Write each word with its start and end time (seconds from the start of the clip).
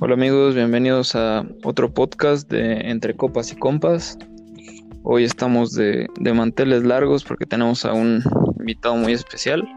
Hola 0.00 0.14
amigos, 0.14 0.54
bienvenidos 0.54 1.16
a 1.16 1.44
otro 1.64 1.92
podcast 1.92 2.48
de 2.48 2.88
Entre 2.88 3.16
Copas 3.16 3.50
y 3.50 3.56
Compas. 3.56 4.16
Hoy 5.02 5.24
estamos 5.24 5.72
de, 5.72 6.06
manteles 6.34 6.84
largos 6.84 7.24
porque 7.24 7.46
tenemos 7.46 7.84
a 7.84 7.94
un 7.94 8.22
invitado 8.60 8.94
muy 8.94 9.12
especial, 9.12 9.68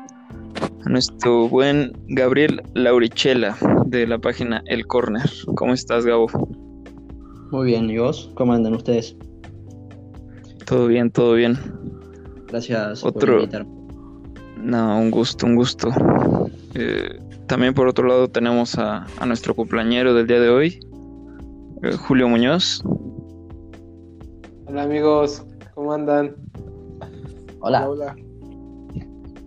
a 0.86 0.90
nuestro 0.90 1.50
buen 1.50 1.92
Gabriel 2.10 2.62
Laurichela 2.76 3.58
de 3.88 4.06
la 4.06 4.20
página 4.20 4.62
El 4.68 4.86
Corner. 4.86 5.28
¿Cómo 5.56 5.74
estás, 5.74 6.06
Gabo? 6.06 6.28
Muy 7.52 7.66
bien, 7.66 7.90
¿y 7.90 7.98
vos? 7.98 8.30
¿Cómo 8.36 8.54
andan 8.54 8.76
ustedes? 8.76 9.18
Todo 10.68 10.86
bien, 10.86 11.10
todo 11.10 11.34
bien. 11.34 11.58
Gracias 12.48 13.04
Otro... 13.04 13.34
por 13.34 13.42
invitarme. 13.42 13.72
No, 14.58 15.00
un 15.00 15.10
gusto, 15.10 15.48
un 15.48 15.56
gusto. 15.56 15.90
Eh, 16.74 17.20
también 17.48 17.74
por 17.74 17.88
otro 17.88 18.08
lado 18.08 18.30
tenemos 18.30 18.78
a, 18.78 19.06
nuestro 19.26 19.56
cumpleañero 19.56 20.14
del 20.14 20.28
día 20.28 20.40
de 20.40 20.50
hoy, 20.50 20.80
eh, 21.84 21.94
Julio 21.98 22.28
Muñoz. 22.30 22.84
Hola 24.68 24.84
amigos, 24.84 25.46
¿cómo 25.74 25.94
andan? 25.94 26.36
Hola. 27.60 27.90
Hola. 27.90 28.16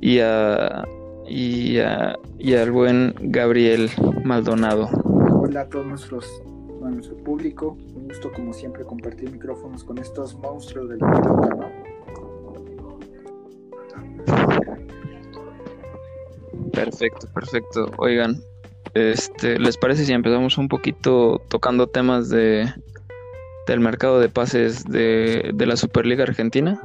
Y, 0.00 0.18
a, 0.20 0.84
y, 1.26 1.78
a, 1.78 2.14
y 2.38 2.54
al 2.54 2.70
buen 2.70 3.14
Gabriel 3.20 3.90
Maldonado. 4.22 4.88
Hola 5.32 5.62
a 5.62 5.68
todos 5.68 5.86
nuestros, 5.86 6.42
a 6.84 6.90
nuestro 6.90 7.16
público. 7.18 7.78
Un 7.94 8.08
gusto 8.08 8.30
como 8.32 8.52
siempre 8.52 8.84
compartir 8.84 9.30
micrófonos 9.32 9.82
con 9.82 9.96
estos 9.98 10.34
monstruos 10.36 10.90
del 10.90 10.98
TikTok, 10.98 11.64
Perfecto, 16.84 17.26
perfecto. 17.32 17.90
Oigan, 17.98 18.40
este, 18.94 19.58
¿les 19.58 19.76
parece 19.76 20.04
si 20.04 20.12
empezamos 20.12 20.58
un 20.58 20.68
poquito 20.68 21.40
tocando 21.48 21.86
temas 21.86 22.28
de 22.28 22.72
del 23.66 23.80
mercado 23.80 24.20
de 24.20 24.28
pases 24.28 24.84
de, 24.84 25.52
de 25.54 25.66
la 25.66 25.76
Superliga 25.76 26.24
Argentina? 26.24 26.80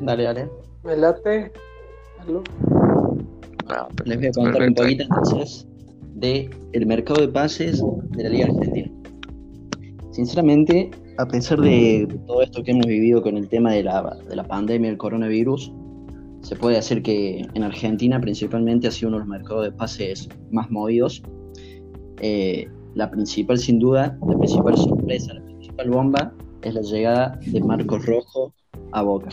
Dale, 0.00 0.24
dale. 0.24 0.50
Me 0.82 0.96
late. 0.96 1.52
Ah, 3.68 3.88
Les 4.04 4.18
voy 4.18 4.26
a 4.26 4.32
contar 4.32 4.62
un 4.62 4.74
poquito 4.74 5.04
entonces 5.04 5.66
de 6.14 6.50
el 6.72 6.86
mercado 6.86 7.20
de 7.20 7.28
pases 7.28 7.82
de 8.10 8.22
la 8.24 8.28
Liga 8.28 8.46
Argentina. 8.46 8.90
Sinceramente, 10.10 10.90
a 11.18 11.26
pesar 11.26 11.60
de 11.60 12.08
todo 12.26 12.42
esto 12.42 12.62
que 12.62 12.72
hemos 12.72 12.86
vivido 12.86 13.22
con 13.22 13.36
el 13.36 13.48
tema 13.48 13.72
de 13.72 13.84
la, 13.84 14.16
de 14.28 14.36
la 14.36 14.44
pandemia 14.44 14.90
del 14.90 14.98
coronavirus, 14.98 15.72
se 16.42 16.56
puede 16.56 16.76
decir 16.76 17.02
que 17.02 17.46
en 17.54 17.62
Argentina 17.62 18.20
principalmente 18.20 18.88
ha 18.88 18.90
sido 18.90 19.08
uno 19.08 19.18
de 19.18 19.24
los 19.24 19.28
mercados 19.28 19.64
de 19.64 19.72
pases 19.72 20.28
más 20.50 20.70
movidos. 20.70 21.22
Eh, 22.20 22.68
la 22.94 23.10
principal, 23.10 23.58
sin 23.58 23.78
duda, 23.78 24.18
la 24.26 24.36
principal 24.36 24.76
sorpresa, 24.76 25.34
la 25.34 25.44
principal 25.44 25.90
bomba 25.90 26.32
es 26.62 26.74
la 26.74 26.80
llegada 26.80 27.38
de 27.46 27.60
Marcos 27.60 28.04
Rojo 28.06 28.52
a 28.92 29.02
Boca. 29.02 29.28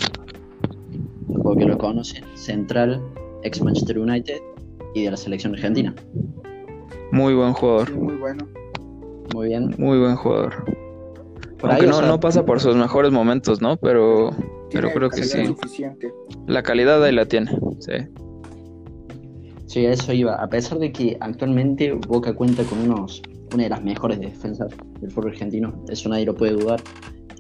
Porque 1.44 1.66
lo 1.66 1.78
conocen, 1.78 2.24
central, 2.36 3.02
ex 3.44 3.62
Manchester 3.62 4.00
United 4.00 4.40
y 4.94 5.04
de 5.04 5.12
la 5.12 5.18
selección 5.18 5.54
argentina. 5.54 5.96
Muy 7.12 7.34
buen 7.34 7.54
jugador. 7.54 7.96
muy 7.96 8.16
bueno. 8.16 8.48
Muy 9.34 9.48
bien. 9.48 9.74
Muy 9.78 9.98
buen 9.98 10.16
jugador. 10.16 10.87
Aunque 11.64 11.88
no, 11.88 12.02
no 12.02 12.20
pasa 12.20 12.46
por 12.46 12.60
sus 12.60 12.76
mejores 12.76 13.12
momentos, 13.12 13.62
¿no? 13.62 13.78
Pero 13.78 14.32
pero 14.72 14.92
creo 14.92 15.10
que 15.10 15.24
sí. 15.24 15.40
La 16.48 16.64
calidad 16.64 17.04
ahí 17.04 17.14
la 17.14 17.26
tiene, 17.26 17.52
sí. 17.80 17.94
Sí, 19.66 19.86
a 19.86 19.92
eso 19.92 20.14
iba. 20.14 20.36
A 20.36 20.48
pesar 20.48 20.80
de 20.80 20.92
que 20.92 21.18
actualmente 21.20 21.92
Boca 21.94 22.34
cuenta 22.34 22.64
con 22.64 22.80
unos, 22.80 23.22
una 23.54 23.64
de 23.64 23.70
las 23.70 23.84
mejores 23.84 24.20
defensas 24.20 24.72
del 25.02 25.12
fútbol 25.12 25.32
argentino, 25.32 25.84
eso 25.90 26.10
nadie 26.10 26.26
lo 26.26 26.36
puede 26.36 26.54
dudar. 26.54 26.82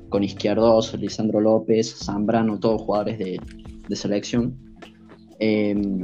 Con 0.10 0.24
Izquierdos, 0.24 0.94
Lisandro 0.98 1.42
López, 1.42 1.96
Zambrano, 2.04 2.60
todos 2.60 2.82
jugadores 2.82 3.20
de, 3.20 3.40
selección. 3.96 4.58
Em, 5.40 6.02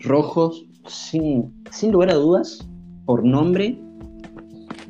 rojos, 0.00 0.66
sin, 0.86 1.52
sin 1.70 1.92
lugar 1.92 2.10
a 2.10 2.14
dudas, 2.14 2.66
por 3.04 3.24
nombre, 3.24 3.78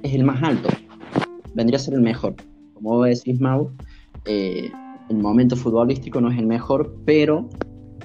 es 0.02 0.14
el 0.14 0.24
más 0.24 0.42
alto. 0.42 0.68
Vendría 1.56 1.78
a 1.78 1.80
ser 1.80 1.94
el 1.94 2.02
mejor. 2.02 2.34
Como 2.74 3.02
decís, 3.02 3.40
Mau, 3.40 3.72
eh, 4.26 4.70
el 5.08 5.16
momento 5.16 5.56
futbolístico 5.56 6.20
no 6.20 6.30
es 6.30 6.38
el 6.38 6.46
mejor, 6.46 6.94
pero 7.06 7.48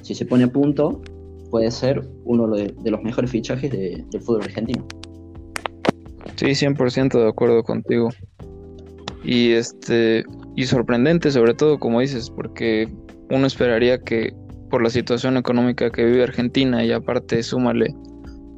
si 0.01 0.15
se 0.15 0.25
pone 0.25 0.45
a 0.45 0.47
punto, 0.47 1.01
puede 1.49 1.69
ser 1.69 2.07
uno 2.23 2.47
de, 2.47 2.73
los 2.85 3.03
mejores 3.03 3.29
fichajes 3.29 3.69
del 3.69 4.21
fútbol 4.21 4.43
argentino. 4.43 4.87
Sí, 6.37 6.45
100% 6.45 7.19
de 7.19 7.27
acuerdo 7.27 7.61
contigo. 7.63 8.09
Y 9.23 9.51
este 9.51 10.23
y 10.55 10.65
sorprendente 10.65 11.29
sobre 11.29 11.53
todo, 11.53 11.77
como 11.77 11.99
dices, 11.99 12.29
porque 12.29 12.89
uno 13.29 13.47
esperaría 13.47 13.99
que 13.99 14.33
por 14.69 14.81
la 14.81 14.89
situación 14.89 15.35
económica 15.35 15.91
que 15.91 16.05
vive 16.05 16.23
Argentina 16.23 16.83
y 16.85 16.91
aparte 16.93 17.43
súmale 17.43 17.93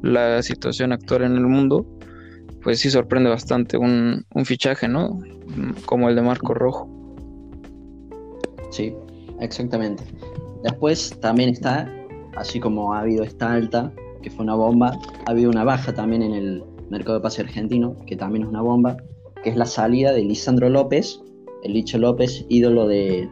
la 0.02 0.40
situación 0.42 0.92
actual 0.92 1.24
en 1.24 1.32
el 1.32 1.46
mundo, 1.46 1.84
pues 2.64 2.80
sí 2.80 2.90
sorprende 2.90 3.30
bastante 3.30 3.76
un, 3.76 4.24
un 4.34 4.44
fichaje, 4.44 4.88
¿no? 4.88 5.20
Como 5.86 6.08
el 6.08 6.16
de 6.16 6.22
Marco 6.22 6.54
Rojo. 6.54 6.88
Sí, 8.70 8.92
exactamente. 9.40 10.02
Después 10.64 11.16
también 11.20 11.50
está, 11.50 11.88
así 12.36 12.58
como 12.58 12.94
ha 12.94 13.00
habido 13.00 13.22
esta 13.22 13.52
alta, 13.52 13.92
que 14.22 14.30
fue 14.30 14.44
una 14.44 14.54
bomba, 14.54 14.98
ha 15.26 15.30
habido 15.30 15.50
una 15.50 15.62
baja 15.62 15.92
también 15.92 16.22
en 16.22 16.32
el 16.32 16.64
mercado 16.88 17.18
de 17.18 17.22
pase 17.22 17.42
argentino, 17.42 17.94
que 18.06 18.16
también 18.16 18.44
es 18.44 18.48
una 18.48 18.62
bomba, 18.62 18.96
que 19.42 19.50
es 19.50 19.56
la 19.56 19.66
salida 19.66 20.12
de 20.12 20.24
Lisandro 20.24 20.70
López, 20.70 21.20
el 21.62 21.74
Licho 21.74 21.98
López, 21.98 22.46
ídolo 22.48 22.88
de, 22.88 23.28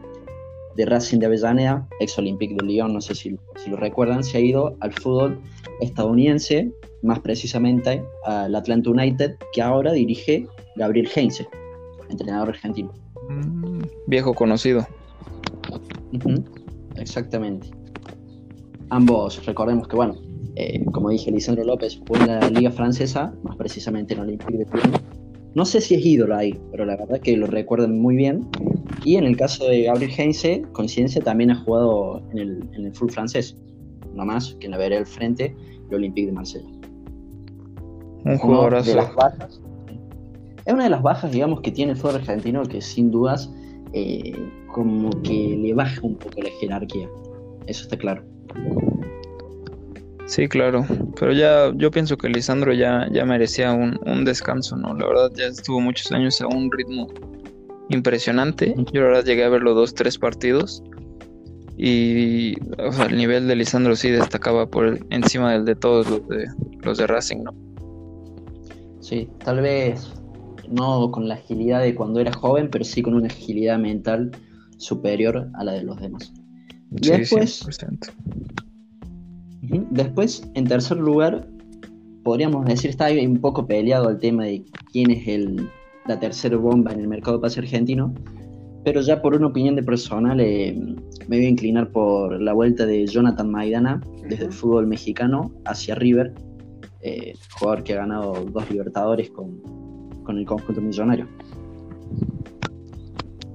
Racing 0.77 1.19
de 1.19 1.25
Avellaneda, 1.25 1.87
ex 1.99 2.17
Olympique 2.19 2.55
de 2.55 2.65
Lyon, 2.65 2.93
no 2.93 3.01
sé 3.01 3.15
si, 3.15 3.35
lo 3.67 3.77
recuerdan, 3.77 4.23
se 4.23 4.37
ha 4.37 4.41
ido 4.41 4.75
al 4.79 4.93
fútbol 4.93 5.39
estadounidense, 5.81 6.71
más 7.03 7.19
precisamente 7.19 8.03
al 8.25 8.55
Atlanta 8.55 8.89
United, 8.89 9.35
que 9.51 9.61
ahora 9.61 9.91
dirige 9.91 10.47
Gabriel 10.75 11.07
Heinze, 11.13 11.47
entrenador 12.09 12.49
argentino. 12.49 12.91
Mm, 13.29 13.81
viejo 14.07 14.33
conocido. 14.33 14.87
Exactamente. 16.95 17.67
Ambos, 18.89 19.45
recordemos 19.45 19.87
que, 19.87 19.95
bueno, 19.95 20.15
eh, 20.55 20.83
como 20.91 21.09
dije, 21.09 21.31
Lisandro 21.31 21.63
López 21.63 21.99
fue 22.05 22.19
en 22.19 22.27
la 22.27 22.49
Liga 22.49 22.71
Francesa, 22.71 23.33
más 23.43 23.55
precisamente 23.57 24.13
en 24.13 24.21
Olympique 24.21 24.57
de 24.57 24.65
Lyon. 24.65 24.91
No 25.55 25.65
sé 25.65 25.81
si 25.81 25.95
es 25.95 26.05
ídolo 26.05 26.35
ahí, 26.35 26.59
pero 26.71 26.85
la 26.85 26.95
verdad 26.95 27.19
que 27.19 27.35
lo 27.37 27.47
recuerdan 27.47 27.99
muy 27.99 28.15
bien. 28.15 28.47
Y 29.03 29.17
en 29.17 29.25
el 29.25 29.37
caso 29.37 29.65
de 29.65 29.83
Gabriel 29.83 30.11
Heinze, 30.17 30.63
conciencia 30.71 31.21
también 31.21 31.51
ha 31.51 31.55
jugado 31.55 32.23
en 32.31 32.39
el, 32.39 32.69
en 32.73 32.85
el 32.85 32.93
full 32.93 33.09
francés, 33.09 33.55
no 34.13 34.25
más 34.25 34.55
que 34.59 34.65
en 34.65 34.71
la 34.71 34.77
vereda 34.77 34.99
del 34.99 35.07
frente, 35.07 35.55
el 35.89 35.95
Olympique 35.95 36.27
de 36.27 36.33
Marsella. 36.33 36.72
Un 38.25 38.37
jugador 38.37 38.83
de 38.83 38.95
las 38.95 39.13
bajas. 39.15 39.59
Es 40.65 40.73
una 40.73 40.85
de 40.85 40.89
las 40.89 41.01
bajas, 41.01 41.31
digamos, 41.31 41.61
que 41.61 41.71
tiene 41.71 41.91
el 41.91 41.97
fútbol 41.97 42.15
argentino 42.15 42.63
que 42.63 42.81
sin 42.81 43.11
dudas 43.11 43.51
eh, 43.91 44.33
como 44.67 45.09
que 45.21 45.57
le 45.61 45.73
baja 45.73 45.99
un 46.01 46.15
poco 46.15 46.41
la 46.41 46.49
jerarquía. 46.59 47.07
Eso 47.67 47.83
está 47.83 47.97
claro. 47.97 48.23
Sí, 50.25 50.47
claro, 50.47 50.85
pero 51.19 51.33
ya 51.33 51.71
yo 51.75 51.91
pienso 51.91 52.17
que 52.17 52.29
Lisandro 52.29 52.73
ya, 52.73 53.07
ya 53.11 53.25
merecía 53.25 53.73
un, 53.73 54.25
descanso, 54.25 54.77
¿no? 54.77 54.93
La 54.93 55.05
verdad 55.05 55.31
ya 55.35 55.45
estuvo 55.45 55.81
muchos 55.81 56.11
años 56.13 56.41
a 56.41 56.47
un 56.47 56.71
ritmo 56.71 57.07
impresionante. 57.89 58.73
Yo 58.93 59.01
la 59.01 59.07
verdad 59.07 59.25
llegué 59.25 59.43
a 59.43 59.49
verlo 59.49 59.73
dos, 59.73 59.93
tres 59.93 60.17
partidos 60.17 60.81
y 61.77 62.53
el 63.09 63.17
nivel 63.17 63.47
de 63.47 63.55
Lisandro 63.57 63.95
sí 63.95 64.09
destacaba 64.11 64.65
por 64.65 64.97
encima 65.09 65.51
del 65.51 65.65
de 65.65 65.75
todos 65.75 66.09
los 66.09 66.27
de, 66.29 66.47
los 66.81 66.97
de 66.97 67.07
Racing, 67.07 67.43
¿no? 67.43 67.72
Sí, 69.03 69.27
tal 69.43 69.59
vez 69.59 70.13
no 70.71 71.11
con 71.11 71.27
la 71.27 71.33
agilidad 71.33 71.81
de 71.81 71.93
cuando 71.93 72.21
era 72.21 72.31
joven, 72.31 72.69
pero 72.71 72.85
sí 72.85 73.01
con 73.01 73.15
una 73.15 73.27
agilidad 73.27 73.77
mental 73.77 74.31
superior 74.77 75.49
a 75.55 75.63
la 75.65 75.73
de 75.73 75.83
los 75.83 75.99
demás. 75.99 76.31
Sí, 77.01 77.11
después, 77.11 77.67
después, 79.91 80.49
en 80.53 80.63
tercer 80.65 80.97
lugar, 80.97 81.45
podríamos 82.23 82.65
decir, 82.65 82.91
está 82.91 83.09
un 83.11 83.41
poco 83.41 83.67
peleado 83.67 84.09
el 84.09 84.19
tema 84.19 84.45
de 84.45 84.63
quién 84.93 85.11
es 85.11 85.27
el, 85.27 85.67
la 86.07 86.17
tercera 86.21 86.55
bomba 86.55 86.93
en 86.93 87.01
el 87.01 87.09
mercado 87.09 87.37
de 87.37 87.41
pase 87.41 87.59
argentino, 87.59 88.13
pero 88.85 89.01
ya 89.01 89.21
por 89.21 89.35
una 89.35 89.47
opinión 89.47 89.75
de 89.75 89.83
personal 89.83 90.39
eh, 90.39 90.73
me 91.27 91.37
voy 91.37 91.45
a 91.45 91.49
inclinar 91.49 91.91
por 91.91 92.41
la 92.41 92.53
vuelta 92.53 92.85
de 92.85 93.05
Jonathan 93.05 93.51
Maidana 93.51 93.99
desde 94.29 94.45
el 94.45 94.53
fútbol 94.53 94.87
mexicano 94.87 95.51
hacia 95.65 95.95
River, 95.95 96.33
eh, 97.03 97.33
jugador 97.59 97.83
que 97.83 97.93
ha 97.93 97.97
ganado 97.97 98.33
dos 98.51 98.69
Libertadores 98.69 99.29
con, 99.31 99.59
con 100.23 100.37
el 100.37 100.45
conjunto 100.45 100.81
millonario. 100.81 101.27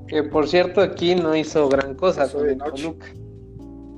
Que 0.06 0.23
por 0.23 0.49
cierto 0.49 0.81
aquí 0.81 1.15
no 1.15 1.37
hizo 1.37 1.69
gran 1.69 1.95
cosa 1.95 2.31
con 2.33 2.49
el 2.49 2.59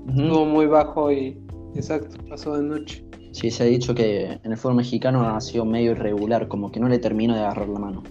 Estuvo 0.08 0.44
muy 0.44 0.66
bajo 0.66 1.12
y 1.12 1.38
exacto, 1.74 2.16
pasó 2.28 2.56
de 2.56 2.62
noche. 2.64 3.04
Sí, 3.32 3.50
se 3.50 3.62
ha 3.62 3.66
dicho 3.66 3.94
que 3.94 4.24
en 4.42 4.50
el 4.50 4.56
fútbol 4.56 4.76
mexicano 4.76 5.22
ha 5.28 5.40
sido 5.40 5.64
medio 5.64 5.92
irregular, 5.92 6.48
como 6.48 6.72
que 6.72 6.80
no 6.80 6.88
le 6.88 6.98
termina 6.98 7.34
de 7.36 7.42
agarrar 7.42 7.68
la 7.68 7.78
mano. 7.78 8.02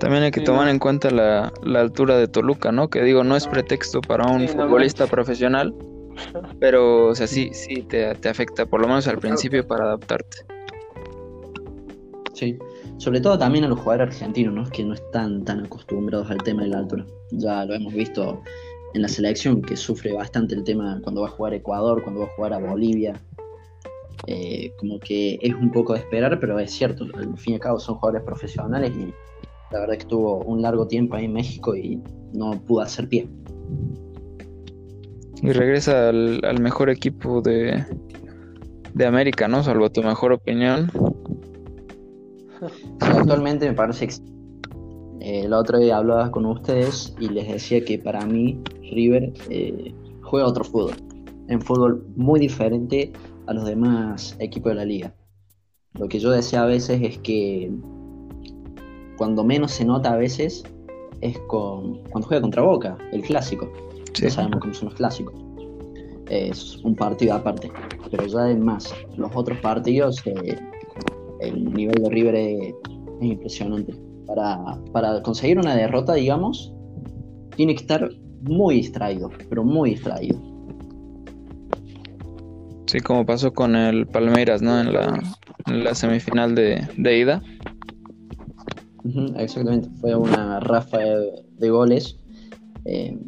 También 0.00 0.24
hay 0.24 0.32
que 0.32 0.40
Sí, 0.40 0.46
tomar 0.46 0.64
no. 0.64 0.70
en 0.72 0.80
cuenta 0.80 1.10
la, 1.12 1.52
la 1.62 1.80
altura 1.80 2.16
de 2.16 2.26
Toluca, 2.26 2.72
¿no? 2.72 2.88
Que 2.90 3.02
digo, 3.04 3.22
no 3.22 3.36
es 3.36 3.46
pretexto 3.46 4.00
para 4.00 4.26
un 4.26 4.48
Sí, 4.48 4.56
no 4.56 4.64
futbolista 4.64 5.06
profesional, 5.06 5.72
pero, 6.58 7.08
o 7.08 7.14
sea, 7.14 7.26
sí, 7.26 7.50
sí 7.52 7.82
te, 7.82 8.14
te 8.14 8.28
afecta, 8.28 8.66
por 8.66 8.80
lo 8.80 8.88
menos 8.88 9.06
al 9.08 9.18
principio, 9.18 9.66
para 9.66 9.84
adaptarte. 9.84 10.38
Sí, 12.34 12.58
sobre 12.96 13.20
todo 13.20 13.38
también 13.38 13.64
a 13.64 13.68
los 13.68 13.78
jugadores 13.78 14.14
argentinos, 14.14 14.54
¿no? 14.54 14.64
Que 14.70 14.84
no 14.84 14.94
están 14.94 15.44
tan 15.44 15.64
acostumbrados 15.64 16.30
al 16.30 16.38
tema 16.38 16.62
de 16.62 16.68
la 16.68 16.78
altura. 16.78 17.04
Ya 17.30 17.64
lo 17.64 17.74
hemos 17.74 17.92
visto 17.92 18.42
en 18.94 19.02
la 19.02 19.08
selección, 19.08 19.62
que 19.62 19.76
sufre 19.76 20.12
bastante 20.12 20.54
el 20.54 20.64
tema 20.64 21.00
cuando 21.02 21.22
va 21.22 21.28
a 21.28 21.30
jugar 21.30 21.52
a 21.52 21.56
Ecuador, 21.56 22.02
cuando 22.02 22.22
va 22.22 22.26
a 22.26 22.34
jugar 22.36 22.52
a 22.52 22.58
Bolivia. 22.58 23.20
Eh, 24.26 24.72
como 24.78 25.00
que 25.00 25.38
es 25.42 25.54
un 25.54 25.70
poco 25.72 25.94
de 25.94 26.00
esperar, 26.00 26.38
pero 26.38 26.58
es 26.58 26.70
cierto, 26.70 27.06
al 27.14 27.36
fin 27.36 27.52
y 27.52 27.54
al 27.54 27.60
cabo 27.60 27.80
son 27.80 27.96
jugadores 27.96 28.24
profesionales 28.24 28.92
y 28.96 29.12
la 29.72 29.80
verdad 29.80 29.94
que 29.94 30.02
estuvo 30.02 30.38
un 30.44 30.62
largo 30.62 30.86
tiempo 30.86 31.16
ahí 31.16 31.24
en 31.24 31.32
México 31.32 31.74
y 31.74 32.00
no 32.32 32.52
pudo 32.52 32.82
hacer 32.82 33.08
pie. 33.08 33.28
Y 35.42 35.50
regresa 35.50 36.08
al, 36.08 36.60
mejor 36.60 36.88
equipo 36.88 37.42
de, 37.42 37.84
de 38.94 39.06
América, 39.06 39.48
¿no? 39.48 39.62
Salvo 39.62 39.90
tu 39.90 40.02
mejor 40.02 40.32
opinión. 40.32 40.90
Actualmente 43.00 43.68
me 43.68 43.74
parece 43.74 44.06
que 44.06 44.14
eh, 45.20 45.42
el 45.44 45.52
otro 45.52 45.78
día 45.78 45.96
hablaba 45.96 46.30
con 46.30 46.46
ustedes 46.46 47.14
y 47.18 47.28
les 47.28 47.48
decía 47.48 47.84
que 47.84 47.98
para 47.98 48.24
mí 48.24 48.60
River 48.92 49.32
eh, 49.50 49.94
juega 50.22 50.46
otro 50.46 50.64
fútbol. 50.64 50.94
En 51.48 51.60
fútbol 51.60 52.04
muy 52.16 52.40
diferente 52.40 53.12
a 53.46 53.52
los 53.52 53.64
demás 53.64 54.36
equipos 54.38 54.70
de 54.70 54.76
la 54.76 54.84
liga. 54.84 55.14
Lo 55.94 56.08
que 56.08 56.18
yo 56.18 56.30
decía 56.30 56.62
a 56.62 56.66
veces 56.66 57.00
es 57.02 57.18
que 57.18 57.70
cuando 59.16 59.44
menos 59.44 59.72
se 59.72 59.84
nota 59.84 60.12
a 60.12 60.16
veces 60.16 60.64
es 61.20 61.38
con, 61.46 62.02
cuando 62.10 62.26
juega 62.28 62.40
contra 62.40 62.62
Boca, 62.62 62.98
el 63.12 63.22
clásico. 63.22 63.70
Sí. 64.14 64.24
Ya 64.24 64.30
sabemos 64.30 64.60
cómo 64.60 64.74
son 64.74 64.88
los 64.88 64.94
clásicos. 64.96 65.34
Es 66.28 66.76
un 66.84 66.94
partido 66.94 67.34
aparte. 67.34 67.70
Pero 68.10 68.26
ya 68.26 68.40
además, 68.40 68.94
los 69.16 69.30
otros 69.34 69.58
partidos, 69.58 70.22
eh, 70.26 70.58
el 71.40 71.72
nivel 71.72 72.02
de 72.02 72.10
River 72.10 72.34
es, 72.34 72.74
es 73.20 73.26
impresionante. 73.26 73.94
Para, 74.26 74.78
para 74.92 75.22
conseguir 75.22 75.58
una 75.58 75.74
derrota, 75.74 76.14
digamos, 76.14 76.72
tiene 77.56 77.74
que 77.74 77.82
estar 77.82 78.08
muy 78.42 78.76
distraído, 78.76 79.30
pero 79.48 79.64
muy 79.64 79.90
distraído. 79.90 80.38
Sí, 82.86 83.00
como 83.00 83.24
pasó 83.24 83.52
con 83.52 83.74
el 83.74 84.06
Palmeiras, 84.06 84.62
¿no? 84.62 84.80
En 84.80 84.92
la, 84.92 85.22
en 85.66 85.84
la 85.84 85.94
semifinal 85.94 86.54
de, 86.54 86.86
de 86.96 87.18
ida. 87.18 87.42
Exactamente, 89.36 89.88
fue 90.00 90.14
una 90.14 90.60
rafa 90.60 90.98
de, 90.98 91.44
de 91.58 91.70
goles. 91.70 92.18
Eh, 92.84 93.18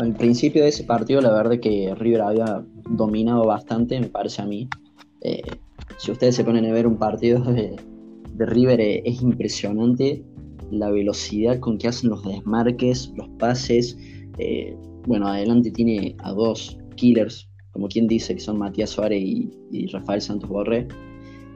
al 0.00 0.14
principio 0.14 0.62
de 0.62 0.70
ese 0.70 0.84
partido, 0.84 1.20
la 1.20 1.30
verdad 1.30 1.60
que 1.60 1.94
River 1.94 2.22
había 2.22 2.64
dominado 2.88 3.44
bastante, 3.44 4.00
me 4.00 4.08
parece 4.08 4.40
a 4.40 4.46
mí. 4.46 4.66
Eh, 5.20 5.42
si 5.98 6.10
ustedes 6.10 6.36
se 6.36 6.44
ponen 6.44 6.64
a 6.64 6.72
ver 6.72 6.86
un 6.86 6.96
partido 6.96 7.40
de, 7.52 7.76
River, 8.38 8.80
eh, 8.80 9.02
es 9.04 9.20
impresionante 9.20 10.24
la 10.70 10.90
velocidad 10.90 11.60
con 11.60 11.76
que 11.76 11.88
hacen 11.88 12.08
los 12.08 12.24
desmarques, 12.24 13.12
los 13.14 13.28
pases. 13.38 13.98
Eh, 14.38 14.74
bueno, 15.06 15.28
adelante 15.28 15.70
tiene 15.70 16.16
a 16.20 16.32
dos 16.32 16.78
killers, 16.96 17.50
como 17.72 17.88
quien 17.88 18.08
dice, 18.08 18.34
que 18.34 18.40
son 18.40 18.58
Matías 18.58 18.88
Suárez 18.88 19.20
y, 19.22 19.50
y 19.70 19.86
Rafael 19.88 20.22
Santos 20.22 20.48
Borré. 20.48 20.88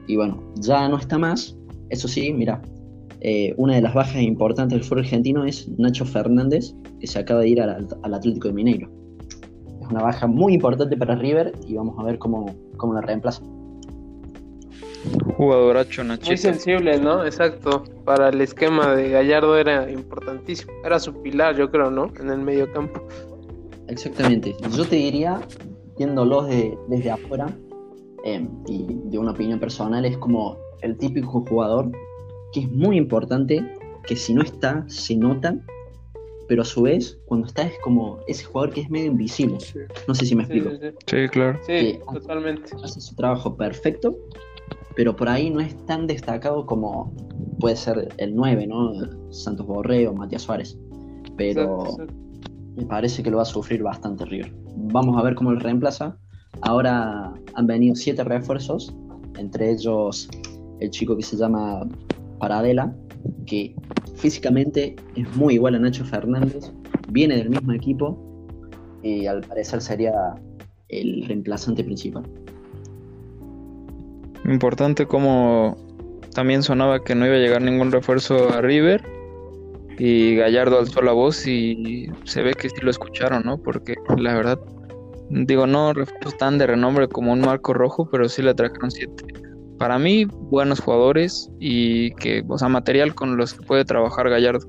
Y 0.07 0.17
bueno, 0.17 0.53
ya 0.61 0.87
no 0.87 0.97
está 0.97 1.17
más. 1.17 1.57
Eso 1.89 2.07
sí, 2.07 2.31
mira, 2.31 2.61
eh, 3.27 3.55
una 3.57 3.73
de 3.73 3.81
las 3.81 3.95
bajas 3.95 4.21
importantes 4.21 4.77
del 4.77 4.83
fútbol 4.83 4.99
argentino 4.99 5.45
es 5.45 5.67
Nacho 5.79 6.05
Fernández, 6.05 6.75
que 6.99 7.07
se 7.07 7.17
acaba 7.17 7.39
de 7.41 7.49
ir 7.49 7.59
al, 7.59 7.87
al 8.03 8.13
Atlético 8.13 8.49
de 8.49 8.53
Mineiro. 8.53 8.87
Es 9.81 9.87
una 9.89 10.03
baja 10.03 10.27
muy 10.27 10.53
importante 10.53 10.95
para 10.95 11.15
River 11.15 11.51
y 11.67 11.73
vamos 11.73 11.95
a 11.97 12.03
ver 12.03 12.19
cómo, 12.19 12.45
cómo 12.77 12.93
la 12.93 13.01
reemplaza. 13.01 13.41
Jugadoracho 15.37 16.01
Muy 16.03 16.09
Nachito. 16.09 16.37
sensible, 16.37 16.99
¿no? 16.99 17.25
Exacto. 17.25 17.83
Para 18.03 18.29
el 18.29 18.41
esquema 18.41 18.95
de 18.95 19.09
Gallardo 19.09 19.57
era 19.57 19.91
importantísimo. 19.91 20.71
Era 20.83 20.99
su 20.99 21.13
pilar, 21.21 21.55
yo 21.55 21.69
creo, 21.71 21.89
¿no? 21.91 22.11
En 22.19 22.29
el 22.29 22.39
medio 22.39 22.71
campo. 22.71 23.01
Exactamente. 23.87 24.55
Yo 24.75 24.85
te 24.85 24.95
diría, 24.95 25.41
viéndolo 25.97 26.43
de- 26.43 26.77
desde 26.89 27.11
afuera 27.11 27.47
eh, 28.23 28.47
y 28.67 28.85
de 29.05 29.17
una 29.19 29.31
opinión 29.31 29.59
personal, 29.59 30.05
es 30.05 30.17
como 30.17 30.57
el 30.81 30.97
típico 30.97 31.43
jugador 31.47 31.91
que 32.55 32.61
es 32.61 32.71
muy 32.71 32.95
importante, 32.95 33.69
que 34.07 34.15
si 34.15 34.33
no 34.33 34.41
está, 34.41 34.85
se 34.87 35.17
nota, 35.17 35.59
pero 36.47 36.61
a 36.61 36.65
su 36.65 36.83
vez, 36.83 37.19
cuando 37.25 37.47
está, 37.47 37.63
es 37.63 37.77
como 37.83 38.19
ese 38.27 38.45
jugador 38.45 38.73
que 38.73 38.81
es 38.81 38.89
medio 38.89 39.07
invisible. 39.07 39.59
Sí. 39.59 39.79
No 40.07 40.15
sé 40.15 40.25
si 40.25 40.35
me 40.35 40.43
explico. 40.43 40.69
sí, 40.69 40.77
sí. 40.81 40.95
Sí, 41.05 41.29
claro. 41.29 41.59
Sí, 41.67 41.99
totalmente. 42.13 42.71
hace 42.81 43.01
su 43.01 43.13
trabajo 43.15 43.57
perfecto, 43.57 44.17
pero 44.95 45.13
por 45.13 45.27
ahí 45.27 45.49
no 45.49 45.59
es 45.59 45.75
tan 45.85 46.07
destacado 46.07 46.65
como 46.65 47.13
puede 47.59 47.75
ser 47.75 48.07
el 48.19 48.33
9, 48.33 48.67
¿no? 48.67 48.93
Santos 49.33 49.67
Borré 49.67 50.07
o 50.07 50.13
Matías 50.13 50.43
Suárez. 50.43 50.77
Pero 51.35 51.61
Exacto, 51.61 52.03
exacto. 52.03 52.13
me 52.77 52.85
parece 52.85 53.21
que 53.21 53.31
lo 53.31 53.37
va 53.37 53.43
a 53.43 53.47
sufrir 53.47 53.83
bastante 53.83 54.23
River. 54.23 54.55
Vamos 54.77 55.17
a 55.17 55.23
ver 55.23 55.35
cómo 55.35 55.51
lo 55.51 55.59
reemplaza. 55.59 56.17
Ahora 56.61 57.33
han 57.53 57.67
venido 57.67 57.95
siete 57.95 58.23
refuerzos, 58.23 58.95
entre 59.37 59.71
ellos 59.71 60.29
el 60.79 60.89
chico 60.89 61.17
que 61.17 61.23
se 61.23 61.35
llama 61.35 61.85
Paradela, 62.39 62.93
que 63.45 63.75
físicamente 64.15 64.95
es 65.15 65.35
muy 65.35 65.55
igual 65.55 65.75
a 65.75 65.79
Nacho 65.79 66.05
Fernández, 66.05 66.71
viene 67.09 67.37
del 67.37 67.49
mismo 67.49 67.71
equipo 67.71 68.17
y 69.03 69.25
al 69.27 69.41
parecer 69.41 69.81
sería 69.81 70.13
el 70.89 71.25
reemplazante 71.27 71.83
principal. 71.83 72.23
Importante 74.45 75.05
como 75.05 75.77
también 76.33 76.63
sonaba 76.63 77.03
que 77.03 77.15
no 77.15 77.25
iba 77.25 77.35
a 77.35 77.39
llegar 77.39 77.61
ningún 77.61 77.91
refuerzo 77.91 78.49
a 78.53 78.61
River 78.61 79.03
y 79.97 80.35
Gallardo 80.35 80.79
alzó 80.79 81.01
la 81.01 81.13
voz 81.13 81.47
y 81.47 82.11
se 82.25 82.41
ve 82.41 82.53
que 82.53 82.69
sí 82.69 82.75
lo 82.81 82.91
escucharon, 82.91 83.43
¿no? 83.43 83.57
Porque 83.57 83.95
la 84.17 84.35
verdad, 84.35 84.59
digo, 85.29 85.65
no 85.65 85.93
refuerzos 85.93 86.37
tan 86.37 86.57
de 86.57 86.67
renombre 86.67 87.07
como 87.07 87.31
un 87.31 87.41
Marco 87.41 87.73
Rojo, 87.73 88.07
pero 88.11 88.27
sí 88.27 88.41
le 88.41 88.53
trajeron 88.53 88.91
siete. 88.91 89.23
Para 89.77 89.99
mí, 89.99 90.25
buenos 90.25 90.79
jugadores 90.79 91.51
y 91.59 92.11
que, 92.15 92.43
o 92.47 92.57
sea, 92.57 92.69
material 92.69 93.13
con 93.13 93.35
los 93.37 93.53
que 93.53 93.65
puede 93.65 93.83
trabajar 93.85 94.29
Gallardo. 94.29 94.67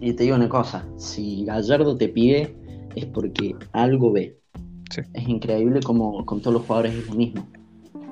Y 0.00 0.12
te 0.12 0.24
digo 0.24 0.36
una 0.36 0.48
cosa, 0.48 0.86
si 0.98 1.44
Gallardo 1.44 1.96
te 1.96 2.08
pide 2.08 2.54
es 2.94 3.06
porque 3.06 3.54
algo 3.72 4.12
ve. 4.12 4.38
Sí. 4.90 5.00
Es 5.14 5.28
increíble 5.28 5.80
como 5.80 6.24
con 6.26 6.40
todos 6.40 6.54
los 6.54 6.66
jugadores 6.66 6.94
es 6.94 7.08
lo 7.08 7.14
mismo. 7.14 7.46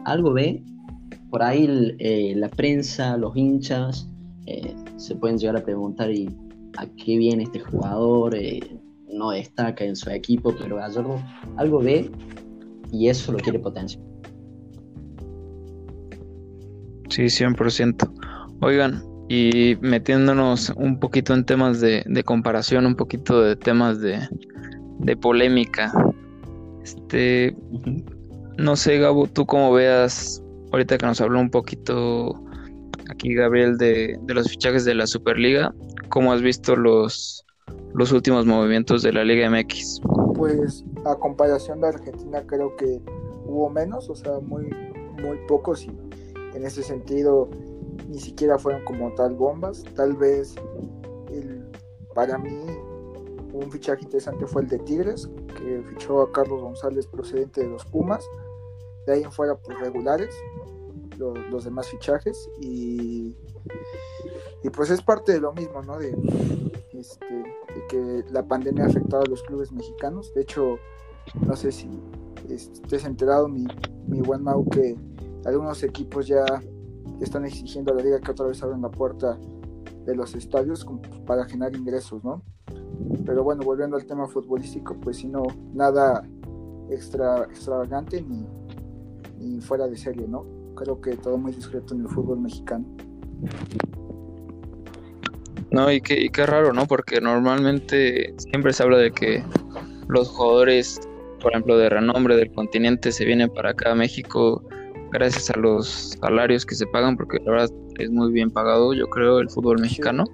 Algo 0.05 0.33
ve, 0.33 0.63
por 1.31 1.43
ahí 1.43 1.65
el- 1.65 1.97
eh, 1.99 2.35
la 2.37 2.49
prensa, 2.49 3.17
los 3.17 3.37
hinchas, 3.37 4.09
eh, 4.47 4.75
se 4.97 5.15
pueden 5.17 5.39
llegar 5.39 5.57
a 5.57 5.65
preguntar 5.65 6.11
y 6.11 6.29
a 6.79 6.87
qué 6.87 7.19
viene 7.19 7.45
este 7.45 7.61
jugador, 7.61 8.35
eh, 8.35 8.61
no 9.13 9.31
destaca 9.31 9.85
en 9.85 9.95
su 9.97 10.11
equipo, 10.11 10.55
pero 10.59 10.77
Gallardo 10.77 11.23
algo 11.57 11.79
ve 11.79 12.11
y 12.91 13.09
eso 13.09 13.33
lo 13.33 13.39
quiere 13.39 13.59
potenciar. 13.59 14.03
Sí, 17.09 17.25
100%. 17.25 18.11
Oigan, 18.61 19.03
y 19.29 19.77
metiéndonos 19.81 20.71
un 20.77 20.99
poquito 20.99 21.35
en 21.35 21.45
temas 21.45 21.81
de, 21.81 22.05
de 22.07 22.25
comparación, 22.25 22.87
un 22.87 22.95
poquito 22.95 23.43
de 23.43 23.57
temas 23.57 24.01
de, 24.01 24.29
de 24.99 25.17
polémica. 25.17 25.93
Este, 26.83 27.57
no 28.59 28.77
sé, 28.77 28.99
Gabo, 28.99 29.27
tú 29.27 29.47
cómo 29.47 29.73
veas, 29.73 30.43
ahorita 30.73 30.99
que 30.99 31.07
nos 31.07 31.21
habló 31.21 31.41
un 31.41 31.51
poquito 31.51 32.41
aquí 33.11 33.35
Gabriel 33.35 33.77
de, 33.79 34.19
de 34.23 34.35
los 34.35 34.49
fichajes 34.49 34.85
de 34.85 34.95
la 34.95 35.07
Superliga, 35.07 35.75
¿cómo 36.09 36.33
has 36.33 36.43
visto 36.43 36.77
los, 36.77 37.45
los 37.95 38.13
últimos 38.13 38.47
movimientos 38.47 39.03
de 39.03 39.13
la 39.13 39.25
Liga 39.25 39.49
MX? 39.49 40.01
Pues 40.35 40.85
a 41.07 41.15
comparación 41.17 41.81
de 41.81 41.89
Argentina 41.89 42.43
creo 42.47 42.77
que 42.77 43.01
hubo 43.47 43.71
menos, 43.71 44.11
o 44.11 44.15
sea, 44.15 44.39
muy, 44.41 44.65
muy 45.23 45.39
pocos 45.49 45.85
y 45.85 45.91
en 46.55 46.65
ese 46.65 46.83
sentido 46.83 47.49
ni 48.09 48.19
siquiera 48.19 48.59
fueron 48.59 48.85
como 48.85 49.13
tal 49.15 49.35
bombas. 49.35 49.85
Tal 49.95 50.15
vez 50.15 50.55
para 52.15 52.39
mí 52.39 52.57
un 53.53 53.71
fichaje 53.71 54.03
interesante 54.05 54.47
fue 54.47 54.63
el 54.63 54.69
de 54.69 54.79
Tigres, 54.81 55.29
que 55.57 55.83
fichó 55.91 56.23
a 56.23 56.33
Carlos 56.33 56.61
González 56.61 57.07
procedente 57.07 57.63
de 57.63 57.69
los 57.69 57.85
Pumas. 57.85 58.25
De 59.07 59.15
ahí 59.15 59.23
en 59.23 59.33
fuera, 59.33 59.57
pues 59.57 59.79
regulares 59.79 60.35
los, 61.19 61.65
demás 61.65 61.89
fichajes 61.89 62.49
y, 62.61 63.37
y 64.63 64.71
pues 64.71 64.91
es 64.91 65.03
parte 65.03 65.33
de 65.33 65.41
lo 65.41 65.53
mismo, 65.53 65.83
¿no? 65.83 65.99
De, 65.99 66.17
este, 66.93 67.35
de 67.35 67.87
que 67.89 68.25
la 68.33 68.43
pandemia 68.43 68.85
ha 68.85 68.89
afectado 68.89 69.23
a 69.23 69.27
los 69.27 69.43
clubes 69.43 69.73
mexicanos. 69.73 70.33
De 70.35 70.43
hecho, 70.43 70.79
no 71.47 71.55
sé 71.55 71.71
si, 71.71 71.89
estés 72.49 73.05
enterado, 73.05 73.49
mi, 73.49 73.67
mi 74.07 74.21
buen 74.21 74.43
Mau, 74.43 74.69
que 74.69 74.97
algunos 75.47 75.83
equipos 75.83 76.27
ya 76.27 76.45
están 77.21 77.45
exigiendo 77.45 77.93
a 77.93 77.97
la 77.97 78.03
liga 78.03 78.21
que 78.21 78.31
otra 78.31 78.47
vez 78.47 78.63
abran 78.63 78.83
la 78.83 78.91
puerta 78.91 79.39
de 80.05 80.15
los 80.15 80.35
estadios 80.35 80.87
para 81.27 81.45
generar 81.45 81.75
ingresos, 81.75 82.23
¿no? 82.25 82.43
Pero 83.25 83.43
bueno, 83.43 83.63
volviendo 83.65 83.97
al 83.97 84.05
tema 84.05 84.27
futbolístico, 84.27 84.95
pues 85.01 85.19
si 85.19 85.29
no, 85.29 85.43
nada 85.73 86.27
extra, 86.91 87.45
extravagante 87.45 88.23
ni, 88.23 88.47
ni 89.39 89.61
fuera 89.61 89.87
de 89.87 89.97
serie, 89.97 90.27
¿no? 90.29 90.45
Creo 90.75 91.01
que 91.01 91.17
todo 91.17 91.39
muy 91.39 91.53
discreto 91.53 91.95
en 91.95 92.03
el 92.03 92.09
fútbol 92.09 92.41
mexicano. 92.41 92.85
No, 95.71 95.91
y 95.91 96.01
qué, 96.01 96.21
y 96.21 96.31
qué 96.31 96.47
raro, 96.47 96.73
¿no? 96.73 96.87
Porque 96.87 97.21
normalmente 97.21 98.35
siempre 98.39 98.73
se 98.73 98.83
habla 98.83 98.99
de 98.99 99.11
que 99.11 99.43
los 100.09 100.29
jugadores, 100.29 101.01
por 101.41 101.53
ejemplo, 101.53 101.77
de 101.77 101.89
renombre 101.89 102.37
del 102.37 102.53
continente 102.53 103.11
se 103.11 103.25
vienen 103.25 103.49
para 103.53 103.71
acá 103.71 103.93
a 103.93 103.95
México 103.95 104.63
gracias 105.15 105.49
a 105.51 105.59
los 105.59 106.17
salarios 106.21 106.67
que 106.67 106.75
se 106.75 106.87
pagan, 106.89 107.17
porque 107.17 107.39
la 107.45 107.53
verdad 107.53 107.71
es 107.99 108.11
muy 108.11 108.33
bien 108.33 108.51
pagado, 108.51 108.93
yo 108.93 109.07
creo, 109.07 109.39
el 109.39 109.49
fútbol 109.49 109.81
mexicano. 109.81 110.25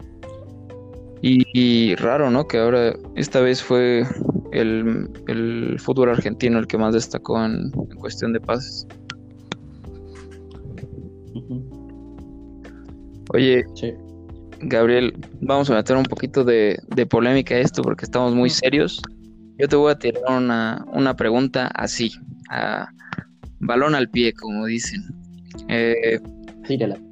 Y, 1.22 1.94
raro, 1.96 2.30
¿no? 2.30 2.46
Que 2.48 2.58
ahora, 2.58 2.94
esta 3.14 3.40
vez 3.40 3.62
fue 3.62 4.06
el, 4.52 5.76
fútbol 5.78 6.08
argentino 6.08 6.58
el 6.58 6.66
que 6.66 6.78
más 6.78 6.94
destacó 6.94 7.44
en, 7.44 7.70
cuestión 7.98 8.32
de 8.32 8.40
pases. 8.40 8.86
Oye, 13.34 13.64
Gabriel, 14.60 15.14
vamos 15.42 15.68
a 15.70 15.74
meter 15.74 15.96
un 15.98 16.04
poquito 16.04 16.42
de, 16.42 16.80
polémica 17.10 17.54
a 17.54 17.58
esto 17.58 17.82
porque 17.82 18.06
estamos 18.06 18.34
muy 18.34 18.48
serios. 18.48 19.02
Yo 19.58 19.68
te 19.68 19.76
voy 19.76 19.92
a 19.92 19.98
tirar 19.98 20.22
una, 20.26 20.86
una 20.90 21.14
pregunta 21.14 21.66
así, 21.74 22.10
a, 22.48 22.88
balón 23.60 23.94
al 23.94 24.08
pie, 24.08 24.32
como 24.32 24.66
dicen. 24.66 25.02
Eh, 25.68 26.20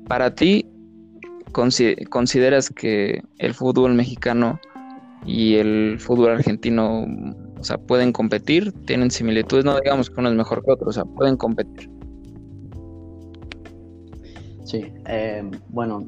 para 0.06 0.34
ti, 0.34 0.66
¿consideras 1.52 2.70
que 2.70 3.22
el 3.38 3.54
fútbol 3.54 3.94
mexicano 3.94 4.60
y 5.24 5.54
el 5.54 5.98
fútbol 5.98 6.32
argentino, 6.32 7.06
o 7.58 7.64
sea, 7.64 7.78
pueden 7.78 8.12
competir? 8.12 8.72
¿Tienen 8.86 9.10
similitudes? 9.10 9.64
No 9.64 9.78
digamos 9.80 10.10
que 10.10 10.20
uno 10.20 10.30
es 10.30 10.36
mejor 10.36 10.64
que 10.64 10.72
otro, 10.72 10.88
o 10.88 10.92
sea, 10.92 11.04
pueden 11.04 11.36
competir. 11.36 11.90
Sí, 14.64 14.84
eh, 15.06 15.50
bueno, 15.70 16.06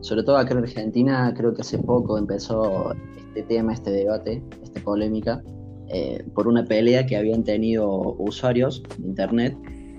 sobre 0.00 0.22
todo 0.22 0.36
acá 0.36 0.52
en 0.52 0.58
Argentina, 0.58 1.32
creo 1.34 1.54
que 1.54 1.62
hace 1.62 1.78
poco 1.78 2.18
empezó 2.18 2.94
este 3.28 3.42
tema, 3.44 3.72
este 3.72 3.90
debate, 3.90 4.42
esta 4.62 4.80
polémica, 4.82 5.42
eh, 5.88 6.22
por 6.34 6.46
una 6.46 6.64
pelea 6.64 7.06
que 7.06 7.16
habían 7.16 7.44
tenido 7.44 8.14
usuarios 8.18 8.82
de 8.98 9.08
internet, 9.08 9.56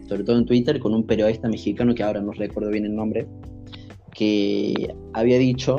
sobre 0.08 0.24
todo 0.24 0.38
en 0.38 0.46
Twitter, 0.46 0.80
con 0.80 0.94
un 0.94 1.06
periodista 1.06 1.48
mexicano 1.48 1.94
que 1.96 2.04
ahora 2.04 2.22
no 2.22 2.32
recuerdo 2.32 2.70
bien 2.70 2.86
el 2.86 2.96
nombre, 2.96 3.28
que 4.14 4.96
había 5.14 5.38
dicho 5.38 5.78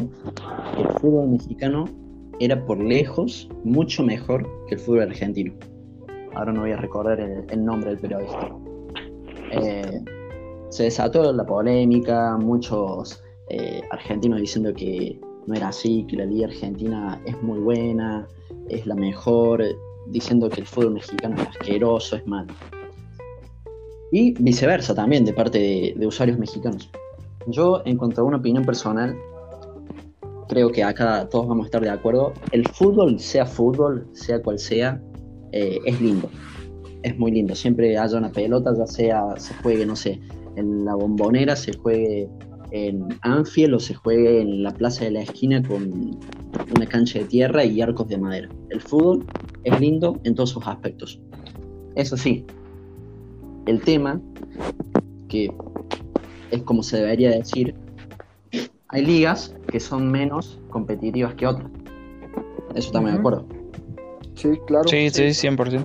que 0.75 0.83
el 0.83 0.88
fútbol 1.00 1.28
mexicano 1.28 1.87
era 2.38 2.64
por 2.66 2.78
lejos 2.78 3.49
mucho 3.64 4.02
mejor 4.02 4.47
que 4.68 4.75
el 4.75 4.80
fútbol 4.80 5.02
argentino. 5.02 5.54
Ahora 6.35 6.52
no 6.52 6.61
voy 6.61 6.73
a 6.73 6.76
recordar 6.76 7.18
el, 7.18 7.64
nombre 7.64 7.90
del 7.90 7.99
periodista. 7.99 8.54
Eh, 9.52 10.04
se 10.68 10.85
desató 10.85 11.33
la 11.33 11.47
polémica, 11.47 12.37
muchos 12.37 13.23
eh, 13.49 13.80
argentinos 13.90 14.40
diciendo 14.40 14.75
que 14.75 15.18
no 15.47 15.54
era 15.54 15.68
así, 15.68 16.04
que 16.09 16.16
la 16.16 16.26
liga 16.26 16.49
argentina 16.49 17.21
es 17.25 17.40
muy 17.42 17.59
buena, 17.61 18.26
es 18.68 18.87
la 18.87 18.97
mejor, 18.97 19.64
diciendo 20.09 20.50
que 20.50 20.61
el 20.61 20.66
fútbol 20.66 20.95
mexicano 20.95 21.37
es 21.40 21.49
asqueroso, 21.49 22.16
es 22.16 22.26
malo. 22.26 22.52
Y 24.12 24.32
viceversa 24.42 24.94
también 24.94 25.25
de 25.25 25.32
parte 25.32 25.94
de, 25.96 26.06
usuarios 26.06 26.38
mexicanos. 26.38 26.90
Yo, 27.48 27.82
en 27.84 27.96
cuanto 27.96 28.22
a 28.22 28.25
una 28.25 28.38
opinión 28.38 28.64
personal, 28.64 29.16
creo 30.48 30.70
que 30.70 30.84
acá 30.84 31.28
todos 31.28 31.48
vamos 31.48 31.64
a 31.64 31.66
estar 31.66 31.82
de 31.82 31.90
acuerdo. 31.90 32.32
El 32.52 32.66
fútbol, 32.68 33.18
sea 33.18 33.46
fútbol, 33.46 34.08
sea 34.12 34.40
cual 34.42 34.58
sea, 34.58 35.00
eh, 35.52 35.78
es 35.84 36.00
lindo. 36.00 36.30
Es 37.02 37.18
muy 37.18 37.32
lindo. 37.32 37.54
Siempre 37.54 37.96
haya 37.98 38.16
una 38.16 38.30
pelota, 38.30 38.72
ya 38.76 38.86
sea 38.86 39.34
se 39.38 39.54
juegue, 39.54 39.86
no 39.86 39.96
sé, 39.96 40.20
en 40.56 40.84
la 40.84 40.94
bombonera, 40.94 41.56
se 41.56 41.72
juegue 41.76 42.28
en 42.70 43.08
Anfield 43.22 43.75
o 43.75 43.80
se 43.80 43.94
juegue 43.94 44.40
en 44.40 44.62
la 44.62 44.72
plaza 44.72 45.04
de 45.04 45.12
la 45.12 45.22
esquina 45.22 45.62
con 45.62 46.18
una 46.75 46.86
cancha 46.86 47.20
de 47.20 47.26
tierra 47.26 47.64
y 47.64 47.80
arcos 47.80 48.08
de 48.08 48.18
madera. 48.18 48.48
El 48.70 48.80
fútbol 48.80 49.25
es 49.64 49.80
lindo 49.80 50.18
en 50.25 50.34
todos 50.34 50.50
sus 50.50 50.66
aspectos. 50.66 51.20
Eso 51.94 52.16
sí, 52.16 52.44
el 53.66 53.82
tema, 53.82 54.20
que 55.28 55.52
es 56.50 56.62
como 56.62 56.82
se 56.82 56.99
debería 56.99 57.30
decir, 57.30 57.75
hay 58.88 59.04
ligas 59.04 59.54
que 59.68 59.80
son 59.80 60.11
menos 60.11 60.61
competitivas 60.70 61.35
que 61.35 61.46
otras. 61.46 61.70
Eso 62.75 62.92
también 62.92 63.16
de 63.16 63.20
acuerdo. 63.20 63.46
Sí, 64.35 64.50
claro. 64.66 64.88
Sí, 64.88 65.11
sí, 65.11 65.23
100%. 65.23 65.85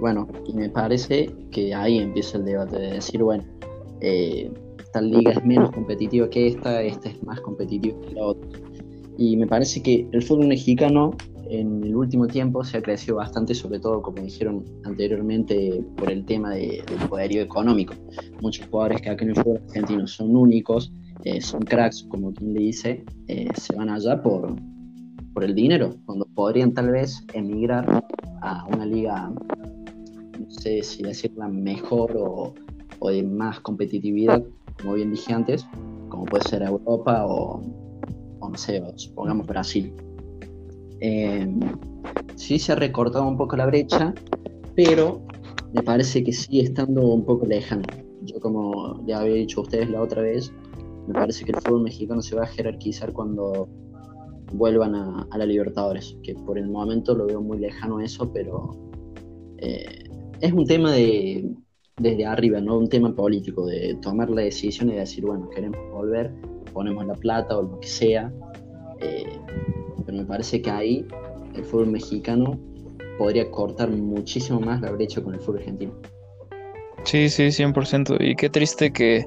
Bueno, 0.00 0.28
y 0.46 0.52
me 0.52 0.68
parece 0.68 1.30
que 1.50 1.74
ahí 1.74 1.98
empieza 1.98 2.38
el 2.38 2.44
debate 2.44 2.78
de 2.78 2.92
decir, 2.92 3.22
bueno, 3.22 3.44
eh, 4.00 4.50
esta 4.78 5.00
liga 5.00 5.32
es 5.32 5.44
menos 5.44 5.70
competitiva 5.70 6.28
que 6.28 6.48
esta, 6.48 6.82
esta 6.82 7.08
es 7.08 7.22
más 7.24 7.40
competitiva 7.40 7.98
que 8.02 8.14
la 8.14 8.26
otra. 8.26 8.48
Y 9.16 9.36
me 9.36 9.46
parece 9.46 9.82
que 9.82 10.06
el 10.12 10.22
fútbol 10.22 10.48
mexicano 10.48 11.16
en 11.50 11.82
el 11.84 11.94
último 11.94 12.26
tiempo 12.26 12.64
se 12.64 12.78
ha 12.78 12.82
crecido 12.82 13.16
bastante, 13.16 13.54
sobre 13.54 13.80
todo, 13.80 14.02
como 14.02 14.22
dijeron 14.22 14.64
anteriormente, 14.84 15.84
por 15.96 16.10
el 16.10 16.24
tema 16.24 16.50
de, 16.50 16.82
del 16.86 17.08
poderío 17.08 17.42
económico. 17.42 17.94
Muchos 18.40 18.66
jugadores 18.66 19.00
que 19.02 19.10
acá 19.10 19.24
en 19.24 19.30
el 19.30 19.36
fútbol 19.36 19.60
argentino 19.68 20.06
son 20.06 20.36
únicos, 20.36 20.92
eh, 21.24 21.40
son 21.40 21.62
cracks, 21.62 22.04
como 22.08 22.32
quien 22.32 22.54
le 22.54 22.60
dice, 22.60 23.04
eh, 23.28 23.48
se 23.54 23.74
van 23.76 23.90
allá 23.90 24.22
por, 24.22 24.54
por 25.32 25.44
el 25.44 25.54
dinero, 25.54 25.96
cuando 26.06 26.26
podrían 26.34 26.72
tal 26.72 26.90
vez 26.90 27.24
emigrar 27.32 28.04
a 28.42 28.66
una 28.66 28.86
liga, 28.86 29.32
no 30.38 30.50
sé 30.50 30.82
si 30.82 31.02
decirla 31.02 31.48
mejor 31.48 32.16
o, 32.16 32.54
o 32.98 33.10
de 33.10 33.22
más 33.22 33.60
competitividad, 33.60 34.42
como 34.80 34.94
bien 34.94 35.10
dije 35.12 35.32
antes, 35.32 35.66
como 36.08 36.24
puede 36.24 36.44
ser 36.48 36.62
Europa 36.62 37.26
o, 37.26 37.62
o 38.40 38.48
no 38.48 38.58
sé, 38.58 38.82
supongamos 38.96 39.46
Brasil. 39.46 39.92
Eh, 41.00 41.46
sí 42.36 42.58
se 42.58 42.72
ha 42.72 42.76
recortado 42.76 43.26
un 43.26 43.36
poco 43.36 43.56
la 43.56 43.66
brecha, 43.66 44.14
pero 44.74 45.22
me 45.72 45.82
parece 45.82 46.22
que 46.22 46.32
sigue 46.32 46.62
estando 46.62 47.06
un 47.06 47.24
poco 47.24 47.46
lejano. 47.46 47.82
Yo 48.22 48.40
como 48.40 49.04
ya 49.06 49.20
había 49.20 49.34
dicho 49.34 49.60
a 49.60 49.62
ustedes 49.64 49.90
la 49.90 50.00
otra 50.00 50.22
vez, 50.22 50.52
me 51.06 51.14
parece 51.14 51.44
que 51.44 51.52
el 51.52 51.60
fútbol 51.60 51.82
mexicano 51.82 52.22
se 52.22 52.36
va 52.36 52.44
a 52.44 52.46
jerarquizar 52.46 53.12
cuando 53.12 53.68
vuelvan 54.52 54.94
a, 54.94 55.26
la 55.36 55.46
Libertadores, 55.46 56.16
que 56.22 56.34
por 56.34 56.58
el 56.58 56.68
momento 56.68 57.14
lo 57.14 57.26
veo 57.26 57.40
muy 57.40 57.58
lejano 57.58 58.00
eso, 58.00 58.32
pero 58.32 58.70
eh, 59.58 60.08
es 60.40 60.52
un 60.52 60.64
tema 60.64 60.92
de 60.92 61.54
desde 61.96 62.26
arriba, 62.26 62.60
no 62.60 62.78
un 62.78 62.88
tema 62.88 63.14
político, 63.14 63.66
de 63.66 63.96
tomar 64.02 64.30
la 64.30 64.42
decisión 64.42 64.90
y 64.90 64.94
decir, 64.94 65.24
bueno, 65.24 65.48
queremos 65.50 65.78
volver, 65.92 66.32
ponemos 66.72 67.06
la 67.06 67.14
plata 67.14 67.56
o 67.56 67.62
lo 67.62 67.80
que 67.80 67.86
sea, 67.86 68.32
eh, 69.00 69.38
pero 70.04 70.18
me 70.18 70.24
parece 70.24 70.62
que 70.62 70.70
ahí 70.70 71.06
el 71.54 71.64
fútbol 71.64 71.88
mexicano 71.88 72.58
podría 73.18 73.50
cortar 73.50 73.90
muchísimo 73.90 74.60
más 74.60 74.80
la 74.80 74.90
brecha 74.90 75.22
con 75.22 75.34
el 75.34 75.40
fútbol 75.40 75.58
argentino. 75.58 75.94
Sí, 77.04 77.28
sí, 77.28 77.44
100%. 77.44 78.16
Y 78.20 78.34
qué 78.34 78.48
triste 78.48 78.92
que, 78.92 79.26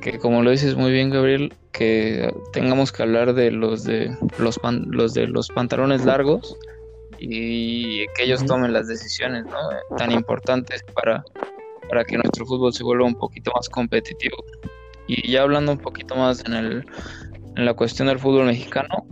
que 0.00 0.18
como 0.18 0.42
lo 0.42 0.50
dices 0.50 0.74
muy 0.74 0.90
bien, 0.90 1.10
Gabriel, 1.10 1.52
que 1.72 2.32
tengamos 2.52 2.92
que 2.92 3.02
hablar 3.02 3.34
de 3.34 3.50
los 3.50 3.84
de 3.84 4.16
los, 4.38 4.58
los 4.86 5.14
de 5.14 5.26
los 5.26 5.48
pantalones 5.48 6.04
largos 6.04 6.56
y 7.18 8.06
que 8.14 8.24
ellos 8.24 8.44
tomen 8.44 8.72
las 8.72 8.88
decisiones 8.88 9.44
¿no? 9.46 9.96
tan 9.96 10.12
importantes 10.12 10.84
para, 10.94 11.24
para 11.88 12.04
que 12.04 12.16
nuestro 12.16 12.46
fútbol 12.46 12.72
se 12.72 12.84
vuelva 12.84 13.06
un 13.06 13.14
poquito 13.14 13.52
más 13.54 13.68
competitivo. 13.68 14.36
Y 15.06 15.30
ya 15.30 15.42
hablando 15.42 15.72
un 15.72 15.78
poquito 15.78 16.16
más 16.16 16.44
en, 16.44 16.54
el, 16.54 16.86
en 17.56 17.64
la 17.64 17.74
cuestión 17.74 18.08
del 18.08 18.18
fútbol 18.18 18.46
mexicano, 18.46 19.06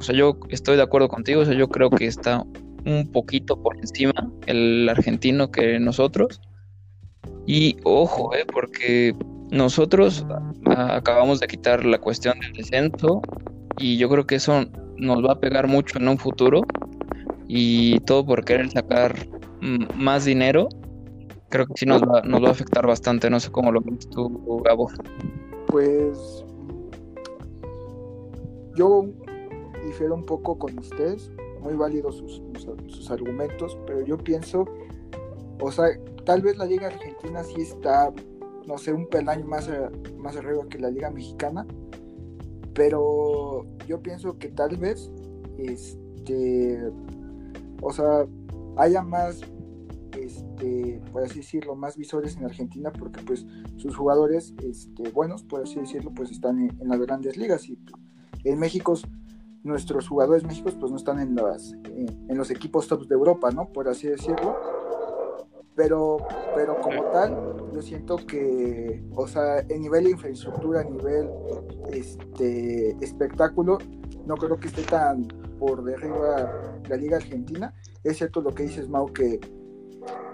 o 0.00 0.02
sea, 0.02 0.16
yo 0.16 0.38
estoy 0.48 0.76
de 0.76 0.82
acuerdo 0.82 1.08
contigo, 1.08 1.42
o 1.42 1.44
sea, 1.44 1.54
yo 1.54 1.68
creo 1.68 1.90
que 1.90 2.06
está 2.06 2.42
un 2.86 3.06
poquito 3.12 3.62
por 3.62 3.76
encima 3.76 4.14
el 4.46 4.88
argentino 4.88 5.50
que 5.50 5.78
nosotros. 5.78 6.40
Y 7.46 7.76
ojo, 7.84 8.34
eh, 8.34 8.46
porque 8.50 9.14
nosotros 9.50 10.24
acabamos 10.64 11.38
de 11.40 11.48
quitar 11.48 11.84
la 11.84 11.98
cuestión 11.98 12.40
del 12.40 12.54
descenso 12.54 13.20
y 13.76 13.98
yo 13.98 14.08
creo 14.08 14.26
que 14.26 14.36
eso 14.36 14.64
nos 14.96 15.22
va 15.22 15.32
a 15.32 15.38
pegar 15.38 15.66
mucho 15.66 15.98
en 15.98 16.08
un 16.08 16.16
futuro 16.16 16.62
y 17.46 18.00
todo 18.00 18.24
por 18.24 18.42
querer 18.42 18.70
sacar 18.70 19.14
más 19.94 20.24
dinero, 20.24 20.70
creo 21.50 21.66
que 21.66 21.74
sí 21.76 21.84
nos 21.84 22.00
va, 22.00 22.22
nos 22.22 22.42
va 22.42 22.48
a 22.48 22.52
afectar 22.52 22.86
bastante, 22.86 23.28
no 23.28 23.38
sé 23.38 23.50
cómo 23.50 23.70
lo 23.70 23.82
ves 23.82 24.08
tú, 24.08 24.62
Gabo. 24.64 24.90
Pues 25.66 26.42
yo 28.76 29.04
difiero 29.90 30.14
un 30.14 30.24
poco 30.24 30.56
con 30.56 30.78
ustedes 30.78 31.32
muy 31.60 31.74
válidos 31.74 32.16
sus, 32.16 33.10
argumentos, 33.10 33.76
pero 33.86 34.00
yo 34.04 34.16
pienso, 34.16 34.64
o 35.60 35.70
sea, 35.72 35.86
tal 36.24 36.42
vez 36.42 36.56
la 36.56 36.64
Liga 36.64 36.86
Argentina 36.86 37.42
sí 37.42 37.60
está, 37.60 38.12
no 38.66 38.78
sé, 38.78 38.92
un 38.92 39.08
peldaño 39.08 39.44
más, 39.46 39.68
más 40.16 40.36
arriba 40.36 40.64
que 40.68 40.78
la 40.78 40.90
Liga 40.90 41.10
Mexicana, 41.10 41.66
pero 42.72 43.66
yo 43.86 44.00
pienso 44.00 44.38
que 44.38 44.48
tal 44.48 44.76
vez, 44.76 45.10
este, 45.58 46.80
o 47.82 47.92
sea, 47.92 48.26
haya 48.76 49.02
más 49.02 49.40
este, 50.16 51.00
por 51.12 51.24
así 51.24 51.40
decirlo, 51.40 51.74
más 51.74 51.96
visores 51.96 52.36
en 52.36 52.44
Argentina 52.44 52.92
porque 52.92 53.22
pues 53.22 53.46
sus 53.76 53.96
jugadores 53.96 54.54
este, 54.62 55.10
buenos, 55.10 55.42
por 55.42 55.62
así 55.62 55.80
decirlo, 55.80 56.12
pues 56.14 56.30
están 56.30 56.58
en, 56.60 56.88
las 56.88 57.00
grandes 57.00 57.36
ligas 57.36 57.68
y 57.68 57.78
en 58.44 58.58
México 58.58 58.94
nuestros 59.62 60.08
jugadores 60.08 60.44
México 60.44 60.70
pues 60.78 60.90
no 60.90 60.96
están 60.96 61.20
en, 61.20 61.34
las, 61.34 61.72
en, 61.84 62.36
los 62.36 62.50
equipos 62.50 62.88
tops 62.88 63.08
de 63.08 63.14
Europa, 63.14 63.50
¿no? 63.50 63.68
Por 63.68 63.88
así 63.88 64.08
decirlo. 64.08 64.56
Pero, 65.76 66.18
pero 66.54 66.80
como 66.80 67.04
tal, 67.04 67.70
yo 67.72 67.80
siento 67.80 68.16
que, 68.16 69.02
o 69.14 69.26
sea, 69.26 69.60
en 69.60 69.82
nivel 69.82 70.04
de 70.04 70.10
infraestructura, 70.10 70.80
a 70.80 70.84
nivel 70.84 71.30
este, 71.90 72.90
espectáculo, 73.00 73.78
no 74.26 74.36
creo 74.36 74.58
que 74.58 74.68
esté 74.68 74.82
tan 74.82 75.26
por 75.58 75.84
derriba 75.84 76.80
la 76.88 76.96
Liga 76.96 77.16
Argentina. 77.16 77.72
Es 78.02 78.18
cierto 78.18 78.42
lo 78.42 78.54
que 78.54 78.64
dices, 78.64 78.88
Mau, 78.88 79.12
que 79.12 79.40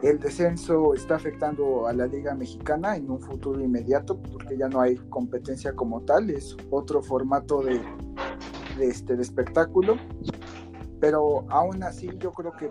el 0.02 0.18
descenso 0.18 0.94
está 0.94 1.16
afectando 1.16 1.86
a 1.86 1.92
la 1.92 2.06
Liga 2.06 2.34
Mexicana 2.34 2.96
en 2.96 3.10
un 3.10 3.20
futuro 3.20 3.60
inmediato 3.60 4.20
porque 4.20 4.56
ya 4.56 4.68
no 4.68 4.80
hay 4.80 4.96
competencia 5.10 5.74
como 5.74 6.02
tal, 6.02 6.30
es 6.30 6.56
otro 6.70 7.02
formato 7.02 7.62
de, 7.62 7.80
este, 8.80 9.16
de 9.16 9.22
espectáculo. 9.22 9.96
Pero 11.00 11.44
aún 11.50 11.82
así 11.82 12.08
yo 12.18 12.32
creo 12.32 12.52
que 12.52 12.70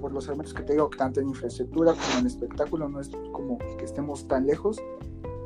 por 0.00 0.12
los 0.12 0.26
elementos 0.26 0.54
que 0.54 0.62
te 0.62 0.74
digo, 0.74 0.90
tanto 0.96 1.20
en 1.20 1.28
infraestructura 1.28 1.92
como 1.92 2.20
en 2.20 2.26
espectáculo, 2.26 2.88
no 2.88 3.00
es 3.00 3.10
como 3.32 3.58
que 3.58 3.84
estemos 3.84 4.26
tan 4.28 4.46
lejos. 4.46 4.80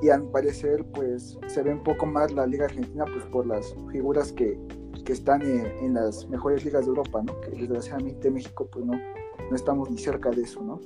Y 0.02 0.08
a 0.08 0.18
mi 0.18 0.26
parecer, 0.28 0.84
pues 0.94 1.38
se 1.46 1.62
ve 1.62 1.72
un 1.72 1.82
poco 1.82 2.06
más 2.06 2.32
la 2.32 2.46
Liga 2.46 2.64
Argentina, 2.64 3.04
pues 3.04 3.24
por 3.26 3.46
las 3.46 3.74
figuras 3.92 4.32
que, 4.32 4.58
que 5.04 5.12
están 5.12 5.42
en, 5.42 5.66
en, 5.66 5.94
las 5.94 6.26
mejores 6.28 6.64
ligas 6.64 6.86
de 6.86 6.88
Europa, 6.88 7.22
¿no? 7.22 7.38
Que 7.42 7.50
desgraciadamente 7.50 8.30
México, 8.30 8.66
pues 8.72 8.84
no, 8.86 8.94
no 8.94 9.56
estamos 9.56 9.90
ni 9.90 9.98
cerca 9.98 10.30
de 10.30 10.42
eso, 10.42 10.62
¿no? 10.62 10.80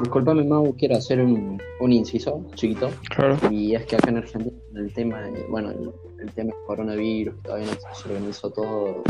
Disculpame, 0.00 0.44
Mau, 0.44 0.74
quiero 0.76 0.96
hacer 0.96 1.20
un, 1.20 1.60
un, 1.80 1.92
inciso 1.92 2.44
chiquito. 2.54 2.90
Claro. 3.14 3.38
Y 3.50 3.74
es 3.74 3.84
que 3.86 3.96
acá 3.96 4.10
en 4.10 4.18
Argentina 4.18 4.56
el 4.74 4.92
tema, 4.92 5.20
bueno, 5.48 5.70
el, 5.70 6.32
tema 6.32 6.52
del 6.52 6.64
coronavirus, 6.66 7.42
todavía 7.42 7.66
no 7.66 7.94
se 7.94 8.08
organizó 8.08 8.50
todo, 8.50 9.02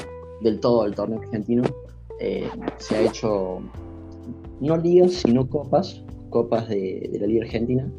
del 0.42 0.60
todo 0.60 0.86
el 0.86 0.94
torneo 0.94 1.20
argentino. 1.20 1.62
Eh, 2.20 2.48
se 2.78 2.96
ha 2.96 3.02
hecho 3.02 3.62
no 4.60 4.76
ligas, 4.76 5.12
sino 5.12 5.48
copas, 5.48 6.02
copas 6.28 6.68
de, 6.68 7.10
la 7.18 7.26
Liga 7.26 7.44
Argentina, 7.44 7.90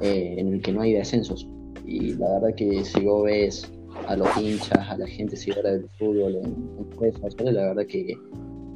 eh, 0.00 0.36
en 0.38 0.54
el 0.54 0.62
que 0.62 0.72
no 0.72 0.82
hay 0.82 0.92
descensos. 0.92 1.48
Y 1.84 2.14
la 2.14 2.28
verdad 2.34 2.54
que 2.56 2.84
si 2.84 3.04
vos 3.04 3.24
ves 3.24 3.70
a 4.06 4.16
los 4.16 4.28
hinchas, 4.36 4.88
a 4.88 4.96
la 4.96 5.06
gente 5.06 5.36
seguidora 5.36 5.72
del 5.72 5.88
fútbol 5.98 6.36
en, 6.36 6.98
redes 6.98 7.16
sociales, 7.18 7.54
la 7.54 7.66
verdad 7.68 7.86
que, 7.86 8.16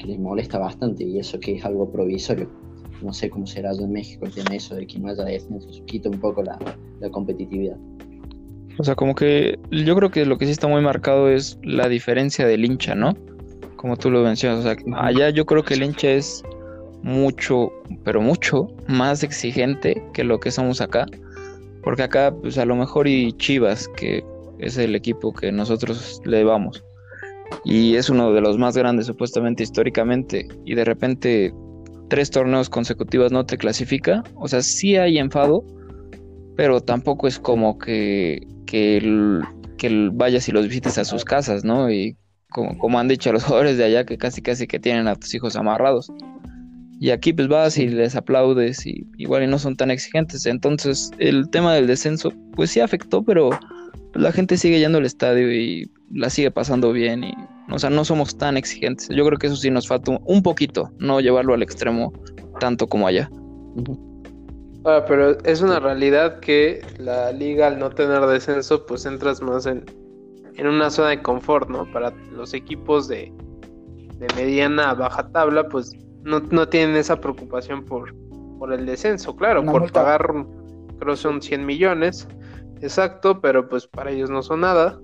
les 0.06 0.18
molesta 0.18 0.58
bastante 0.58 1.04
y 1.04 1.18
eso 1.18 1.38
que 1.40 1.56
es 1.56 1.64
algo 1.64 1.90
provisorio. 1.90 2.48
No 3.02 3.12
sé 3.12 3.30
cómo 3.30 3.46
será 3.46 3.70
allá 3.70 3.82
en 3.82 3.92
México 3.92 4.26
el 4.26 4.32
tema 4.32 4.54
eso 4.54 4.74
de 4.74 4.86
que 4.86 4.98
no 4.98 5.08
haya 5.08 5.24
descenso, 5.24 5.68
quita 5.86 6.10
un 6.10 6.20
poco 6.20 6.42
la, 6.42 6.58
competitividad. 7.10 7.76
O 8.78 8.84
sea, 8.84 8.94
como 8.94 9.14
que 9.14 9.58
yo 9.70 9.94
creo 9.96 10.10
que 10.10 10.26
lo 10.26 10.38
que 10.38 10.46
sí 10.46 10.52
está 10.52 10.68
muy 10.68 10.82
marcado 10.82 11.30
es 11.30 11.58
la 11.62 11.88
diferencia 11.88 12.46
del 12.46 12.64
hincha, 12.64 12.94
¿no? 12.94 13.14
Como 13.76 13.96
tú 13.96 14.10
lo 14.10 14.22
mencionas, 14.22 14.60
o 14.60 14.62
sea, 14.62 14.76
allá 14.96 15.30
yo 15.30 15.46
creo 15.46 15.62
que 15.62 15.74
el 15.74 15.82
hincha 15.82 16.10
es 16.10 16.42
mucho, 17.02 17.72
pero 18.04 18.20
mucho 18.20 18.68
más 18.86 19.22
exigente 19.22 20.02
que 20.12 20.24
lo 20.24 20.38
que 20.40 20.50
somos 20.50 20.80
acá. 20.80 21.06
Porque 21.82 22.02
acá, 22.02 22.34
pues 22.34 22.58
a 22.58 22.66
lo 22.66 22.76
mejor 22.76 23.08
y 23.08 23.32
Chivas, 23.32 23.88
que 23.96 24.22
es 24.58 24.76
el 24.76 24.94
equipo 24.94 25.32
que 25.32 25.50
nosotros 25.50 26.20
le 26.24 26.44
vamos. 26.44 26.84
Y 27.64 27.96
es 27.96 28.10
uno 28.10 28.32
de 28.32 28.40
los 28.40 28.58
más 28.58 28.76
grandes 28.76 29.06
supuestamente 29.06 29.62
históricamente. 29.62 30.48
Y 30.64 30.74
de 30.74 30.84
repente 30.84 31.52
tres 32.08 32.30
torneos 32.30 32.68
consecutivos 32.68 33.32
no 33.32 33.46
te 33.46 33.56
clasifica. 33.56 34.22
O 34.34 34.48
sea, 34.48 34.62
sí 34.62 34.96
hay 34.96 35.18
enfado, 35.18 35.64
pero 36.56 36.80
tampoco 36.80 37.26
es 37.26 37.38
como 37.38 37.78
que, 37.78 38.46
que, 38.66 39.40
que 39.78 40.10
vayas 40.12 40.48
y 40.48 40.52
los 40.52 40.66
visites 40.66 40.98
a 40.98 41.04
sus 41.04 41.24
casas, 41.24 41.64
¿no? 41.64 41.90
Y 41.90 42.16
como, 42.50 42.76
como 42.78 42.98
han 42.98 43.08
dicho 43.08 43.32
los 43.32 43.44
jugadores 43.44 43.78
de 43.78 43.84
allá, 43.84 44.04
que 44.04 44.18
casi 44.18 44.42
casi 44.42 44.66
que 44.66 44.78
tienen 44.78 45.08
a 45.08 45.16
tus 45.16 45.34
hijos 45.34 45.56
amarrados. 45.56 46.10
Y 47.02 47.10
aquí 47.10 47.32
pues 47.32 47.48
vas 47.48 47.78
y 47.78 47.88
les 47.88 48.14
aplaudes 48.14 48.84
y 48.84 49.06
igual 49.16 49.44
y 49.44 49.46
no 49.46 49.58
son 49.58 49.74
tan 49.74 49.90
exigentes. 49.90 50.44
Entonces 50.44 51.10
el 51.18 51.48
tema 51.48 51.74
del 51.74 51.86
descenso 51.86 52.30
pues 52.54 52.70
sí 52.70 52.80
afectó, 52.80 53.22
pero 53.22 53.50
la 54.14 54.32
gente 54.32 54.58
sigue 54.58 54.78
yendo 54.78 54.98
al 54.98 55.06
estadio 55.06 55.50
y 55.50 55.90
la 56.10 56.30
sigue 56.30 56.50
pasando 56.50 56.92
bien 56.92 57.24
y 57.24 57.34
o 57.70 57.78
sea, 57.78 57.90
no 57.90 58.04
somos 58.04 58.36
tan 58.36 58.56
exigentes. 58.56 59.08
Yo 59.10 59.24
creo 59.24 59.38
que 59.38 59.46
eso 59.46 59.56
sí 59.56 59.70
nos 59.70 59.86
falta 59.86 60.18
un 60.24 60.42
poquito, 60.42 60.90
no 60.98 61.20
llevarlo 61.20 61.54
al 61.54 61.62
extremo 61.62 62.12
tanto 62.58 62.86
como 62.86 63.06
allá. 63.06 63.30
Ah, 64.84 65.04
pero 65.06 65.38
es 65.44 65.60
una 65.62 65.78
realidad 65.78 66.40
que 66.40 66.80
la 66.98 67.32
liga 67.32 67.68
al 67.68 67.78
no 67.78 67.90
tener 67.90 68.20
descenso, 68.26 68.86
pues 68.86 69.06
entras 69.06 69.40
más 69.40 69.66
en, 69.66 69.84
en 70.56 70.66
una 70.66 70.90
zona 70.90 71.10
de 71.10 71.22
confort, 71.22 71.68
¿no? 71.68 71.90
Para 71.92 72.12
los 72.32 72.54
equipos 72.54 73.06
de, 73.06 73.32
de 74.18 74.26
mediana 74.36 74.90
a 74.90 74.94
baja 74.94 75.30
tabla, 75.30 75.68
pues 75.68 75.92
no, 76.22 76.40
no, 76.40 76.68
tienen 76.68 76.96
esa 76.96 77.20
preocupación 77.20 77.84
por, 77.84 78.14
por 78.58 78.72
el 78.72 78.86
descenso, 78.86 79.36
claro, 79.36 79.64
por 79.64 79.90
pagar, 79.92 80.46
creo 80.98 81.16
son 81.16 81.40
100 81.40 81.64
millones, 81.64 82.26
exacto, 82.80 83.40
pero 83.40 83.68
pues 83.68 83.86
para 83.86 84.10
ellos 84.10 84.30
no 84.30 84.42
son 84.42 84.60
nada. 84.60 84.98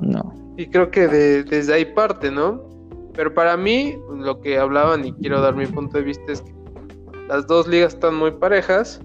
No. 0.00 0.54
Y 0.56 0.66
creo 0.66 0.90
que 0.90 1.08
desde 1.08 1.74
ahí 1.74 1.84
parte, 1.84 2.30
¿no? 2.30 2.68
Pero 3.14 3.34
para 3.34 3.56
mí, 3.56 3.98
lo 4.14 4.40
que 4.40 4.58
hablaban 4.58 5.04
y 5.04 5.12
quiero 5.14 5.40
dar 5.40 5.54
mi 5.54 5.66
punto 5.66 5.98
de 5.98 6.04
vista 6.04 6.32
es 6.32 6.42
que 6.42 6.52
las 7.28 7.46
dos 7.46 7.66
ligas 7.66 7.94
están 7.94 8.14
muy 8.14 8.30
parejas, 8.30 9.00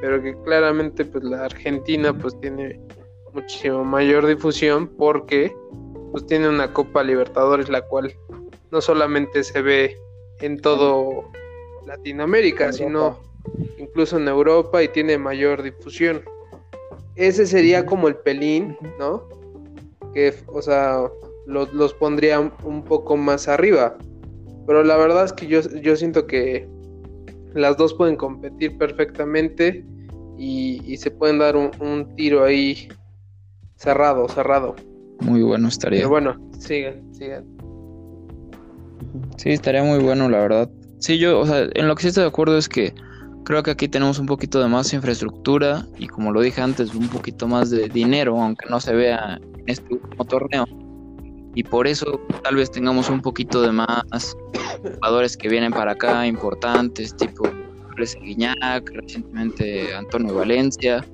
pero 0.00 0.22
que 0.22 0.36
claramente 0.44 1.04
pues 1.04 1.24
la 1.24 1.44
Argentina 1.44 2.16
pues 2.16 2.38
tiene 2.40 2.80
muchísimo 3.32 3.84
mayor 3.84 4.26
difusión 4.26 4.88
porque 4.88 5.54
pues 6.10 6.26
tiene 6.26 6.48
una 6.48 6.72
Copa 6.72 7.02
Libertadores 7.02 7.68
la 7.68 7.82
cual 7.82 8.12
no 8.70 8.80
solamente 8.80 9.44
se 9.44 9.62
ve 9.62 9.96
en 10.40 10.60
todo 10.60 11.30
Latinoamérica, 11.86 12.72
sino 12.72 13.18
incluso 13.78 14.16
en 14.16 14.28
Europa 14.28 14.82
y 14.82 14.88
tiene 14.88 15.18
mayor 15.18 15.62
difusión 15.62 16.22
ese 17.20 17.46
sería 17.46 17.86
como 17.86 18.08
el 18.08 18.16
pelín, 18.16 18.76
¿no? 18.98 19.28
Que, 20.12 20.34
o 20.48 20.60
sea, 20.62 21.04
los, 21.46 21.94
pondría 21.94 22.40
un 22.40 22.84
poco 22.84 23.16
más 23.16 23.48
arriba. 23.48 23.96
Pero 24.66 24.84
la 24.84 24.96
verdad 24.96 25.24
es 25.24 25.32
que 25.32 25.46
yo, 25.46 25.60
yo 25.82 25.96
siento 25.96 26.26
que 26.26 26.68
las 27.54 27.76
dos 27.76 27.94
pueden 27.94 28.16
competir 28.16 28.76
perfectamente 28.78 29.84
y, 30.38 30.96
se 30.96 31.10
pueden 31.10 31.38
dar 31.38 31.56
un, 31.56 32.14
tiro 32.16 32.44
ahí 32.44 32.88
cerrado, 33.76 34.28
cerrado. 34.28 34.74
Muy 35.20 35.42
bueno 35.42 35.68
estaría. 35.68 36.00
Pero 36.00 36.08
bueno, 36.08 36.50
sigan, 36.58 37.14
sigan. 37.14 37.44
Sí, 39.36 39.50
estaría 39.50 39.82
muy 39.82 39.98
bueno, 39.98 40.28
la 40.28 40.38
verdad. 40.38 40.70
Sí, 40.98 41.18
yo, 41.18 41.40
o 41.40 41.46
sea, 41.46 41.68
en 41.74 41.88
lo 41.88 41.94
que 41.94 42.02
sí 42.02 42.08
estoy 42.08 42.22
de 42.22 42.28
acuerdo 42.28 42.56
es 42.56 42.68
que 42.68 42.94
Creo 43.44 43.62
que 43.62 43.70
aquí 43.70 43.88
tenemos 43.88 44.18
un 44.18 44.26
poquito 44.26 44.60
de 44.60 44.68
más 44.68 44.92
infraestructura 44.92 45.86
y 45.98 46.06
como 46.06 46.30
lo 46.32 46.40
dije 46.40 46.60
antes, 46.60 46.94
un 46.94 47.08
poquito 47.08 47.48
más 47.48 47.70
de 47.70 47.88
dinero, 47.88 48.40
aunque 48.40 48.68
no 48.68 48.80
se 48.80 48.94
vea 48.94 49.40
en 49.58 49.64
este 49.66 49.94
último 49.94 50.24
torneo. 50.24 50.66
Y 51.54 51.64
por 51.64 51.86
eso 51.86 52.20
tal 52.44 52.56
vez 52.56 52.70
tengamos 52.70 53.10
un 53.10 53.20
poquito 53.20 53.62
de 53.62 53.72
más 53.72 54.36
jugadores 54.82 55.36
que 55.36 55.48
vienen 55.48 55.72
para 55.72 55.92
acá, 55.92 56.26
importantes, 56.26 57.16
tipo 57.16 57.48
Guiñac, 58.22 58.90
recientemente 58.92 59.94
Antonio 59.94 60.34
Valencia. 60.34 61.04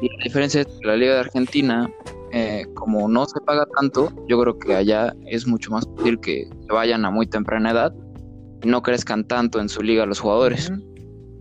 Y 0.00 0.08
la 0.08 0.24
diferencia 0.24 0.60
es 0.60 0.66
que 0.66 0.86
la 0.86 0.96
Liga 0.96 1.14
de 1.14 1.20
Argentina, 1.20 1.90
eh, 2.32 2.66
como 2.74 3.08
no 3.08 3.26
se 3.26 3.40
paga 3.40 3.66
tanto, 3.78 4.12
yo 4.28 4.40
creo 4.40 4.58
que 4.58 4.74
allá 4.74 5.14
es 5.26 5.46
mucho 5.46 5.70
más 5.70 5.86
fácil 5.96 6.20
que 6.20 6.48
se 6.66 6.72
vayan 6.72 7.04
a 7.04 7.10
muy 7.10 7.26
temprana 7.26 7.70
edad 7.70 7.94
y 8.62 8.68
no 8.68 8.82
crezcan 8.82 9.26
tanto 9.26 9.60
en 9.60 9.68
su 9.68 9.82
liga 9.82 10.06
los 10.06 10.20
jugadores. 10.20 10.70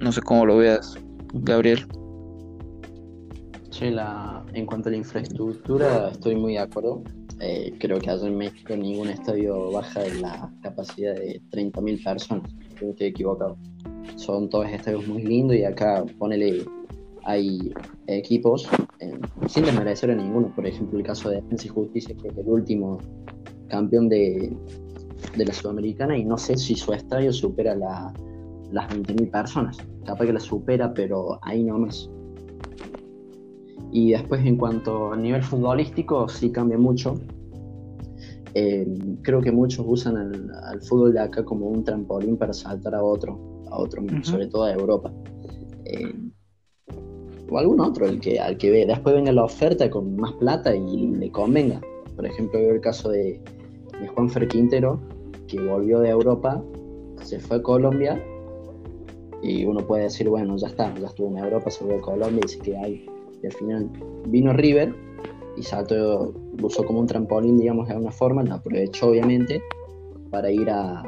No 0.01 0.11
sé 0.11 0.19
cómo 0.23 0.47
lo 0.47 0.57
veas, 0.57 0.95
Gabriel. 1.31 1.85
Sí, 3.69 3.91
la, 3.91 4.43
en 4.53 4.65
cuanto 4.65 4.89
a 4.89 4.91
la 4.91 4.97
infraestructura, 4.97 6.09
estoy 6.09 6.35
muy 6.35 6.53
de 6.53 6.59
acuerdo. 6.59 7.03
Eh, 7.39 7.71
creo 7.79 7.99
que 7.99 8.09
allá 8.09 8.27
en 8.27 8.35
México 8.35 8.75
ningún 8.75 9.09
estadio 9.09 9.71
baja 9.71 10.01
de 10.01 10.15
la 10.15 10.51
capacidad 10.63 11.13
de 11.13 11.39
30.000 11.51 12.03
personas. 12.03 12.51
Creo 12.69 12.79
que 12.79 12.89
estoy 12.89 13.07
equivocado. 13.07 13.57
Son 14.15 14.49
todos 14.49 14.67
estadios 14.69 15.07
muy 15.07 15.21
lindos 15.21 15.55
y 15.55 15.65
acá 15.65 16.03
ponele 16.17 16.65
hay 17.23 17.71
equipos, 18.07 18.67
eh, 18.99 19.19
sin 19.47 19.65
desmerecer 19.65 20.09
a 20.09 20.15
ninguno, 20.15 20.51
por 20.55 20.65
ejemplo 20.65 20.97
el 20.97 21.05
caso 21.05 21.29
de 21.29 21.35
Defensa 21.35 21.67
y 21.67 21.69
Justicia, 21.69 22.15
que 22.19 22.29
es 22.29 22.37
el 22.37 22.47
último 22.47 22.97
campeón 23.67 24.09
de, 24.09 24.51
de 25.37 25.45
la 25.45 25.53
Sudamericana 25.53 26.17
y 26.17 26.25
no 26.25 26.39
sé 26.39 26.57
si 26.57 26.73
su 26.73 26.91
estadio 26.91 27.31
supera 27.31 27.75
la, 27.75 28.11
las 28.71 28.89
20.000 28.89 29.29
personas. 29.31 29.77
Capaz 30.05 30.25
que 30.25 30.33
la 30.33 30.39
supera, 30.39 30.93
pero 30.93 31.39
ahí 31.41 31.63
no 31.63 31.79
más. 31.79 32.09
Y 33.91 34.11
después 34.11 34.45
en 34.45 34.57
cuanto 34.57 35.11
a 35.11 35.17
nivel 35.17 35.43
futbolístico, 35.43 36.27
sí 36.29 36.51
cambia 36.51 36.77
mucho. 36.77 37.15
Eh, 38.53 38.87
creo 39.21 39.41
que 39.41 39.51
muchos 39.51 39.85
usan 39.87 40.17
al, 40.17 40.81
fútbol 40.81 41.13
de 41.13 41.21
acá 41.21 41.43
como 41.43 41.67
un 41.67 41.83
trampolín 41.83 42.37
para 42.37 42.53
saltar 42.53 42.95
a 42.95 43.03
otro, 43.03 43.39
a 43.69 43.77
otro, 43.77 44.03
sobre 44.23 44.47
todo 44.47 44.63
a 44.63 44.73
Europa. 44.73 45.11
Eh, 45.85 46.13
o 47.49 47.57
algún 47.57 47.81
otro, 47.81 48.05
el 48.05 48.19
que, 48.21 48.39
al 48.39 48.57
que 48.57 48.71
ve. 48.71 48.85
Después 48.85 49.13
venga 49.13 49.31
la 49.33 49.43
oferta 49.43 49.89
con 49.89 50.15
más 50.15 50.31
plata 50.33 50.73
y 50.73 51.07
le 51.07 51.29
convenga. 51.31 51.81
Por 52.15 52.25
ejemplo, 52.25 52.59
veo 52.59 52.75
el 52.75 52.81
caso 52.81 53.09
de, 53.09 53.41
de 53.99 54.07
Juan 54.07 54.29
Fer 54.29 54.47
Quintero, 54.47 55.01
que 55.47 55.59
volvió 55.59 55.99
de 55.99 56.09
Europa, 56.09 56.63
se 57.23 57.39
fue 57.39 57.57
a 57.57 57.61
Colombia 57.61 58.21
y 59.41 59.65
uno 59.65 59.85
puede 59.85 60.03
decir, 60.03 60.29
bueno, 60.29 60.55
ya 60.57 60.67
está, 60.67 60.93
ya 60.99 61.07
estuvo 61.07 61.35
en 61.35 61.43
Europa, 61.43 61.71
se 61.71 61.83
fue 61.83 61.95
a 61.95 62.01
Colombia 62.01 62.41
y 62.45 62.47
se 62.47 62.59
queda 62.59 62.81
ahí. 62.83 63.05
Y 63.41 63.45
al 63.45 63.53
final 63.53 63.89
vino 64.27 64.53
River 64.53 64.93
y 65.57 65.63
saltó, 65.63 66.33
lo 66.57 66.67
usó 66.67 66.85
como 66.85 66.99
un 66.99 67.07
trampolín, 67.07 67.57
digamos, 67.57 67.87
de 67.87 67.93
alguna 67.93 68.11
forma, 68.11 68.43
lo 68.43 68.55
aprovechó 68.55 69.07
obviamente 69.07 69.61
para 70.29 70.51
ir 70.51 70.69
a, 70.69 71.03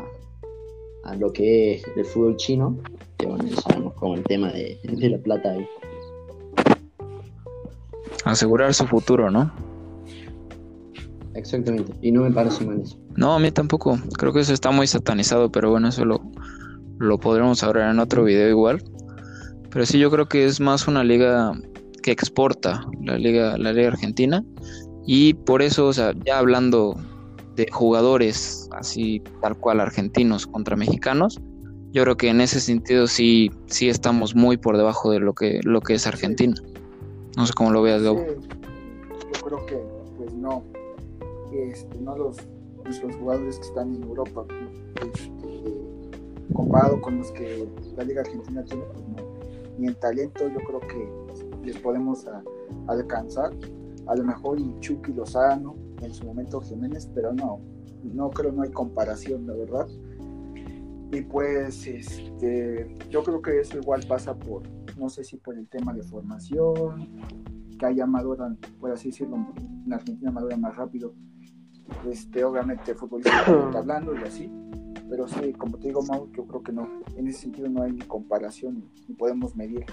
a 1.04 1.15
lo 1.15 1.32
que 1.32 1.76
es 1.76 1.84
el 1.96 2.06
fútbol 2.06 2.38
chino, 2.38 2.78
que 3.17 3.28
bueno, 3.28 3.46
ya 3.46 3.56
sabemos 3.58 3.93
como 3.93 4.15
el 4.15 4.24
tema 4.24 4.52
de, 4.52 4.80
de 4.84 5.10
la 5.10 5.17
plata 5.19 5.52
ahí. 5.52 5.67
Asegurar 8.26 8.74
su 8.74 8.88
futuro, 8.88 9.30
¿no? 9.30 9.52
Exactamente, 11.36 11.93
y 12.02 12.12
no 12.12 12.22
me 12.22 12.32
parece 12.32 12.63
mal 12.65 12.80
eso. 12.80 12.98
No, 13.15 13.34
a 13.34 13.39
mí 13.39 13.52
tampoco. 13.52 13.98
Creo 14.17 14.34
que 14.34 14.39
eso 14.39 14.54
está 14.54 14.72
muy 14.72 14.88
satanizado, 14.88 15.52
pero 15.52 15.72
bueno, 15.72 15.89
eso 15.89 16.06
lo, 16.06 16.22
lo 17.04 17.18
podremos 17.20 17.63
hablar 17.63 17.92
en 17.92 18.00
otro 18.00 18.24
video 18.24 18.50
igual. 18.50 18.84
Pero 19.70 19.86
sí, 19.86 20.00
yo 20.00 20.10
creo 20.12 20.28
que 20.28 20.46
es 20.46 20.60
más 20.60 20.88
una 20.88 21.04
liga 21.04 21.52
que 22.02 22.12
exporta, 22.12 22.86
la 23.02 23.18
liga, 23.18 23.58
la 23.58 23.74
liga 23.74 23.89
argentina. 23.89 24.44
Y 25.06 25.34
por 25.34 25.62
eso, 25.62 25.88
o 25.88 25.94
sea, 25.94 26.13
ya 26.26 26.39
hablando 26.39 26.96
de 27.56 27.68
jugadores 27.72 28.70
así 28.72 29.22
tal 29.42 29.58
cual 29.58 29.80
argentinos 29.80 30.48
contra 30.48 30.76
mexicanos, 30.76 31.39
yo 31.92 32.04
creo 32.04 32.18
que 32.18 32.30
en 32.30 32.42
ese 32.42 32.60
sentido 32.60 33.08
sí, 33.08 33.52
sí 33.68 33.89
estamos 33.89 34.36
muy 34.36 34.58
por 34.58 34.78
debajo 34.78 35.12
de 35.12 35.20
lo 35.20 35.34
que, 35.34 35.60
lo 35.63 35.82
que 35.82 35.96
es 35.96 36.08
Argentina. 36.08 36.56
No 37.38 37.46
sé 37.46 37.54
cómo 37.54 37.72
lo 37.72 37.82
veas, 37.82 38.02
Gabo. 38.02 38.26
yo 38.26 39.46
creo 39.46 39.66
que, 39.66 39.78
pues 40.18 40.34
no, 40.34 40.63
este, 41.52 42.00
no 42.00 42.18
los 42.18 42.38
jugadores 43.20 43.60
que 43.60 43.66
están 43.66 43.94
en 43.96 44.04
Europa, 44.04 44.46
este, 45.02 45.32
comparado 46.54 47.02
con 47.02 47.18
los 47.18 47.32
que 47.32 47.68
la 47.98 48.04
Liga 48.04 48.22
Argentina 48.22 48.63
tiene, 48.63 48.84
pues 48.94 49.06
ni 49.78 49.88
en 49.88 49.96
talento 49.96 50.48
yo 50.48 50.60
creo 50.60 50.80
que 50.82 51.66
les 51.66 51.78
podemos 51.80 52.26
alcanzar. 52.88 53.52
A 54.08 54.16
lo 54.16 54.24
mejor 54.24 54.60
y 54.60 54.76
Chucky 54.80 55.13
Lozano, 55.13 55.76
en 56.02 56.13
su 56.13 56.26
momento 56.26 56.60
Jiménez, 56.62 57.10
pero 57.13 57.34
no, 57.34 57.62
no 58.04 58.30
creo 58.30 58.52
no 58.52 58.63
hay 58.63 58.72
comparación, 58.72 59.48
la 59.48 59.54
verdad. 59.54 59.88
Y 61.12 61.22
pues 61.22 61.88
este, 61.88 62.96
yo 63.10 63.24
creo 63.24 63.42
que 63.42 63.60
eso 63.60 63.78
igual 63.78 64.04
pasa 64.08 64.36
por, 64.36 64.63
no 64.98 65.10
sé 65.10 65.24
si 65.24 65.38
por 65.38 65.58
el 65.58 65.68
tema 65.68 65.94
de 65.94 66.04
formación, 66.04 67.08
que 67.78 67.86
haya 67.86 68.06
maduran, 68.06 68.58
por 68.80 68.92
así 68.92 69.10
decirlo, 69.10 69.38
en 69.86 69.94
Argentina 69.94 70.32
madura 70.32 70.58
más 70.58 70.76
rápido 70.76 71.13
este, 72.10 72.44
obviamente 72.44 72.94
futbolísticamente 72.96 73.78
hablando 73.78 74.13
y 74.16 74.24
así, 74.24 74.52
pero 75.15 75.28
sí, 75.28 75.54
como 75.54 75.78
te 75.78 75.89
digo, 75.89 76.02
Mau, 76.02 76.28
yo 76.36 76.43
creo 76.47 76.63
que 76.63 76.71
no, 76.71 76.89
en 77.15 77.28
ese 77.28 77.41
sentido 77.41 77.69
no 77.69 77.84
hay 77.84 77.91
ni 77.91 78.02
comparación, 78.02 78.84
ni 79.08 79.13
podemos 79.13 79.56
medir 79.56 79.86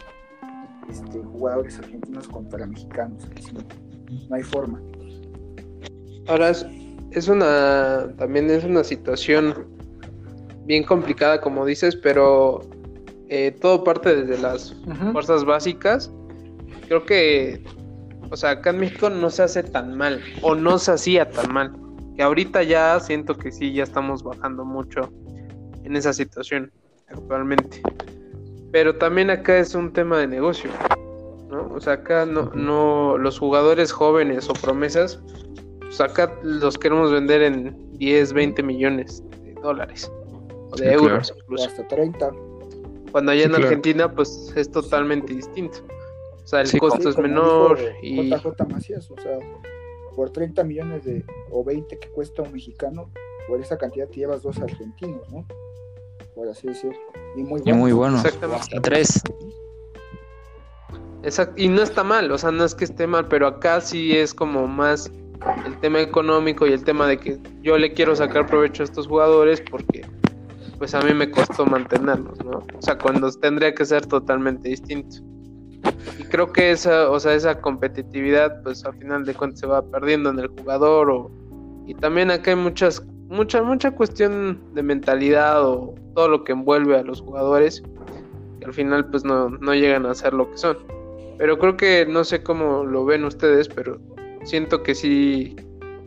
este, 0.88 1.18
jugadores 1.18 1.78
argentinos 1.78 2.26
contra 2.26 2.66
mexicanos, 2.66 3.28
no 4.30 4.34
hay 4.34 4.42
forma. 4.42 4.80
Ahora 6.26 6.48
es, 7.10 7.28
una, 7.28 8.14
también 8.16 8.48
es 8.48 8.64
una 8.64 8.82
situación 8.82 9.66
bien 10.64 10.84
complicada, 10.84 11.38
como 11.38 11.66
dices, 11.66 11.94
pero 11.96 12.62
eh, 13.28 13.54
todo 13.60 13.84
parte 13.84 14.24
desde 14.24 14.40
las 14.40 14.74
fuerzas 15.12 15.44
básicas. 15.44 16.10
Creo 16.86 17.04
que 17.04 17.62
o 18.30 18.36
sea, 18.36 18.50
acá 18.50 18.70
en 18.70 18.78
México 18.78 19.10
no 19.10 19.28
se 19.28 19.42
hace 19.42 19.64
tan 19.64 19.98
mal, 19.98 20.22
o 20.40 20.54
no 20.54 20.78
se 20.78 20.92
hacía 20.92 21.28
tan 21.28 21.52
mal. 21.52 21.72
Que 22.20 22.24
ahorita 22.24 22.62
ya 22.64 23.00
siento 23.00 23.34
que 23.34 23.50
sí, 23.50 23.72
ya 23.72 23.82
estamos 23.82 24.22
bajando 24.22 24.62
mucho 24.62 25.08
en 25.84 25.96
esa 25.96 26.12
situación 26.12 26.70
actualmente. 27.08 27.80
Pero 28.70 28.94
también 28.96 29.30
acá 29.30 29.56
es 29.56 29.74
un 29.74 29.90
tema 29.90 30.18
de 30.18 30.26
negocio, 30.26 30.68
¿no? 31.48 31.72
O 31.72 31.80
sea, 31.80 31.94
acá 31.94 32.26
no, 32.26 32.50
no 32.52 33.16
los 33.16 33.38
jugadores 33.38 33.90
jóvenes 33.90 34.50
o 34.50 34.52
promesas, 34.52 35.18
pues 35.80 35.98
acá 36.02 36.30
los 36.42 36.76
queremos 36.76 37.10
vender 37.10 37.40
en 37.40 37.90
10, 37.96 38.34
20 38.34 38.62
millones 38.64 39.24
de 39.42 39.54
dólares 39.62 40.12
o 40.72 40.76
de 40.76 40.92
euros 40.92 41.32
incluso. 41.34 41.68
Hasta 41.68 41.88
30. 41.88 42.32
Cuando 43.12 43.32
allá 43.32 43.44
en 43.44 43.54
Argentina, 43.54 44.12
pues 44.12 44.52
es 44.56 44.70
totalmente 44.70 45.32
distinto. 45.32 45.78
O 46.44 46.46
sea, 46.46 46.60
el 46.60 46.78
costo 46.78 47.08
es 47.08 47.16
menor 47.16 47.78
y... 48.02 48.28
JJ 48.28 48.68
Macías, 48.68 49.10
o 49.10 49.18
sea, 49.22 49.38
por 50.14 50.30
30 50.30 50.64
millones 50.64 51.04
de, 51.04 51.24
o 51.50 51.64
20 51.64 51.98
que 51.98 52.08
cuesta 52.08 52.42
un 52.42 52.52
mexicano, 52.52 53.10
por 53.48 53.60
esa 53.60 53.76
cantidad 53.78 54.08
te 54.08 54.16
llevas 54.16 54.42
dos 54.42 54.58
argentinos, 54.58 55.28
¿no? 55.30 55.46
Por 56.34 56.48
así 56.48 56.68
decir. 56.68 56.92
Y 57.36 57.42
muy 57.42 57.60
buenos. 57.60 57.66
Y 57.66 57.72
muy 57.72 57.92
buenos. 57.92 58.24
Hasta 58.24 58.80
tres. 58.80 59.22
Exacto. 61.22 61.54
Y 61.56 61.68
no 61.68 61.82
está 61.82 62.02
mal, 62.02 62.30
o 62.30 62.38
sea, 62.38 62.50
no 62.50 62.64
es 62.64 62.74
que 62.74 62.84
esté 62.84 63.06
mal, 63.06 63.28
pero 63.28 63.46
acá 63.46 63.80
sí 63.80 64.16
es 64.16 64.32
como 64.32 64.66
más 64.66 65.10
el 65.66 65.78
tema 65.80 66.00
económico 66.00 66.66
y 66.66 66.72
el 66.72 66.84
tema 66.84 67.06
de 67.06 67.18
que 67.18 67.38
yo 67.62 67.78
le 67.78 67.92
quiero 67.92 68.14
sacar 68.14 68.46
provecho 68.46 68.82
a 68.82 68.84
estos 68.84 69.06
jugadores 69.06 69.62
porque 69.70 70.02
pues 70.78 70.94
a 70.94 71.00
mí 71.02 71.12
me 71.12 71.30
costó 71.30 71.66
mantenerlos, 71.66 72.42
¿no? 72.44 72.64
O 72.78 72.82
sea, 72.82 72.96
cuando 72.96 73.30
tendría 73.32 73.74
que 73.74 73.84
ser 73.84 74.06
totalmente 74.06 74.70
distinto. 74.70 75.16
Y 76.18 76.24
creo 76.24 76.52
que 76.52 76.70
esa, 76.70 77.10
o 77.10 77.18
sea, 77.18 77.34
esa 77.34 77.60
competitividad, 77.60 78.62
pues 78.62 78.84
al 78.84 78.94
final 78.94 79.24
de 79.24 79.34
cuentas 79.34 79.60
se 79.60 79.66
va 79.66 79.82
perdiendo 79.82 80.30
en 80.30 80.38
el 80.38 80.48
jugador. 80.48 81.10
O, 81.10 81.30
y 81.86 81.94
también 81.94 82.30
acá 82.30 82.50
hay 82.50 82.56
muchas, 82.56 83.04
mucha, 83.28 83.62
mucha 83.62 83.90
cuestión 83.90 84.60
de 84.74 84.82
mentalidad 84.82 85.64
o 85.64 85.94
todo 86.14 86.28
lo 86.28 86.44
que 86.44 86.52
envuelve 86.52 86.96
a 86.98 87.02
los 87.02 87.20
jugadores. 87.20 87.82
Que 88.58 88.66
al 88.66 88.74
final 88.74 89.08
pues 89.10 89.24
no, 89.24 89.48
no 89.48 89.74
llegan 89.74 90.06
a 90.06 90.14
ser 90.14 90.34
lo 90.34 90.50
que 90.50 90.58
son. 90.58 90.78
Pero 91.38 91.58
creo 91.58 91.76
que 91.76 92.06
no 92.06 92.24
sé 92.24 92.42
cómo 92.42 92.84
lo 92.84 93.04
ven 93.06 93.24
ustedes, 93.24 93.68
pero 93.68 93.98
siento 94.44 94.82
que 94.82 94.94
sí 94.94 95.56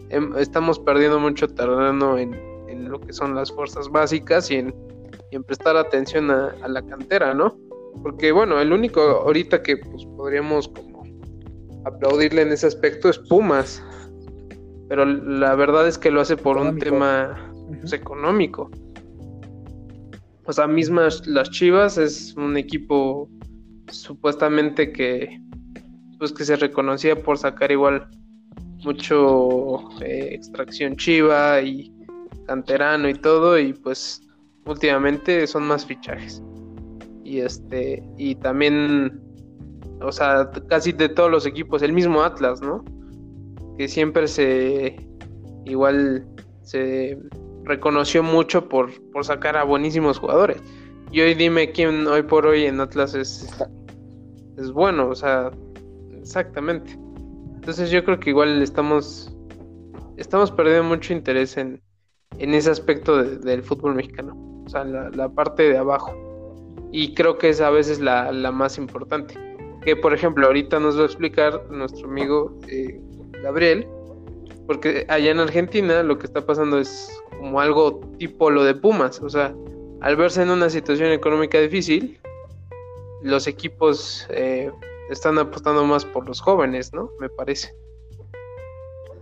em, 0.10 0.36
estamos 0.38 0.78
perdiendo 0.78 1.20
mucho 1.20 1.48
terreno 1.48 2.18
en, 2.20 2.36
en, 2.68 2.90
lo 2.90 3.00
que 3.02 3.14
son 3.14 3.34
las 3.34 3.52
fuerzas 3.52 3.90
básicas 3.90 4.52
y 4.52 4.58
en, 4.58 4.76
prestar 5.48 5.76
atención 5.76 6.30
a 6.30 6.68
la 6.68 6.84
cantera, 6.84 7.34
¿no? 7.34 7.58
Porque 8.02 8.32
bueno, 8.32 8.60
el 8.60 8.74
único 8.74 9.02
ahorita 9.02 9.62
que 9.62 9.78
pues, 9.78 10.06
podríamos 10.18 10.68
como 10.68 11.04
aplaudirle 11.86 12.42
en 12.42 12.52
ese 12.52 12.68
aspecto 12.68 13.10
es 13.10 13.20
Pumas. 13.20 13.84
Pero 14.90 15.06
la 15.06 15.56
verdad 15.56 15.88
es 15.88 15.98
que 15.98 16.12
lo 16.12 16.22
hace 16.22 16.38
por 16.38 16.58
un 16.58 16.78
tema 16.78 17.52
pues, 17.80 17.94
económico. 17.94 18.70
O 20.46 20.52
sea, 20.52 20.68
mismas 20.68 21.26
las 21.26 21.50
Chivas 21.52 21.98
es 21.98 22.36
un 22.36 22.58
equipo 22.58 23.30
supuestamente 23.90 24.92
que 24.92 25.40
pues 26.20 26.32
que 26.32 26.46
se 26.46 26.56
reconocía 26.56 27.22
por 27.22 27.38
sacar 27.38 27.72
igual 27.72 28.08
mucho 28.84 29.90
eh, 30.02 30.30
extracción 30.32 30.96
chiva 30.96 31.62
y 31.62 31.94
canterano 32.48 33.10
y 33.10 33.14
todo 33.14 33.58
y 33.58 33.74
pues 33.74 34.22
últimamente 34.66 35.48
son 35.48 35.64
más 35.64 35.86
fichajes 35.86 36.42
y 37.34 37.42
este 37.42 38.04
y 38.18 38.36
también 38.36 39.20
o 40.02 40.12
sea 40.12 40.52
casi 40.68 40.92
de 40.92 41.10
todos 41.10 41.32
los 41.32 41.46
equipos 41.46 41.82
el 41.82 41.94
mismo 41.94 42.22
Atlas 42.22 42.62
no 42.62 42.84
que 43.78 43.88
siempre 43.88 44.28
se 44.28 44.96
igual 45.66 46.26
se 46.62 47.18
reconoció 47.64 48.22
mucho 48.22 48.70
por, 48.70 48.92
por 49.12 49.26
sacar 49.26 49.58
a 49.58 49.64
buenísimos 49.64 50.20
jugadores. 50.20 50.62
Y 51.12 51.22
hoy 51.22 51.34
dime 51.34 51.72
quién 51.72 52.06
hoy 52.08 52.22
por 52.24 52.46
hoy 52.46 52.66
en 52.66 52.80
Atlas 52.80 53.16
es 53.16 53.50
es 54.58 54.72
bueno 54.72 55.10
o 55.10 55.16
sea 55.16 55.50
exactamente. 56.20 56.92
Entonces 57.56 57.90
yo 57.90 58.04
creo 58.04 58.20
que 58.20 58.30
igual 58.30 58.62
estamos 58.62 59.34
estamos 60.18 60.52
perdiendo 60.52 60.84
mucho 60.84 61.14
interés 61.14 61.58
en, 61.58 61.82
en 62.38 62.54
ese 62.54 62.70
aspecto 62.70 63.24
del 63.24 63.64
fútbol 63.64 63.96
mexicano 63.96 64.36
o 64.66 64.70
sea 64.70 64.84
la 64.84 65.30
parte 65.30 65.64
de 65.64 65.78
abajo 65.78 66.33
y 66.94 67.16
creo 67.16 67.38
que 67.38 67.50
es 67.50 67.60
a 67.60 67.72
veces 67.72 68.00
la, 68.00 68.32
más 68.52 68.78
importante. 68.78 69.34
que 69.84 69.98
por 69.98 70.14
ejemplo 70.14 70.46
ahorita 70.46 70.80
nos 70.80 70.98
va 70.98 71.02
a 71.02 71.06
explicar 71.06 71.70
nuestro 71.70 72.08
amigo 72.08 72.58
eh, 72.70 73.02
Gabriel, 73.42 73.86
porque 74.68 75.06
allá 75.10 75.32
en 75.32 75.40
Argentina 75.40 76.04
lo 76.04 76.18
que 76.18 76.28
está 76.28 76.46
pasando 76.46 76.80
es 76.80 77.10
como 77.38 77.60
algo 77.60 78.00
tipo 78.18 78.50
lo 78.50 78.64
de 78.64 78.76
Pumas, 78.76 79.20
o 79.22 79.30
sea, 79.30 79.54
al 80.02 80.16
verse 80.16 80.44
en 80.44 80.52
una 80.52 80.70
situación 80.70 81.12
económica 81.12 81.60
difícil, 81.60 82.20
los 83.24 83.48
equipos 83.48 84.28
eh, 84.30 84.72
están 85.10 85.38
apostando 85.40 85.84
más 85.86 86.06
por 86.06 86.28
los 86.28 86.40
jóvenes, 86.40 86.94
¿no? 86.94 87.10
Me 87.20 87.30
parece. 87.30 87.74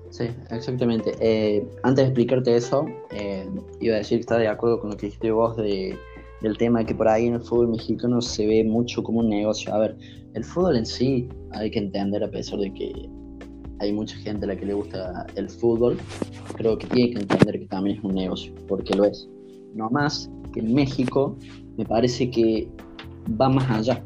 Sí, 0.09 0.29
exactamente. 0.49 1.15
Eh, 1.21 1.65
antes 1.83 2.03
de 2.03 2.09
explicarte 2.09 2.55
eso, 2.55 2.85
eh, 3.11 3.47
iba 3.79 3.95
a 3.95 3.99
decir 3.99 4.17
que 4.17 4.21
está 4.21 4.37
de 4.37 4.49
acuerdo 4.49 4.79
con 4.79 4.89
lo 4.89 4.97
que 4.97 5.05
dijiste 5.05 5.31
vos 5.31 5.55
de, 5.55 5.97
del 6.41 6.57
tema 6.57 6.83
que 6.83 6.95
por 6.95 7.07
ahí 7.07 7.27
en 7.27 7.35
el 7.35 7.41
fútbol 7.41 7.69
mexicano 7.69 8.21
se 8.21 8.45
ve 8.47 8.63
mucho 8.63 9.03
como 9.03 9.19
un 9.19 9.29
negocio. 9.29 9.73
A 9.73 9.79
ver, 9.79 9.97
el 10.33 10.43
fútbol 10.43 10.77
en 10.77 10.85
sí 10.85 11.29
hay 11.51 11.69
que 11.69 11.79
entender, 11.79 12.23
a 12.23 12.31
pesar 12.31 12.59
de 12.59 12.73
que 12.73 13.09
hay 13.79 13.91
mucha 13.91 14.15
gente 14.17 14.45
a 14.45 14.49
la 14.49 14.55
que 14.55 14.65
le 14.65 14.73
gusta 14.73 15.25
el 15.35 15.49
fútbol, 15.49 15.97
creo 16.55 16.77
que 16.77 16.87
tiene 16.87 17.11
que 17.11 17.19
entender 17.21 17.59
que 17.59 17.65
también 17.65 17.97
es 17.97 18.03
un 18.03 18.15
negocio, 18.15 18.53
porque 18.67 18.93
lo 18.93 19.05
es. 19.05 19.27
No 19.73 19.89
más 19.89 20.29
que 20.53 20.59
en 20.59 20.73
México 20.73 21.37
me 21.77 21.85
parece 21.85 22.29
que 22.29 22.67
va 23.39 23.49
más 23.49 23.69
allá. 23.69 24.03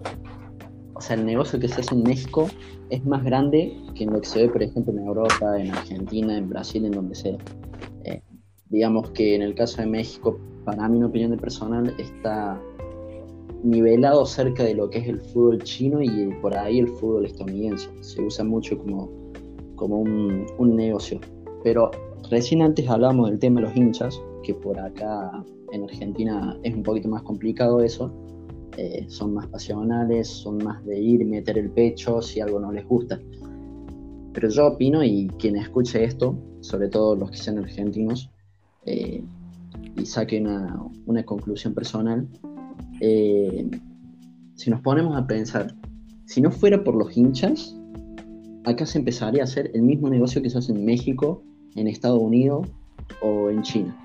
O 0.94 1.02
sea, 1.02 1.18
el 1.18 1.26
negocio 1.26 1.60
que 1.60 1.68
se 1.68 1.82
hace 1.82 1.94
en 1.94 2.04
México 2.04 2.48
es 2.90 3.04
más 3.06 3.24
grande 3.24 3.78
que 3.96 4.06
en 4.06 4.14
lo 4.14 4.22
que 4.22 4.28
se 4.28 4.44
ve, 4.44 4.50
por 4.50 4.64
ejemplo, 4.64 4.94
en 4.94 5.00
Europa, 5.00 5.60
en 5.60 5.72
Argentina, 5.72 6.38
en 6.38 6.50
Brasil, 6.50 6.86
en 6.86 6.92
donde 6.92 7.16
sea. 7.16 7.38
Eh, 8.06 8.22
digamos 8.70 9.10
que 9.12 9.36
en 9.36 9.42
el 9.42 9.56
caso 9.56 9.82
de 9.82 9.88
México, 9.88 10.40
para 10.66 10.90
mi 10.90 11.04
opinión 11.04 11.32
de 11.32 11.38
personal, 11.38 11.94
está 11.98 12.62
nivelado 13.64 14.26
cerca 14.26 14.64
de 14.64 14.76
lo 14.76 14.90
que 14.90 15.00
es 15.00 15.08
el 15.08 15.22
fútbol 15.22 15.64
chino 15.64 16.02
y 16.02 16.34
por 16.42 16.58
ahí 16.58 16.80
el 16.80 16.88
fútbol 16.88 17.26
estadounidense. 17.26 17.90
Se 18.02 18.22
usa 18.22 18.44
mucho 18.44 18.78
como, 18.78 19.10
como 19.76 20.00
un, 20.00 20.46
un 20.58 20.76
negocio. 20.76 21.20
Pero 21.64 21.92
recién 22.30 22.62
antes 22.62 22.90
hablábamos 22.90 23.30
del 23.30 23.40
tema 23.40 23.62
de 23.62 23.68
los 23.68 23.76
hinchas, 23.76 24.20
que 24.44 24.54
por 24.54 24.80
acá 24.80 25.44
en 25.72 25.84
Argentina 25.84 26.58
es 26.64 26.76
un 26.76 26.84
poquito 26.84 27.08
más 27.08 27.24
complicado 27.24 27.82
eso 27.82 28.12
eh, 28.78 29.06
son 29.08 29.34
más 29.34 29.48
pasionales, 29.48 30.28
son 30.28 30.58
más 30.58 30.84
de 30.86 31.00
ir 31.00 31.26
meter 31.26 31.58
el 31.58 31.70
pecho 31.70 32.22
si 32.22 32.42
algo 32.42 32.60
no 32.60 32.72
les 32.72 32.86
gusta. 32.86 33.20
Pero 34.34 34.50
yo 34.50 34.68
opino, 34.68 35.02
y 35.04 35.30
quien 35.40 35.56
escuche 35.56 36.04
esto, 36.04 36.38
sobre 36.60 36.90
todo 36.90 37.16
los 37.16 37.32
que 37.32 37.38
sean 37.38 37.58
argentinos, 37.60 38.30
eh, 38.86 39.24
y 39.98 40.06
saque 40.06 40.40
una, 40.42 40.78
una 41.06 41.24
conclusión 41.24 41.74
personal, 41.74 42.28
eh, 43.02 43.70
si 44.56 44.70
nos 44.70 44.82
ponemos 44.82 45.16
a 45.18 45.28
pensar, 45.28 45.76
si 46.26 46.42
no 46.42 46.52
fuera 46.52 46.84
por 46.84 46.96
los 46.96 47.16
hinchas, 47.16 47.76
acá 48.64 48.86
se 48.86 49.00
empezaría 49.00 49.42
a 49.42 49.46
hacer 49.46 49.72
el 49.74 49.84
mismo 49.84 50.10
negocio 50.10 50.42
que 50.42 50.50
se 50.50 50.58
hace 50.58 50.72
en 50.72 50.86
México, 50.86 51.44
en 51.76 51.88
Estados 51.88 52.20
Unidos 52.20 52.68
o 53.22 53.50
en 53.50 53.62
China. 53.62 53.96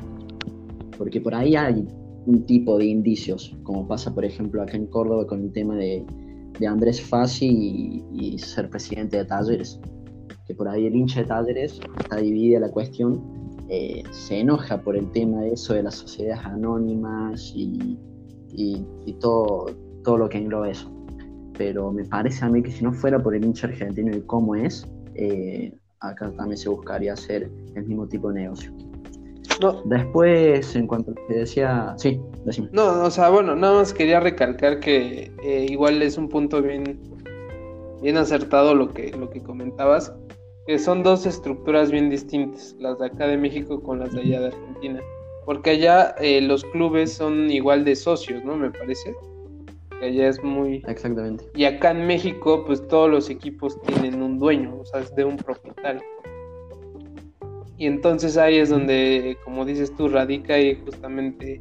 Porque 0.98 1.20
por 1.20 1.34
ahí 1.34 1.56
hay 1.56 1.86
un 2.26 2.44
tipo 2.44 2.78
de 2.78 2.86
indicios, 2.86 3.56
como 3.62 3.86
pasa 3.88 4.14
por 4.14 4.24
ejemplo 4.24 4.62
acá 4.62 4.76
en 4.76 4.86
Córdoba 4.86 5.26
con 5.26 5.42
el 5.42 5.52
tema 5.52 5.76
de, 5.76 6.04
de 6.58 6.66
Andrés 6.66 7.00
Fassi 7.00 8.04
y, 8.12 8.38
ser 8.38 8.68
presidente 8.68 9.16
de 9.16 9.24
Talleres, 9.24 9.80
que 10.46 10.54
por 10.54 10.68
ahí 10.68 10.86
el 10.86 10.94
hincha 10.94 11.20
de 11.20 11.26
Talleres 11.26 11.80
está 11.98 12.16
dividida 12.16 12.60
la 12.60 12.70
cuestión, 12.70 13.39
eh, 13.72 14.02
se 14.10 14.40
enoja 14.40 14.82
por 14.82 14.96
el 14.96 15.08
tema 15.12 15.42
de 15.42 15.52
eso 15.52 15.74
de 15.74 15.84
las 15.84 15.94
sociedades 15.94 16.44
anónimas 16.44 17.52
y, 17.54 17.96
y, 18.52 19.12
todo, 19.20 19.66
todo 20.02 20.18
lo 20.18 20.28
que 20.28 20.38
engloba 20.38 20.68
eso. 20.68 20.90
Pero 21.56 21.92
me 21.92 22.04
parece 22.04 22.44
a 22.44 22.48
mí 22.48 22.62
que 22.62 22.72
si 22.72 22.82
no 22.82 22.92
fuera 22.92 23.22
por 23.22 23.34
el 23.34 23.44
hincha 23.44 23.68
argentino 23.68 24.16
y 24.16 24.22
cómo 24.22 24.56
es, 24.56 24.88
eh, 25.14 25.72
acá 26.00 26.32
también 26.32 26.56
se 26.56 26.68
buscaría 26.68 27.12
hacer 27.12 27.48
el 27.76 27.86
mismo 27.86 28.08
tipo 28.08 28.32
de 28.32 28.40
negocio. 28.40 28.72
Después, 29.84 30.74
en 30.74 30.86
cuanto 30.88 31.14
que 31.28 31.34
decía, 31.34 31.94
sí, 31.96 32.20
decime. 32.44 32.70
No, 32.72 33.04
o 33.04 33.10
sea, 33.10 33.28
bueno, 33.28 33.54
nada 33.54 33.78
más 33.78 33.92
quería 33.92 34.18
recalcar 34.18 34.80
que 34.80 35.30
eh, 35.44 35.66
igual 35.68 36.02
es 36.02 36.16
un 36.16 36.28
punto 36.28 36.60
bien, 36.62 36.98
bien 38.02 38.16
acertado 38.16 38.74
lo 38.74 38.92
que, 38.92 39.12
lo 39.12 39.30
que 39.30 39.42
comentabas, 39.42 40.12
que 40.70 40.78
son 40.78 41.02
dos 41.02 41.26
estructuras 41.26 41.90
bien 41.90 42.10
distintas, 42.10 42.76
las 42.78 42.96
de 43.00 43.06
acá 43.06 43.26
de 43.26 43.36
México 43.36 43.82
con 43.82 43.98
las 43.98 44.12
de 44.12 44.20
allá 44.20 44.40
de 44.40 44.46
Argentina. 44.46 45.00
Porque 45.44 45.70
allá 45.70 46.14
eh, 46.20 46.40
los 46.40 46.62
clubes 46.62 47.12
son 47.12 47.50
igual 47.50 47.84
de 47.84 47.96
socios, 47.96 48.44
¿no? 48.44 48.56
Me 48.56 48.70
parece. 48.70 49.12
Que 49.98 50.06
allá 50.06 50.28
es 50.28 50.40
muy... 50.44 50.80
Exactamente. 50.86 51.44
Y 51.56 51.64
acá 51.64 51.90
en 51.90 52.06
México, 52.06 52.62
pues 52.64 52.86
todos 52.86 53.10
los 53.10 53.28
equipos 53.30 53.80
tienen 53.82 54.22
un 54.22 54.38
dueño, 54.38 54.78
o 54.78 54.84
sea, 54.84 55.00
es 55.00 55.12
de 55.16 55.24
un 55.24 55.38
propietario. 55.38 56.02
Y 57.76 57.86
entonces 57.86 58.36
ahí 58.36 58.58
es 58.58 58.68
donde, 58.68 59.36
como 59.42 59.64
dices 59.64 59.92
tú, 59.96 60.08
radica 60.08 60.54
ahí 60.54 60.80
justamente 60.84 61.60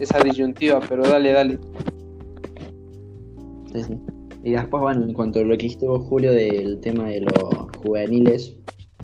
esa 0.00 0.20
disyuntiva, 0.20 0.78
pero 0.88 1.02
dale, 1.02 1.32
dale. 1.32 1.58
Sí, 3.72 3.82
sí. 3.82 4.15
Y 4.46 4.52
después, 4.52 4.80
bueno, 4.80 5.04
en 5.04 5.12
cuanto 5.12 5.40
a 5.40 5.42
lo 5.42 5.56
que 5.56 5.64
dijiste 5.64 5.88
vos, 5.88 6.04
Julio, 6.04 6.30
del 6.30 6.78
tema 6.78 7.08
de 7.08 7.22
los 7.22 7.32
juveniles, 7.82 8.56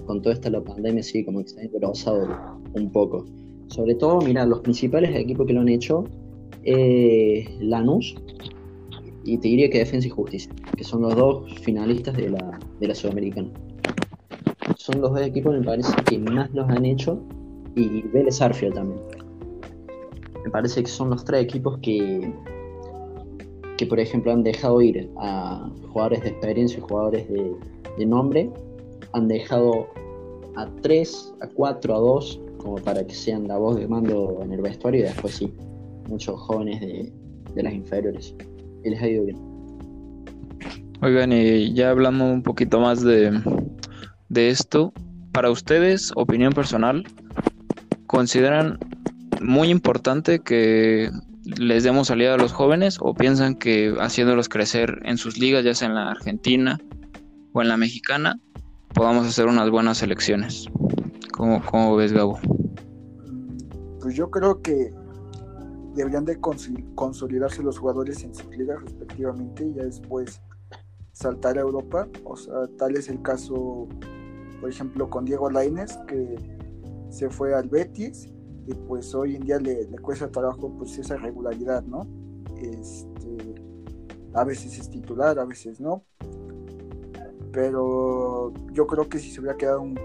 con 0.07 0.23
toda 0.23 0.37
esta 0.37 0.49
la 0.51 0.63
pandemia, 0.63 1.03
sí, 1.03 1.25
como 1.25 1.43
que 1.43 1.49
se 1.49 1.61
ha 1.61 1.65
engrosado 1.65 2.29
un 2.75 2.93
poco. 2.93 3.27
Sobre 3.67 3.97
todo, 3.97 4.21
mira, 4.21 4.47
los 4.47 4.61
principales 4.61 5.15
equipos 5.17 5.49
que 5.49 5.53
lo 5.53 5.63
han 5.63 5.69
hecho, 5.69 6.05
eh, 6.63 7.45
Lanús 7.59 8.15
y 9.25 9.37
te 9.39 9.49
diría 9.49 9.69
que 9.69 9.79
Defensa 9.79 10.07
y 10.07 10.11
Justicia, 10.11 10.53
que 10.77 10.85
son 10.85 11.03
los 11.03 11.17
dos 11.17 11.53
finalistas 11.63 12.17
de 12.17 12.31
la, 12.31 12.61
de 12.79 12.87
la 12.87 12.95
Sudamericana 12.95 13.51
son 14.77 15.01
los 15.01 15.13
dos 15.13 15.21
equipos, 15.21 15.55
me 15.55 15.65
parece, 15.65 15.93
que 16.05 16.19
más 16.19 16.51
los 16.53 16.69
han 16.69 16.85
hecho. 16.85 17.21
Y 17.75 18.03
Vélez 18.09 18.41
Arfield 18.41 18.75
también. 18.75 19.01
Me 20.45 20.51
parece 20.51 20.83
que 20.83 20.89
son 20.89 21.11
los 21.11 21.25
tres 21.25 21.45
equipos 21.45 21.79
que, 21.79 22.33
que 23.83 23.89
por 23.89 23.99
ejemplo, 23.99 24.31
han 24.31 24.45
dejado 24.45 24.81
ir 24.81 25.11
a 25.17 25.69
jugadores 25.89 26.23
de 26.23 26.29
experiencia 26.29 26.79
y 26.79 26.83
jugadores 26.83 27.27
de, 27.29 28.07
nombre. 28.07 28.49
Han 29.13 29.27
dejado 29.27 29.89
a 30.55 30.69
3, 30.83 31.35
a 31.41 31.49
4, 31.49 31.93
a 31.93 31.99
2, 31.99 32.41
como 32.59 32.77
para 32.77 33.05
que 33.05 33.13
sean 33.13 33.49
la 33.49 33.59
voz 33.59 33.75
de 33.75 33.89
mando 33.89 34.39
en 34.41 34.53
el 34.53 34.63
vestuario. 34.63 35.01
Y 35.01 35.03
después 35.03 35.35
sí, 35.35 35.53
muchos 36.09 36.41
jóvenes 36.43 36.81
de, 36.81 37.13
de 37.57 37.63
las 37.65 37.75
inferiores. 37.75 38.37
Y 38.85 38.91
les 38.91 39.03
ha 39.03 39.09
ido 39.09 39.25
bien. 39.25 39.39
Oigan, 41.03 41.33
y 41.33 41.75
ya 41.75 41.91
hablamos 41.91 42.33
un 42.33 42.45
poquito 42.45 42.79
más 42.79 43.03
de, 43.03 43.33
de 44.29 44.49
esto, 44.49 44.93
para 45.33 45.51
ustedes, 45.51 46.13
opinión 46.15 46.53
personal, 46.53 47.03
¿consideran 48.07 48.79
muy 49.41 49.71
importante 49.71 50.39
que 50.39 51.11
les 51.45 51.85
demos 51.85 52.09
salida 52.09 52.35
a 52.35 52.37
los 52.37 52.53
jóvenes 52.53 52.99
o 53.01 53.15
piensan 53.15 53.55
que 53.55 53.95
haciéndolos 53.99 54.49
crecer 54.49 55.01
en 55.05 55.19
sus 55.19 55.39
ligas, 55.39 55.65
ya 55.65 55.75
sea 55.75 55.89
en 55.89 55.95
la 55.95 56.11
Argentina 56.11 56.79
o 57.53 57.63
en 57.63 57.69
la 57.69 57.77
mexicana, 57.77 58.41
podamos 58.95 59.27
hacer 59.27 59.47
unas 59.47 59.71
buenas 59.71 59.99
selecciones? 59.99 60.67
¿Cómo, 61.33 61.63
cómo 61.65 61.97
ves, 61.97 62.13
Gabo? 62.13 62.39
Pues 64.01 64.15
yo 64.15 64.31
creo 64.31 64.61
que 64.63 64.93
deberían 65.95 66.25
de 66.25 66.41
consolidarse 66.95 67.63
los 67.63 67.79
jugadores 67.79 68.23
en 68.25 68.35
sus 68.35 68.47
ligas 68.57 68.81
respectivamente 68.83 69.65
y 69.65 69.75
ya 69.75 69.85
después 69.85 70.41
saltar 71.13 71.59
a 71.59 71.61
Europa. 71.61 72.09
O 72.25 72.37
sea, 72.37 72.55
tal 72.79 72.97
es 72.97 73.09
el 73.09 73.21
caso 73.23 73.89
por 74.63 74.71
ejemplo, 74.71 75.11
con 75.11 75.25
Diego 75.25 75.51
Lainez, 75.51 75.99
que 76.07 76.37
se 77.11 77.29
fue 77.29 77.53
al 77.53 77.69
Betis 77.69 78.32
pues 78.87 79.15
hoy 79.15 79.37
en 79.37 79.43
día 79.43 79.59
le, 79.59 79.87
cuesta 79.99 80.31
trabajo 80.31 80.73
pues 80.77 80.99
esa 80.99 81.17
regularidad, 81.17 81.83
¿no? 81.85 82.07
Este, 82.57 83.55
a 84.35 84.45
veces 84.45 84.79
es 84.79 84.91
titular, 84.91 85.39
a 85.39 85.45
veces 85.45 85.81
no. 85.81 86.05
Pero 87.53 88.53
yo 88.73 88.87
creo 88.87 89.09
que 89.09 89.19
si 89.19 89.31
se 89.31 89.41
hubiera 89.41 89.57
quedado 89.57 89.83
un, 89.83 89.99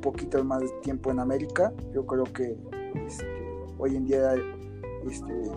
poquito 0.00 0.42
más 0.44 0.60
de 0.60 0.68
tiempo 0.82 1.10
en 1.10 1.18
América, 1.18 1.74
yo 1.92 2.06
creo 2.06 2.24
que 2.24 2.56
este, 3.06 3.26
hoy 3.76 3.96
en 3.96 4.06
día 4.06 4.34
este, 5.04 5.50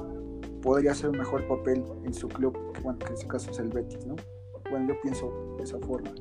podría 0.62 0.92
hacer 0.92 1.12
un 1.12 1.20
mejor 1.20 1.48
papel 1.48 1.86
en 2.04 2.13
su 2.13 2.28
club, 2.28 2.58
que 2.74 2.82
bueno, 2.82 3.00
que 3.00 3.08
en 3.08 3.13
este 3.13 3.28
caso 3.28 3.52
es 3.52 3.60
el 3.60 3.70
Betis, 3.70 4.06
¿no? 4.08 4.16
Bueno, 4.70 4.94
yo 4.94 5.00
pienso 5.02 5.56
de 5.58 5.63
esa 5.63 5.78
forma. 5.80 6.12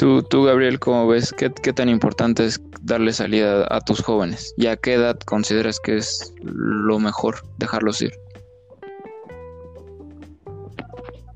Tú, 0.00 0.22
tú 0.22 0.44
Gabriel, 0.44 0.80
¿cómo 0.80 1.06
ves? 1.06 1.30
¿Qué, 1.30 1.50
tan 1.74 1.90
importante 1.90 2.46
es 2.46 2.58
darle 2.80 3.12
salida 3.12 3.66
a 3.68 3.82
tus 3.82 4.00
jóvenes? 4.00 4.54
¿Y 4.56 4.64
a 4.64 4.78
qué 4.78 4.94
edad 4.94 5.18
consideras 5.26 5.78
que 5.78 5.98
es 5.98 6.34
lo 6.40 6.98
mejor 6.98 7.34
dejarlos 7.58 8.00
ir? 8.00 8.12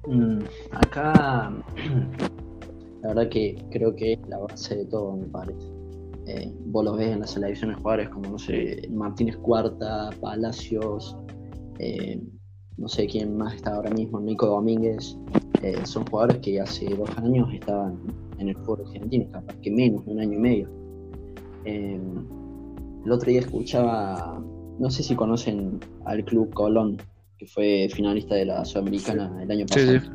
Mm, 0.06 0.38
acá, 0.72 1.52
la 3.02 3.08
verdad 3.08 3.28
que 3.28 3.62
creo 3.70 3.94
que 3.94 4.14
es 4.14 4.28
la 4.28 4.38
base 4.38 4.76
de 4.76 4.86
todo, 4.86 5.14
me 5.14 5.26
parece. 5.26 5.68
Eh, 6.26 6.50
vos 6.64 6.86
los 6.86 6.96
ves 6.96 7.08
en 7.08 7.20
las 7.20 7.32
selecciones 7.32 7.76
jugadores 7.76 8.08
como, 8.08 8.30
no 8.30 8.38
sé, 8.38 8.88
Martínez 8.90 9.36
Cuarta, 9.36 10.08
Palacios, 10.22 11.14
eh, 11.80 12.18
no 12.78 12.88
sé 12.88 13.08
quién 13.08 13.36
más 13.36 13.56
está 13.56 13.74
ahora 13.74 13.90
mismo, 13.90 14.20
Nico 14.20 14.46
Domínguez, 14.46 15.18
eh, 15.64 15.86
son 15.86 16.04
jugadores 16.04 16.42
que 16.42 16.60
hace 16.60 16.94
dos 16.94 17.08
años 17.16 17.48
estaban 17.54 17.96
en 18.38 18.50
el 18.50 18.56
fútbol 18.56 18.82
argentino, 18.86 19.30
capaz 19.32 19.54
que 19.62 19.70
menos, 19.70 20.02
un 20.06 20.20
año 20.20 20.34
y 20.34 20.38
medio. 20.38 20.68
Eh, 21.64 21.98
el 23.06 23.10
otro 23.10 23.30
día 23.30 23.40
escuchaba, 23.40 24.44
no 24.78 24.90
sé 24.90 25.02
si 25.02 25.14
conocen 25.14 25.80
al 26.04 26.22
Club 26.26 26.52
Colón, 26.52 26.98
que 27.38 27.46
fue 27.46 27.88
finalista 27.90 28.34
de 28.34 28.44
la 28.44 28.62
Sudamericana 28.62 29.42
el 29.42 29.50
año 29.50 29.64
pasado. 29.64 29.92
Sí, 29.92 30.00
sí. 30.00 30.10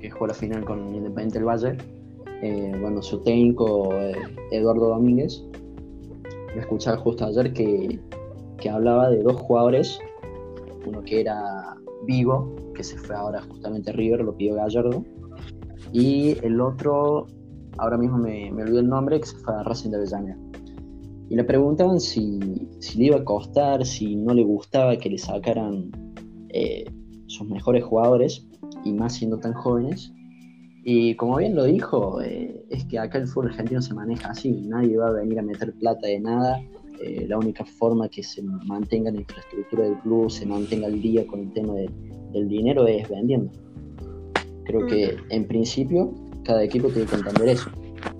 Que 0.00 0.10
jugó 0.10 0.28
la 0.28 0.34
final 0.34 0.64
con 0.64 0.94
Independiente 0.94 1.38
del 1.40 1.48
Valle. 1.48 1.76
Eh, 2.42 2.76
bueno, 2.80 3.02
su 3.02 3.18
técnico, 3.24 3.92
eh, 3.92 4.14
Eduardo 4.52 4.90
Domínguez, 4.90 5.42
me 6.54 6.60
escuchaba 6.60 6.96
justo 6.98 7.24
ayer 7.24 7.52
que, 7.52 7.98
que 8.58 8.70
hablaba 8.70 9.10
de 9.10 9.20
dos 9.24 9.34
jugadores, 9.40 9.98
uno 10.86 11.02
que 11.02 11.22
era 11.22 11.76
Vigo, 12.06 12.54
que 12.74 12.84
se 12.84 12.98
fue 12.98 13.16
ahora 13.16 13.40
justamente 13.42 13.92
River, 13.92 14.20
lo 14.20 14.36
pidió 14.36 14.56
Gallardo, 14.56 15.04
y 15.92 16.36
el 16.44 16.60
otro, 16.60 17.26
ahora 17.78 17.96
mismo 17.96 18.18
me, 18.18 18.50
me 18.52 18.62
olvidé 18.62 18.80
el 18.80 18.88
nombre, 18.88 19.20
que 19.20 19.26
se 19.26 19.36
fue 19.36 19.54
a 19.54 19.62
Racing 19.62 19.90
de 19.90 19.96
Avellaneda. 19.96 20.38
Y 21.30 21.36
le 21.36 21.44
preguntaban 21.44 22.00
si, 22.00 22.68
si 22.80 22.98
le 22.98 23.04
iba 23.06 23.16
a 23.16 23.24
costar, 23.24 23.86
si 23.86 24.16
no 24.16 24.34
le 24.34 24.44
gustaba 24.44 24.96
que 24.96 25.08
le 25.08 25.18
sacaran 25.18 25.90
eh, 26.50 26.84
sus 27.26 27.48
mejores 27.48 27.84
jugadores, 27.84 28.46
y 28.84 28.92
más 28.92 29.14
siendo 29.14 29.38
tan 29.38 29.54
jóvenes. 29.54 30.12
Y 30.84 31.14
como 31.16 31.36
bien 31.38 31.54
lo 31.54 31.64
dijo, 31.64 32.20
eh, 32.20 32.64
es 32.68 32.84
que 32.84 32.98
acá 32.98 33.18
el 33.18 33.26
fútbol 33.26 33.50
argentino 33.50 33.80
se 33.80 33.94
maneja 33.94 34.30
así, 34.30 34.52
nadie 34.52 34.98
va 34.98 35.08
a 35.08 35.12
venir 35.12 35.38
a 35.38 35.42
meter 35.42 35.72
plata 35.74 36.06
de 36.06 36.20
nada. 36.20 36.60
Eh, 37.00 37.26
la 37.28 37.38
única 37.38 37.64
forma 37.64 38.08
que 38.08 38.22
se 38.22 38.42
mantenga 38.42 39.10
la 39.10 39.18
infraestructura 39.20 39.84
del 39.84 39.98
club, 39.98 40.30
se 40.30 40.46
mantenga 40.46 40.86
al 40.86 41.00
día 41.00 41.26
con 41.26 41.40
el 41.40 41.52
tema 41.52 41.74
de- 41.74 41.90
del 42.32 42.48
dinero 42.48 42.86
es 42.86 43.08
vendiendo. 43.08 43.50
Creo 44.64 44.86
que 44.86 45.16
en 45.30 45.44
principio 45.46 46.12
cada 46.44 46.62
equipo 46.64 46.88
tiene 46.88 47.06
que 47.08 47.16
entender 47.16 47.48
eso. 47.48 47.70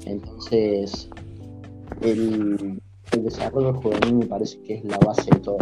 Entonces, 0.06 1.08
el, 2.02 2.80
el 3.12 3.24
desarrollo 3.24 3.72
juvenil 3.74 4.14
me 4.16 4.26
parece 4.26 4.60
que 4.62 4.74
es 4.74 4.84
la 4.84 4.98
base 4.98 5.30
de 5.32 5.40
todo. 5.40 5.56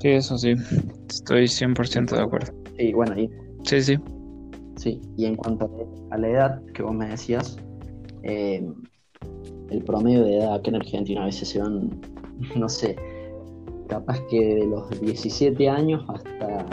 Sí, 0.00 0.08
eso 0.08 0.38
sí. 0.38 0.54
Estoy 1.08 1.48
100% 1.48 2.16
de 2.16 2.22
acuerdo. 2.22 2.52
Y 2.78 2.92
bueno, 2.92 3.18
y 3.18 3.28
Sí, 3.64 3.82
sí. 3.82 3.98
Sí, 4.76 5.00
y 5.16 5.24
en 5.26 5.34
cuanto 5.34 5.68
a 6.10 6.18
la 6.18 6.28
edad 6.28 6.62
que 6.72 6.82
vos 6.82 6.94
me 6.94 7.08
decías, 7.08 7.56
eh, 8.22 8.64
el 9.70 9.82
promedio 9.82 10.24
de 10.24 10.38
edad 10.38 10.54
acá 10.54 10.70
en 10.70 10.76
Argentina 10.76 11.22
a 11.22 11.26
veces 11.26 11.48
se 11.48 11.60
van, 11.60 11.90
no 12.56 12.68
sé, 12.68 12.96
capaz 13.88 14.20
que 14.28 14.54
de 14.56 14.66
los 14.66 14.88
17 15.00 15.68
años 15.68 16.04
hasta 16.08 16.66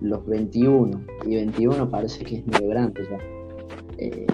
los 0.00 0.26
21. 0.26 1.00
Y 1.26 1.36
21 1.36 1.90
parece 1.90 2.24
que 2.24 2.38
es 2.38 2.46
medio 2.46 2.68
grande 2.68 3.02
ya. 3.10 3.18
Eh, 3.98 4.26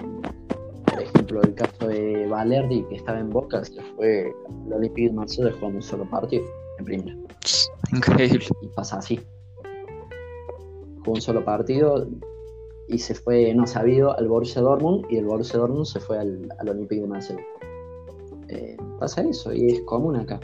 por 0.85 1.01
ejemplo, 1.01 1.41
el 1.41 1.53
caso 1.53 1.87
de 1.87 2.27
Valerdi, 2.27 2.83
que 2.85 2.95
estaba 2.95 3.19
en 3.19 3.29
Boca, 3.29 3.63
se 3.63 3.81
fue 3.95 4.33
al 4.65 4.73
Olympique 4.73 5.09
de 5.09 5.13
Marsella 5.13 5.51
jugando 5.51 5.77
un 5.77 5.83
solo 5.83 6.09
partido 6.09 6.43
en 6.79 6.85
primera 6.85 7.17
Increíble. 7.95 8.45
y 8.61 8.67
pasa 8.67 8.97
así. 8.97 9.19
Jugó 10.99 11.13
un 11.13 11.21
solo 11.21 11.43
partido 11.43 12.07
y 12.89 12.97
se 12.97 13.15
fue 13.15 13.53
no 13.53 13.67
sabido 13.67 14.17
al 14.17 14.27
Borussia 14.27 14.61
Dortmund 14.61 15.05
y 15.09 15.17
el 15.17 15.25
Borussia 15.25 15.59
Dortmund 15.59 15.85
se 15.85 15.99
fue 15.99 16.17
al, 16.17 16.49
al 16.59 16.69
Olympique 16.69 17.01
de 17.01 17.07
Marsella. 17.07 17.43
Eh, 18.49 18.77
pasa 18.99 19.21
eso 19.21 19.53
y 19.53 19.71
es 19.71 19.81
común 19.81 20.15
acá. 20.15 20.39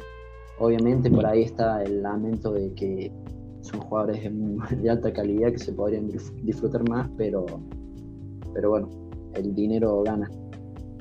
Obviamente 0.59 1.09
por 1.09 1.25
ahí 1.25 1.43
está 1.43 1.83
el 1.83 2.03
lamento 2.03 2.53
de 2.53 2.73
que 2.73 3.11
son 3.61 3.81
jugadores 3.81 4.23
de, 4.23 4.31
de 4.81 4.89
alta 4.89 5.11
calidad 5.11 5.51
que 5.51 5.59
se 5.59 5.73
podrían 5.73 6.09
disfrutar 6.43 6.87
más, 6.89 7.09
pero, 7.17 7.45
pero 8.53 8.69
bueno, 8.69 8.89
el 9.35 9.55
dinero 9.55 10.03
gana, 10.03 10.29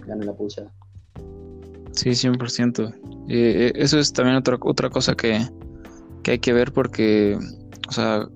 gana 0.07 0.25
la 0.25 0.35
pulsada. 0.35 0.73
Sí, 1.93 2.11
100%. 2.11 2.95
Eh, 3.29 3.69
eh, 3.69 3.73
eso 3.77 3.99
es 3.99 4.13
también 4.13 4.37
otra, 4.37 4.59
otra 4.61 4.91
cosa 4.91 5.15
que, 5.15 5.41
que 6.23 6.33
hay 6.33 6.39
que 6.39 6.53
ver 6.53 6.73
porque, 6.73 7.39
o 7.89 7.93
sea, 7.93 8.27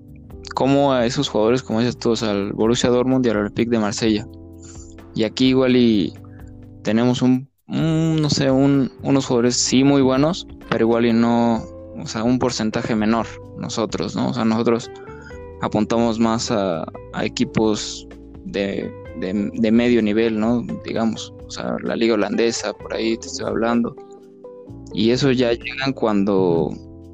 cómo 0.54 0.92
a 0.92 1.06
esos 1.06 1.28
jugadores, 1.28 1.62
como 1.62 1.80
dices 1.80 1.98
tú, 1.98 2.10
o 2.10 2.16
sea, 2.16 2.30
al 2.30 2.52
Borussia 2.52 2.90
Dortmund 2.90 3.24
y 3.26 3.30
al 3.30 3.38
Olympique 3.38 3.70
de 3.70 3.78
Marsella. 3.78 4.26
Y 5.14 5.24
aquí 5.24 5.48
igual 5.48 5.76
y 5.76 6.12
tenemos 6.82 7.22
un, 7.22 7.48
un, 7.68 8.20
no 8.22 8.30
sé, 8.30 8.50
un, 8.50 8.90
unos 9.02 9.26
jugadores 9.26 9.56
sí 9.56 9.84
muy 9.84 10.02
buenos, 10.02 10.46
pero 10.70 10.84
igual 10.84 11.06
y 11.06 11.12
no, 11.12 11.62
o 11.98 12.06
sea, 12.06 12.22
un 12.22 12.38
porcentaje 12.38 12.94
menor 12.94 13.26
nosotros, 13.58 14.14
¿no? 14.14 14.30
O 14.30 14.34
sea, 14.34 14.44
nosotros 14.44 14.90
apuntamos 15.62 16.18
más 16.18 16.50
a, 16.50 16.84
equipos 17.22 18.06
de, 18.44 18.92
de, 19.20 19.50
de 19.54 19.72
medio 19.72 20.02
nivel, 20.02 20.38
¿no? 20.38 20.62
Digamos, 20.84 21.32
o 21.46 21.50
sea, 21.50 21.76
la 21.82 21.96
liga 21.96 22.14
holandesa, 22.14 22.72
por 22.72 22.94
ahí 22.94 23.16
te 23.16 23.26
estoy 23.26 23.46
hablando. 23.46 23.96
Y 24.92 25.10
eso 25.10 25.32
ya 25.32 25.52
llegan 25.52 25.92
cuando, 25.92 26.70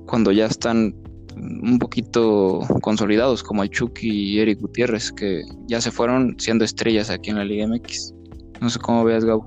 cuando 0.07 0.33
ya 0.33 0.47
están 0.47 0.95
un 1.37 1.79
poquito 1.79 2.61
consolidados, 2.83 3.43
como 3.43 3.63
el 3.63 3.71
Chucky 3.71 4.09
y 4.09 4.41
Eric 4.41 4.61
Gutiérrez, 4.61 5.13
que 5.13 5.43
ya 5.67 5.81
se 5.81 5.91
fueron 5.91 6.37
siendo 6.39 6.65
estrellas 6.65 7.11
aquí 7.11 7.31
en 7.31 7.37
la 7.37 7.45
Liga 7.45 7.67
MX. 7.67 8.15
No 8.61 8.71
sé 8.71 8.79
cómo 8.79 9.05
veas, 9.05 9.25
Gabo. 9.25 9.47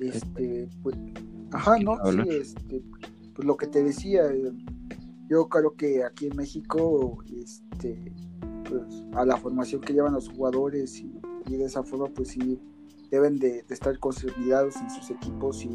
Este, 0.00 0.68
pues, 0.82 0.96
ajá, 1.52 1.78
no, 1.78 1.96
sí, 2.10 2.28
este, 2.30 2.82
pues 3.34 3.46
lo 3.46 3.56
que 3.56 3.66
te 3.66 3.82
decía, 3.82 4.26
eh, 4.32 4.52
yo 5.28 5.48
creo 5.48 5.74
que 5.74 6.04
aquí 6.04 6.26
en 6.26 6.36
México, 6.36 7.22
este, 7.36 8.12
pues 8.68 9.04
a 9.14 9.24
la 9.24 9.36
formación 9.36 9.80
que 9.80 9.92
llevan 9.92 10.14
los 10.14 10.28
jugadores 10.28 11.00
y, 11.00 11.20
y 11.46 11.56
de 11.56 11.64
esa 11.64 11.82
forma, 11.82 12.06
pues 12.06 12.28
sí, 12.28 12.60
deben 13.10 13.38
de, 13.38 13.62
de 13.62 13.74
estar 13.74 13.98
consolidados 13.98 14.76
en 14.76 14.90
sus 14.90 15.10
equipos 15.10 15.64
y 15.64 15.70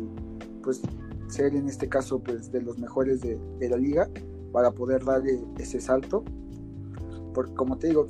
pues 0.62 0.82
ser 1.28 1.56
en 1.56 1.68
este 1.68 1.90
caso, 1.90 2.20
pues 2.20 2.52
de 2.52 2.62
los 2.62 2.78
mejores 2.78 3.22
de, 3.22 3.40
de 3.60 3.70
la 3.70 3.78
liga 3.78 4.10
para 4.52 4.72
poder 4.72 5.04
darle 5.04 5.44
ese 5.58 5.82
salto, 5.82 6.24
porque 7.34 7.54
como 7.56 7.78
te 7.78 7.88
digo, 7.88 8.08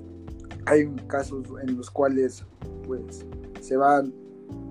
hay 0.66 0.88
casos 1.08 1.48
en 1.66 1.78
los 1.78 1.90
cuales, 1.90 2.46
pues, 2.86 3.26
se 3.62 3.78
van 3.78 4.14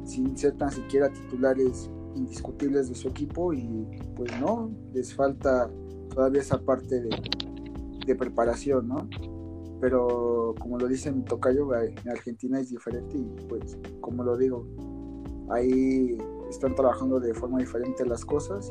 sin 0.04 0.36
ser 0.36 0.56
tan 0.56 0.70
siquiera 0.70 1.08
titulares 1.12 1.90
indiscutibles 2.14 2.88
de 2.88 2.94
su 2.94 3.08
equipo 3.08 3.52
y 3.52 3.86
pues 4.16 4.30
no, 4.40 4.70
les 4.92 5.14
falta 5.14 5.70
todavía 6.14 6.40
esa 6.40 6.58
parte 6.60 7.00
de, 7.00 8.14
preparación, 8.16 8.88
¿no? 8.88 9.08
Pero 9.80 10.54
como 10.58 10.78
lo 10.78 10.86
dice 10.86 11.10
mi 11.10 11.22
tocayo, 11.22 11.74
en 11.74 12.08
Argentina 12.10 12.60
es 12.60 12.68
diferente 12.68 13.16
y 13.16 13.46
pues 13.48 13.78
como 14.00 14.22
lo 14.22 14.36
digo, 14.36 14.66
ahí 15.50 16.18
están 16.50 16.74
trabajando 16.74 17.18
de 17.20 17.32
forma 17.32 17.58
diferente 17.58 18.04
las 18.04 18.24
cosas 18.24 18.70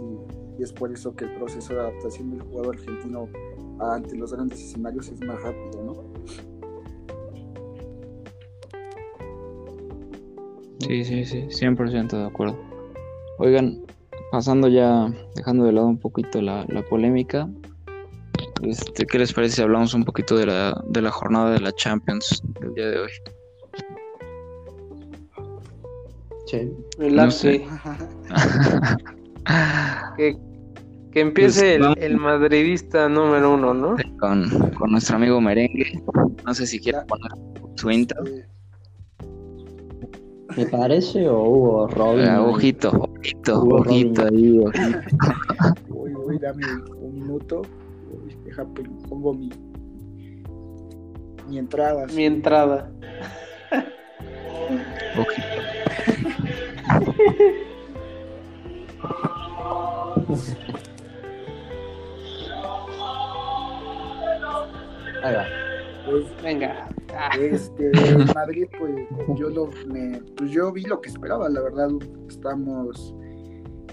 y 0.60 0.62
es 0.62 0.72
por 0.72 0.92
eso 0.92 1.16
que 1.16 1.26
el 1.26 1.36
proceso 1.38 1.74
de 1.74 1.80
adaptación 1.80 2.30
del 2.32 2.42
jugador 2.42 2.76
argentino 2.76 3.28
ante 3.80 4.16
los 4.16 4.32
grandes 4.32 4.60
escenarios 4.62 5.10
es 5.10 5.20
más 5.22 5.42
rápido, 5.42 5.84
¿no? 5.84 6.11
Sí, 10.88 11.04
sí, 11.06 11.26
sí, 11.26 11.48
100% 11.50 12.10
de 12.18 12.26
acuerdo. 12.26 12.58
Oigan, 13.38 13.82
pasando 14.32 14.68
ya, 14.68 15.12
dejando 15.36 15.66
de 15.66 15.72
lado 15.74 15.88
un 15.88 15.98
poquito 15.98 16.42
la, 16.42 16.66
la 16.70 16.82
polémica, 16.84 17.48
este, 18.64 19.06
¿qué 19.06 19.20
les 19.20 19.34
parece 19.34 19.58
si 19.58 19.62
hablamos 19.62 19.94
un 19.94 20.04
poquito 20.04 20.36
de 20.38 20.46
la, 20.46 20.82
de 20.88 21.02
la 21.02 21.12
jornada 21.12 21.52
de 21.52 21.60
la 21.60 21.72
Champions 21.74 22.42
del 22.60 22.74
día 22.76 22.88
de 22.90 23.00
hoy? 23.00 23.10
Che, 26.46 26.72
Relaxe. 26.98 27.66
que, 30.18 30.38
que 31.12 31.20
empiece 31.20 31.78
Pues, 31.80 31.98
el, 31.98 32.04
el 32.04 32.18
madridista 32.18 33.08
número 33.10 33.54
uno, 33.54 33.74
¿no? 33.74 33.96
con, 34.20 34.50
con 34.72 34.92
nuestro 34.92 35.16
amigo 35.16 35.40
Merengue. 35.42 36.04
No 36.46 36.54
sé 36.54 36.68
si 36.68 36.80
quiere 36.80 37.00
poner 37.08 37.32
su 37.76 37.90
intro. 37.90 38.26
Eh, 38.26 38.46
¿Me 40.58 40.66
parece 40.66 41.28
o 41.30 41.44
hubo 41.44 41.88
Robin? 41.88 42.26
Ah, 42.26 42.42
ojito, 42.42 42.90
ojito, 42.90 43.62
Hubo 43.62 43.76
ojito 43.78 44.26
ahí, 44.26 44.60
ojito. 44.60 45.00
Uy, 45.90 46.14
uy, 46.16 46.38
dame 46.40 46.66
un 47.00 47.14
minuto. 47.14 47.62
Deja, 48.44 48.66
pongo 49.10 49.34
mi, 49.34 49.50
mi 51.48 51.58
entrada. 51.58 52.06
Mi 52.08 52.26
entrada. 52.26 52.92
ojito. 55.18 55.48
Ahí 65.24 65.36
va. 65.36 65.61
Pues, 66.06 66.26
Venga. 66.44 66.90
Este, 67.40 67.92
Madrid, 68.36 68.68
pues 68.80 69.08
yo, 69.38 69.50
lo, 69.50 69.70
me, 69.88 70.22
pues 70.38 70.52
yo 70.52 70.72
vi 70.72 70.84
lo 70.84 71.02
que 71.02 71.10
esperaba, 71.10 71.50
la 71.50 71.62
verdad. 71.62 71.90
Estamos 72.28 73.16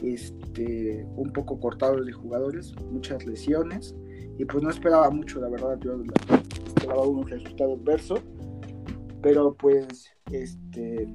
este, 0.02 1.06
un 1.16 1.32
poco 1.32 1.58
cortados 1.58 2.04
de 2.06 2.12
jugadores, 2.12 2.74
muchas 2.90 3.24
lesiones, 3.26 3.94
y 4.38 4.44
pues 4.44 4.62
no 4.62 4.70
esperaba 4.70 5.10
mucho, 5.10 5.40
la 5.40 5.48
verdad, 5.48 5.78
yo 5.80 6.02
esperaba 6.66 7.02
un 7.02 7.26
resultado 7.26 7.74
adverso, 7.74 8.22
pero 9.22 9.54
pues 9.54 10.12
este, 10.30 11.08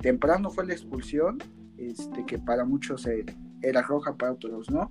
temprano 0.00 0.50
fue 0.50 0.66
la 0.66 0.74
expulsión, 0.74 1.38
este, 1.76 2.24
que 2.26 2.38
para 2.38 2.64
muchos 2.64 3.06
era 3.62 3.82
roja, 3.82 4.14
para 4.14 4.32
otros 4.32 4.70
no. 4.70 4.90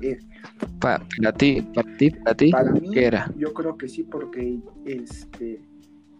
Eh, 0.00 0.18
para, 0.80 0.98
ti, 1.32 1.62
para 1.74 1.96
ti, 1.96 2.10
para 2.10 2.34
ti, 2.36 2.52
mí, 2.80 2.90
¿qué 2.92 3.06
era? 3.06 3.32
Yo 3.36 3.54
creo 3.54 3.76
que 3.76 3.88
sí, 3.88 4.02
porque 4.02 4.58
este 4.84 5.62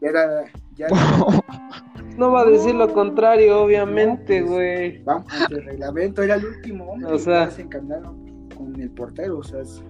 era 0.01 0.45
ya 0.75 0.89
No 2.17 2.31
va 2.31 2.43
a 2.43 2.45
decir 2.47 2.75
lo 2.75 2.93
contrario, 2.93 3.61
obviamente, 3.61 4.41
pues, 4.41 4.51
güey. 4.51 5.03
vamos, 5.05 5.27
el 5.51 5.65
reglamento 5.65 6.23
era 6.23 6.37
el 6.37 6.47
último 6.47 6.85
hombre. 6.93 7.13
O 7.13 7.19
sea, 7.19 7.51
se 7.51 7.63
encaminaron 7.63 8.49
con 8.57 8.81
el 8.81 8.91
portero, 8.91 9.39
o 9.39 9.43
sea, 9.43 9.61
es... 9.61 9.83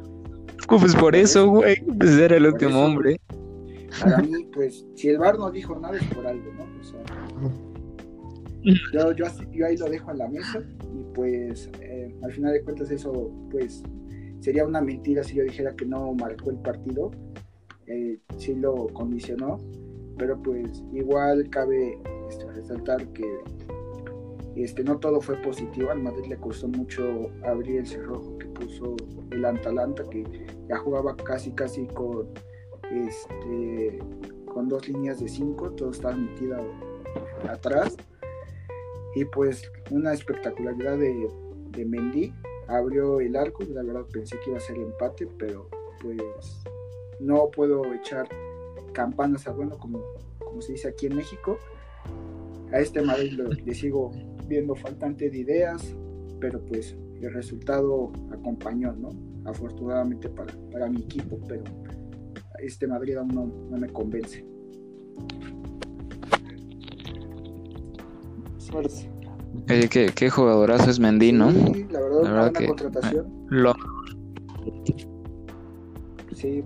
Pues 0.66 0.96
por 0.96 1.14
eso, 1.14 1.48
güey, 1.48 1.80
pues 1.98 2.18
era 2.18 2.36
el 2.36 2.46
último 2.46 2.84
hombre. 2.84 3.20
Para 4.00 4.18
mí, 4.18 4.48
pues, 4.52 4.84
si 4.96 5.08
el 5.08 5.18
bar 5.18 5.38
no 5.38 5.50
dijo 5.50 5.78
nada 5.78 5.96
es 5.96 6.04
por 6.12 6.26
algo, 6.26 6.52
¿no? 6.54 6.64
O 6.64 6.82
sea, 6.82 7.00
yo, 8.92 9.12
yo, 9.12 9.26
ahí 9.66 9.76
lo 9.76 9.88
dejo 9.88 10.10
en 10.10 10.18
la 10.18 10.28
mesa 10.28 10.62
y 10.92 11.14
pues 11.14 11.70
eh, 11.80 12.14
al 12.22 12.32
final 12.32 12.52
de 12.52 12.62
cuentas 12.62 12.90
eso 12.90 13.30
pues 13.50 13.82
sería 14.40 14.64
una 14.64 14.80
mentira 14.80 15.22
si 15.22 15.36
yo 15.36 15.44
dijera 15.44 15.74
que 15.74 15.86
no 15.86 16.12
marcó 16.14 16.50
el 16.50 16.58
partido, 16.58 17.10
eh, 17.86 18.18
sí 18.36 18.54
lo 18.54 18.88
condicionó, 18.88 19.58
pero 20.18 20.40
pues 20.42 20.82
igual 20.92 21.48
cabe 21.50 21.98
este, 22.28 22.46
resaltar 22.52 23.06
que 23.12 23.24
este, 24.56 24.82
no 24.82 24.98
todo 24.98 25.20
fue 25.20 25.36
positivo, 25.36 25.90
al 25.90 26.02
Madrid 26.02 26.26
le 26.28 26.36
costó 26.36 26.68
mucho 26.68 27.30
abrir 27.44 27.78
el 27.78 27.86
cerrojo 27.86 28.38
que 28.38 28.46
puso 28.46 28.96
el 29.30 29.44
Atalanta, 29.44 30.02
que 30.10 30.24
ya 30.68 30.78
jugaba 30.78 31.14
casi 31.16 31.52
casi 31.52 31.86
con, 31.88 32.28
este, 32.90 33.98
con 34.46 34.68
dos 34.68 34.88
líneas 34.88 35.20
de 35.20 35.28
cinco, 35.28 35.70
todo 35.72 35.90
estaba 35.90 36.16
metido 36.16 36.56
atrás. 37.48 37.96
Y 39.16 39.24
pues 39.24 39.72
una 39.90 40.12
espectacularidad 40.12 40.98
de, 40.98 41.26
de 41.70 41.84
Mendy 41.86 42.34
abrió 42.68 43.18
el 43.18 43.34
arco, 43.34 43.64
la 43.64 43.82
verdad 43.82 44.04
pensé 44.12 44.36
que 44.44 44.50
iba 44.50 44.58
a 44.58 44.60
ser 44.60 44.76
empate, 44.76 45.26
pero 45.38 45.70
pues 46.02 46.62
no 47.18 47.50
puedo 47.50 47.94
echar 47.94 48.28
campanas 48.92 49.48
a 49.48 49.52
bueno 49.52 49.78
como, 49.78 50.02
como 50.38 50.60
se 50.60 50.72
dice 50.72 50.88
aquí 50.88 51.06
en 51.06 51.16
México. 51.16 51.58
A 52.74 52.78
este 52.78 53.00
Madrid 53.00 53.40
le 53.64 53.74
sigo 53.74 54.10
viendo 54.48 54.74
faltante 54.74 55.30
de 55.30 55.38
ideas, 55.38 55.96
pero 56.38 56.62
pues 56.66 56.94
el 57.22 57.32
resultado 57.32 58.12
acompañó, 58.30 58.92
¿no? 58.92 59.08
Afortunadamente 59.46 60.28
para, 60.28 60.52
para 60.70 60.90
mi 60.90 61.00
equipo, 61.00 61.40
pero 61.48 61.64
este 62.58 62.86
Madrid 62.86 63.16
aún 63.16 63.28
no, 63.28 63.46
no 63.46 63.78
me 63.78 63.88
convence. 63.88 64.44
Oye, 69.70 69.88
qué, 69.88 70.12
qué 70.14 70.30
jugadorazo 70.30 70.90
es 70.90 71.00
Mendy, 71.00 71.32
¿no? 71.32 71.50
Sí, 71.50 71.86
la 71.90 72.00
verdad, 72.00 72.22
la 72.22 72.30
verdad 72.30 72.52
que, 72.52 72.66
contratación. 72.66 73.26
Lo... 73.48 73.74
Sí, 76.34 76.62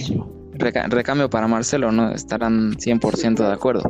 sí. 0.00 0.20
recambio 0.58 1.30
para 1.30 1.48
Marcelo, 1.48 1.90
¿no? 1.92 2.12
Estarán 2.12 2.72
100% 2.74 3.36
de 3.36 3.52
acuerdo. 3.52 3.82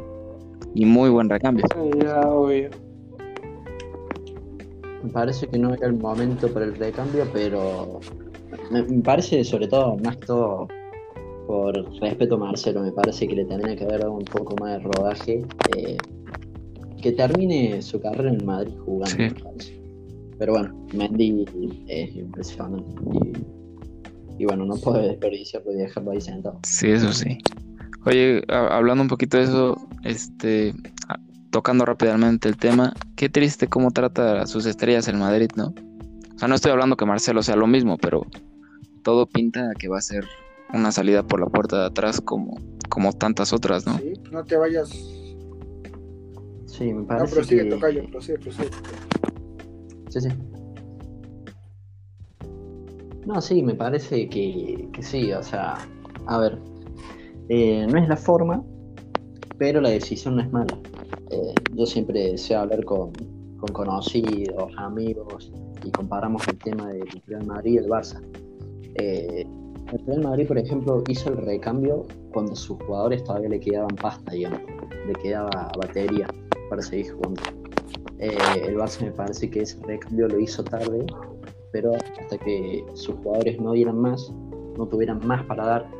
Y 0.75 0.85
muy 0.87 1.11
buen 1.11 1.29
recambio. 1.29 1.65
Ya, 2.01 2.21
obvio. 2.21 2.71
Me 5.03 5.11
parece 5.11 5.49
que 5.49 5.59
no 5.59 5.75
era 5.75 5.87
el 5.87 5.95
momento 5.95 6.53
para 6.53 6.65
el 6.65 6.77
recambio, 6.77 7.27
pero 7.33 8.01
me, 8.71 8.83
parece 9.03 9.43
sobre 9.45 9.67
todo, 9.67 9.97
más 9.97 10.17
que 10.17 10.27
todo, 10.27 10.69
por 11.47 11.75
respeto 12.01 12.37
a 12.37 12.39
Marcelo, 12.39 12.83
me 12.83 12.93
parece 12.93 13.27
que 13.27 13.35
le 13.35 13.45
tendría 13.45 13.75
que 13.75 13.85
haber 13.85 14.01
dado 14.01 14.13
un 14.13 14.25
poco 14.25 14.55
más 14.61 14.79
de 14.79 14.79
rodaje. 14.79 15.45
Eh, 15.77 15.97
que 17.03 17.13
termine 17.13 17.83
su 17.83 18.01
carrera 18.01 18.31
en 18.31 18.45
Madrid 18.47 18.73
jugando, 18.85 19.19
me 19.19 19.31
parece. 19.35 19.83
Pero 20.39 20.53
bueno, 20.53 20.87
Mendy 20.95 21.45
es 21.89 22.17
impresionante. 22.17 22.95
Y, 24.39 24.45
bueno, 24.47 24.65
no 24.65 24.77
puede 24.77 25.09
desperdiciarlo 25.09 25.73
y 25.73 25.77
dejarlo 25.77 26.13
ahí 26.13 26.21
sentado. 26.21 26.59
Sí, 26.65 26.89
eso 26.89 27.13
sí. 27.13 27.39
Oye, 28.07 28.43
hablando 28.49 29.03
un 29.03 29.09
poquito 29.09 29.37
de 29.37 29.45
eso, 29.45 29.77
este, 30.03 30.75
tocando 31.51 31.85
rápidamente 31.85 32.49
el 32.49 32.57
tema, 32.57 32.95
qué 33.15 33.29
triste 33.29 33.69
cómo 33.69 33.91
trata 33.91 34.43
a 34.43 34.47
sus 34.47 34.67
estrellas 34.67 35.07
el 35.07 35.17
Madrid, 35.17 35.51
¿no? 35.55 35.75
O 36.35 36.39
sea, 36.39 36.49
no 36.49 36.55
estoy 36.55 36.73
hablando 36.73 36.97
que 36.97 37.05
Marcelo 37.05 37.43
sea 37.43 37.55
lo 37.55 37.67
mismo, 37.67 37.99
pero 37.99 38.27
todo 39.05 39.27
pinta 39.27 39.71
que 39.79 39.89
va 39.89 39.99
a 39.99 40.03
ser 40.03 40.25
una 40.73 40.91
salida 40.91 41.23
por 41.23 41.41
la 41.41 41.47
puerta 41.47 41.79
de 41.79 41.87
atrás 41.87 42.21
como, 42.21 42.59
como 42.89 43.13
tantas 43.13 43.53
otras, 43.53 43.87
¿no? 43.87 43.99
Sí, 43.99 44.15
no 44.33 44.45
te 44.45 44.57
vayas. 44.57 45.22
Sí, 46.73 46.91
me 46.91 47.05
parece. 47.05 47.27
No, 47.27 47.35
prosigue, 47.35 47.65
que... 47.65 47.71
tocayo, 47.71 48.03
prosigue, 48.11 48.39
prosigue. 48.39 48.71
Sí, 50.09 50.21
sí. 50.23 50.29
No, 53.27 53.43
sí, 53.43 53.63
me 53.63 53.75
parece 53.75 54.27
que, 54.31 54.89
que 54.91 55.03
sí, 55.03 55.33
o 55.33 55.43
sea, 55.43 55.75
a 56.27 56.39
ver, 56.39 56.59
eh, 57.51 57.87
no 57.87 57.99
es 57.99 58.09
la 58.09 58.17
forma, 58.17 58.65
pero 59.59 59.83
la 59.83 59.91
decisión 59.91 60.37
no 60.37 60.43
es 60.43 60.51
mala. 60.51 60.79
Eh, 61.31 61.55
yo 61.75 61.85
siempre 61.85 62.31
deseo 62.33 62.61
hablar 62.61 62.83
con, 62.87 63.13
conocidos, 63.75 64.73
amigos, 64.79 65.53
y 65.85 65.91
comparamos 65.91 66.49
el 66.49 66.57
tema 66.57 66.89
del 66.89 67.07
Real 67.27 67.47
Madrid 67.47 67.75
y 67.75 67.77
el 67.77 67.87
Barça. 67.87 68.19
Eh, 68.95 69.47
el 69.93 70.07
Real 70.07 70.23
Madrid, 70.23 70.49
por 70.49 70.59
ejemplo, 70.59 71.03
hizo 71.09 71.31
el 71.31 71.37
recambio 71.39 72.07
cuando 72.33 72.57
sus 72.57 72.79
jugadores 72.83 73.25
todavía 73.25 73.51
le 73.51 73.61
quedaban 73.61 73.95
pasta, 73.97 74.33
digamos, 74.33 74.61
le 75.07 75.13
quedaba 75.15 75.71
batería 75.79 76.27
para 76.69 76.83
seguir 76.83 77.13
jugando. 77.13 77.43
el 78.19 78.77
Barça 78.77 79.03
me 79.03 79.13
parece 79.13 79.51
que 79.51 79.61
ese 79.61 79.79
recambio 79.83 80.29
lo 80.29 80.41
hizo 80.41 80.65
tarde, 80.65 81.05
pero 81.73 81.93
hasta 81.95 82.39
que 82.39 82.85
sus 82.95 83.15
jugadores 83.17 83.61
no 83.61 83.73
dieran 83.73 83.99
más, 83.99 84.33
no 84.77 84.87
tuvieran 84.87 85.21
más 85.27 85.45
para 85.45 85.67
dar, 85.67 85.91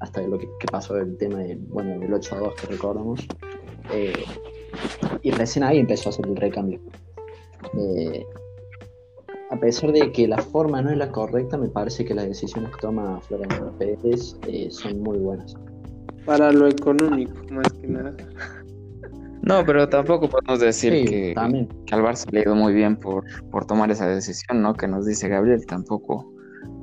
hasta 0.00 0.22
lo 0.22 0.38
que, 0.38 0.48
pasó 0.70 0.96
el 0.96 1.16
tema 1.16 1.38
de, 1.38 1.56
bueno, 1.56 1.98
del 1.98 2.12
8 2.12 2.34
a 2.34 2.38
2 2.38 2.54
que 2.54 2.66
recordamos. 2.66 3.26
Eh, 3.92 4.24
y 5.22 5.30
recién 5.30 5.64
ahí 5.64 5.78
empezó 5.78 6.08
a 6.08 6.12
hacer 6.12 6.26
el 6.26 6.36
recambio. 6.36 6.80
Eh, 7.78 8.26
a 9.50 9.56
pesar 9.56 9.92
de 9.92 10.10
que 10.12 10.26
la 10.26 10.38
forma 10.38 10.82
no 10.82 10.90
es 10.90 10.96
la 10.96 11.10
correcta, 11.10 11.56
me 11.56 11.68
parece 11.68 12.04
que 12.04 12.14
las 12.14 12.26
decisiones 12.26 12.70
que 12.70 12.80
toma 12.80 13.20
Florentino 13.22 13.72
Pérez 13.78 14.36
eh, 14.48 14.68
son 14.70 15.00
muy 15.02 15.18
buenas. 15.18 15.54
Para 16.24 16.52
lo 16.52 16.66
económico, 16.66 17.34
más 17.50 17.72
que 17.72 17.86
nada. 17.86 18.14
No, 19.42 19.64
pero 19.64 19.88
tampoco 19.88 20.28
podemos 20.28 20.58
decir 20.58 20.92
que, 21.04 21.34
que, 21.34 21.94
al 21.94 22.02
Barça 22.02 22.26
le 22.32 22.40
ha 22.40 22.42
ido 22.42 22.56
muy 22.56 22.72
bien 22.72 22.96
por, 22.96 23.22
por 23.52 23.64
tomar 23.64 23.92
esa 23.92 24.08
decisión, 24.08 24.60
¿no? 24.60 24.74
Que 24.74 24.88
nos 24.88 25.06
dice 25.06 25.28
Gabriel, 25.28 25.64
tampoco 25.66 26.32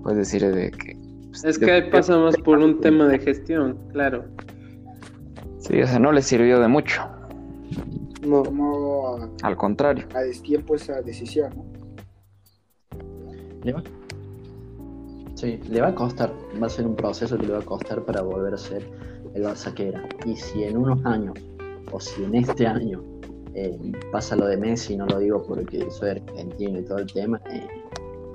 puedes 0.02 0.20
decir 0.20 0.50
de 0.50 0.72
que 0.72 0.96
pues, 1.34 1.44
es 1.44 1.60
que 1.60 1.72
ahí 1.72 1.90
pasa 1.90 2.18
más 2.18 2.38
por 2.38 2.60
un 2.60 2.80
tema 2.80 3.08
de 3.08 3.20
gestión, 3.20 3.78
claro. 3.92 4.24
Sí, 5.58 5.82
o 5.82 5.88
sea, 5.88 5.98
no 5.98 6.12
le 6.12 6.22
sirvió 6.22 6.60
de 6.60 6.68
mucho. 6.68 7.02
No. 8.22 8.44
Como 8.44 9.36
Al 9.42 9.58
contrario. 9.58 10.06
A 10.14 10.22
destiempo 10.22 10.76
esa 10.76 11.02
decisión, 11.02 11.52
¿no? 11.56 11.73
¿Le 13.64 13.74
va? 13.74 13.84
Sí, 15.36 15.60
le 15.70 15.82
va 15.82 15.88
a 15.90 15.96
costar. 15.96 16.32
Va 16.62 16.68
a 16.68 16.70
ser 16.70 16.86
un 16.86 16.96
proceso 16.96 17.38
que 17.38 17.48
le 17.48 17.54
va 17.54 17.60
a 17.60 17.66
costar 17.66 18.04
para 18.04 18.22
volver 18.22 18.54
a 18.54 18.58
ser 18.58 18.88
el 19.34 19.44
Barça 19.44 19.74
que 19.74 19.90
era. 19.90 20.08
Y 20.26 20.36
si 20.36 20.64
en 20.64 20.78
unos 20.78 21.04
años, 21.06 21.34
o 21.92 22.00
si 22.00 22.24
en 22.24 22.36
este 22.36 22.68
año, 22.68 23.02
eh, 23.56 23.92
pasa 24.12 24.36
lo 24.36 24.46
de 24.48 24.58
Messi, 24.58 24.96
no 24.98 25.06
lo 25.06 25.20
digo 25.20 25.44
porque 25.44 25.90
soy 25.92 26.12
argentino 26.12 26.80
y 26.80 26.86
todo 26.86 27.00
el 27.00 27.12
tema, 27.12 27.42
eh, 27.52 27.68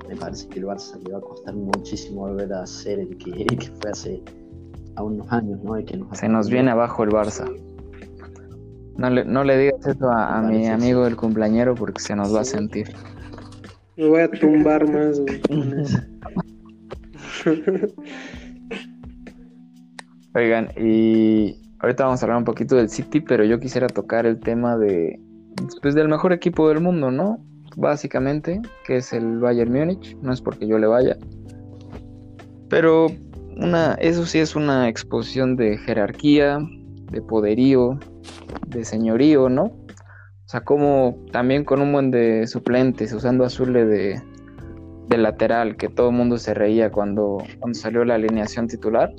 me 0.07 0.15
parece 0.15 0.47
que 0.47 0.59
el 0.59 0.65
Barça 0.65 1.01
le 1.03 1.13
va 1.13 1.19
a 1.19 1.21
costar 1.21 1.55
muchísimo 1.55 2.21
volver 2.21 2.51
a 2.53 2.65
ser 2.65 2.99
el 2.99 3.17
que, 3.17 3.45
fue 3.81 3.91
hace 3.91 4.23
a 4.95 5.03
unos 5.03 5.31
años, 5.31 5.61
¿no? 5.63 5.73
que 5.85 5.99
Se 6.13 6.27
nos 6.27 6.49
viene 6.49 6.71
abajo 6.71 7.03
el 7.03 7.11
Barça. 7.11 7.45
No 8.97 9.09
le, 9.09 9.23
no 9.23 9.43
le 9.45 9.57
digas 9.57 9.85
eso 9.87 10.09
a, 10.11 10.41
mi 10.41 10.67
amigo 10.67 11.05
del 11.05 11.15
cumpleañero 11.15 11.73
porque 11.75 12.01
se 12.01 12.15
nos 12.15 12.35
va 12.35 12.41
a 12.41 12.43
sentir. 12.43 12.93
Me 13.99 14.07
voy 14.07 14.21
a 14.21 14.31
tumbar 14.31 14.89
más, 14.89 15.19
Oigan, 20.35 20.69
y 20.77 21.57
ahorita 21.79 22.05
vamos 22.05 22.21
a 22.21 22.25
hablar 22.25 22.37
un 22.37 22.45
poquito 22.45 22.77
del 22.77 22.89
City, 22.89 23.19
pero 23.19 23.43
yo 23.43 23.59
quisiera 23.59 23.87
tocar 23.87 24.25
el 24.25 24.39
tema 24.39 24.77
de 24.77 25.19
pues 25.81 25.95
del 25.95 26.07
mejor 26.07 26.31
equipo 26.31 26.69
del 26.69 26.79
mundo, 26.79 27.11
¿no? 27.11 27.43
básicamente, 27.75 28.61
que 28.85 28.97
es 28.97 29.11
el 29.13 29.39
Bayern 29.39 29.71
Múnich, 29.71 30.15
no 30.21 30.31
es 30.31 30.41
porque 30.41 30.65
yo 30.65 30.77
le 30.77 30.87
vaya. 30.87 31.17
Pero 32.69 33.07
una, 33.57 33.95
eso 33.95 34.25
sí 34.25 34.39
es 34.39 34.55
una 34.55 34.87
exposición 34.87 35.55
de 35.55 35.77
jerarquía, 35.77 36.59
de 37.11 37.21
poderío, 37.21 37.99
de 38.67 38.85
señorío, 38.85 39.49
¿no? 39.49 39.73
O 40.49 40.51
sea, 40.51 40.61
como 40.61 41.15
también 41.31 41.63
con 41.63 41.79
un 41.79 41.93
buen 41.93 42.09
de 42.09 42.47
suplentes, 42.47 43.13
usando 43.13 43.45
a 43.45 43.51
Zule 43.51 43.85
de, 43.85 44.19
de 45.07 45.17
lateral, 45.19 45.77
que 45.77 45.89
todo 45.89 46.09
el 46.09 46.15
mundo 46.15 46.39
se 46.39 46.55
reía 46.55 46.91
cuando, 46.91 47.37
cuando 47.59 47.77
salió 47.77 48.03
la 48.03 48.15
alineación 48.15 48.67
titular. 48.67 49.13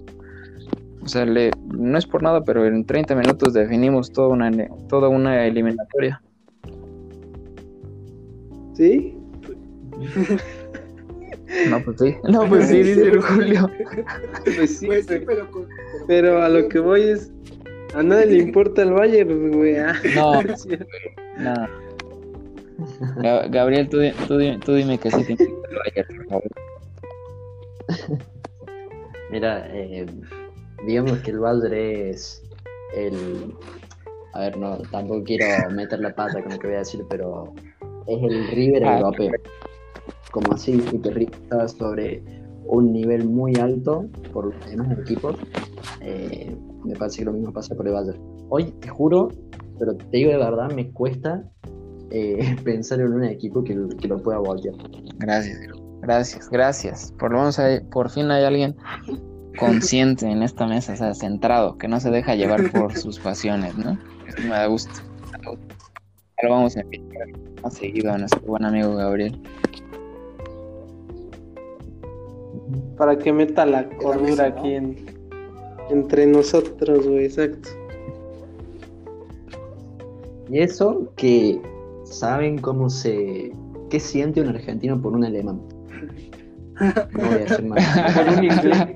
O 1.05 1.07
sea, 1.07 1.25
le, 1.27 1.53
no 1.73 1.97
es 1.97 2.05
por 2.05 2.25
nada, 2.25 2.43
pero 2.43 2.67
en 2.67 2.85
30 2.85 3.15
minutos 3.15 3.53
definimos 3.53 4.11
toda 4.13 4.27
una, 4.27 4.51
toda 4.89 5.09
una 5.09 5.47
eliminatoria. 5.47 6.21
¿Sí? 8.75 9.17
No, 11.69 11.81
pues 11.85 11.97
sí. 12.01 12.17
No, 12.25 12.49
pues 12.49 12.67
sí, 12.67 12.83
dice 12.83 13.03
el 13.09 13.21
Julio. 13.23 13.71
Pues 14.57 14.79
sí, 14.81 14.87
Pues 14.87 15.07
sí, 15.07 15.15
pero, 15.19 15.27
pero, 15.27 15.51
con- 15.53 15.69
pero 16.09 16.43
a 16.43 16.49
lo 16.49 16.69
que 16.69 16.81
voy 16.81 17.03
es. 17.03 17.33
A 17.95 18.03
nadie 18.03 18.27
le 18.27 18.39
importa 18.39 18.83
el 18.83 18.93
Bayern, 18.93 19.53
güey. 19.53 19.77
ah. 19.79 19.95
No, 20.15 20.33
no. 21.39 21.67
Ga- 23.23 23.49
Gabriel, 23.51 23.89
tú, 23.89 23.99
tú, 24.29 24.39
tú 24.65 24.75
dime 24.75 24.99
que 24.99 25.11
sí 25.11 25.25
te 25.25 25.33
importa 25.33 25.69
el 25.71 25.77
Bayern, 25.79 26.17
por 26.17 26.27
favor. 26.29 26.51
Mira, 29.31 29.67
eh, 29.73 30.07
digamos 30.87 31.19
que 31.21 31.31
el 31.31 31.39
Bayern 31.41 31.75
es 31.75 32.43
el... 32.95 33.55
A 34.33 34.41
ver, 34.41 34.57
no, 34.59 34.79
tampoco 34.93 35.25
quiero 35.25 35.45
meter 35.73 35.99
la 36.01 36.15
pata 36.15 36.41
con 36.43 36.53
lo 36.53 36.59
que 36.59 36.69
voy 36.69 36.77
a 36.77 36.81
decir, 36.81 37.05
pero 37.11 37.53
es 38.07 38.23
el 38.23 38.47
River 38.49 38.85
Ah, 38.85 38.99
europeo. 39.01 39.33
Como 40.31 40.53
así, 40.53 40.81
y 40.93 40.99
que 40.99 41.11
River 41.11 41.35
está 41.35 41.67
sobre 41.69 42.23
un 42.65 42.93
nivel 42.93 43.25
muy 43.25 43.57
alto 43.57 44.07
por 44.33 44.55
los 44.55 44.71
demás 44.71 44.97
equipos. 45.01 45.37
eh, 46.01 46.55
me 46.85 46.95
parece 46.97 47.19
que 47.21 47.25
lo 47.27 47.33
mismo 47.33 47.53
pasa 47.53 47.75
por 47.75 47.87
el 47.87 47.93
Bayern. 47.95 48.19
Hoy, 48.49 48.65
te 48.81 48.89
juro, 48.89 49.29
pero 49.79 49.95
te 49.97 50.05
digo 50.17 50.31
de 50.31 50.39
verdad, 50.39 50.71
me 50.73 50.91
cuesta 50.91 51.43
eh, 52.11 52.57
pensar 52.65 53.01
en 53.01 53.13
un 53.13 53.25
equipo 53.25 53.63
que, 53.63 53.77
que 54.01 54.09
lo 54.09 54.19
pueda 54.23 54.39
voltear. 54.39 54.75
Gracias, 55.19 55.61
gracias, 56.03 56.49
gracias. 56.51 57.13
Por 57.19 57.33
lo 57.33 57.39
menos 57.39 57.59
hay- 57.59 57.81
por 57.81 58.11
fin 58.11 58.31
hay 58.31 58.45
alguien 58.45 58.75
consciente 59.59 60.27
en 60.27 60.43
esta 60.43 60.67
mesa, 60.67 60.95
o 60.95 60.97
sea, 60.97 61.15
centrado, 61.15 61.77
que 61.77 61.87
no 61.89 62.01
se 62.01 62.11
deja 62.11 62.35
llevar 62.35 62.71
por 62.73 62.97
sus 62.99 63.19
pasiones, 63.19 63.77
¿no? 63.77 63.99
Eso 64.27 64.43
me 64.43 64.49
da 64.51 64.67
gusto. 64.67 64.93
lo 66.43 66.51
vamos 66.51 66.77
a 66.77 66.81
invitar 66.83 67.27
más 67.63 67.75
seguido 67.75 68.13
a 68.13 68.19
nuestro 68.19 68.41
buen 68.43 68.65
amigo 68.65 68.95
Gabriel. 68.95 69.39
Para 72.97 73.19
que 73.19 73.33
meta 73.33 73.67
la 73.67 73.89
cordura 73.89 74.21
mesa, 74.23 74.49
¿no? 74.51 74.59
aquí 74.61 74.75
en, 74.75 74.97
entre 75.91 76.27
nosotros, 76.27 77.07
güey, 77.07 77.27
exacto. 77.27 77.69
Y 80.49 80.59
eso 80.61 81.13
que 81.17 81.61
saben 82.05 82.59
cómo 82.59 82.91
se. 82.91 83.53
¿Qué 83.89 84.01
siente 84.01 84.41
un 84.41 84.49
argentino 84.49 85.01
por 85.01 85.13
un 85.15 85.25
alemán? 85.25 85.61
No 86.81 87.25
voy 87.27 87.35
a 87.35 87.39
decir 87.39 87.65
más. 87.65 88.15
Por 88.17 88.39
un 88.39 88.45
inglés. 88.45 88.87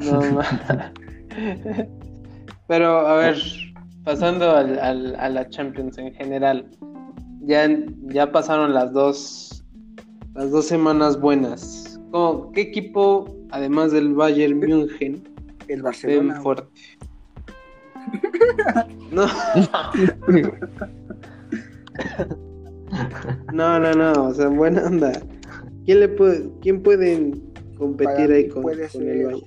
No, 0.00 0.20
ma- 0.32 0.92
Pero 2.68 3.06
a 3.06 3.16
ver, 3.16 3.36
pasando 4.04 4.50
al, 4.50 4.78
al- 4.78 5.16
a 5.16 5.28
la 5.28 5.48
Champions 5.48 5.98
en 5.98 6.12
general, 6.14 6.70
ya, 7.42 7.68
ya 8.08 8.30
pasaron 8.30 8.74
las 8.74 8.92
dos 8.92 9.64
las 10.34 10.50
dos 10.50 10.66
semanas 10.66 11.20
buenas. 11.20 11.87
¿Cómo- 12.10 12.52
¿Qué 12.52 12.60
equipo, 12.62 13.36
además 13.50 13.92
del 13.92 14.14
Bayern 14.14 14.58
München, 14.58 15.22
el 15.68 15.76
ven 15.76 15.82
Barcelona. 15.82 16.40
fuerte? 16.40 16.68
No, 19.12 19.26
no, 23.52 23.78
no, 23.80 23.92
no, 23.94 24.24
o 24.28 24.34
sea, 24.34 24.48
buena 24.48 24.84
onda. 24.86 25.12
¿Quién 25.84 26.00
le 26.00 26.08
puede, 26.08 26.50
quién 26.60 26.82
pueden 26.82 27.42
competir 27.76 28.14
Para 28.14 28.34
ahí 28.34 28.48
con, 28.48 28.62
puede 28.62 28.88
con 28.88 29.02
el 29.02 29.08
ser 29.08 29.26
Bayern? 29.26 29.40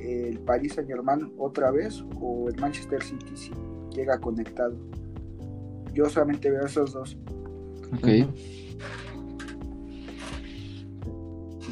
el 0.00 0.38
Paris 0.40 0.74
Saint 0.74 0.88
Germain 0.88 1.32
otra 1.38 1.70
vez 1.70 2.02
o 2.20 2.48
el 2.48 2.56
Manchester 2.60 3.02
City 3.02 3.32
si 3.36 3.50
llega 3.94 4.18
conectado. 4.18 4.74
Yo 5.94 6.08
solamente 6.08 6.50
veo 6.50 6.64
esos 6.66 6.92
dos. 6.92 7.16
Ok, 7.94 8.08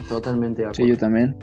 Totalmente 0.09 0.62
de 0.62 0.68
sí, 0.74 0.82
acuerdo. 0.82 0.94
yo 0.94 0.98
también. 0.98 1.36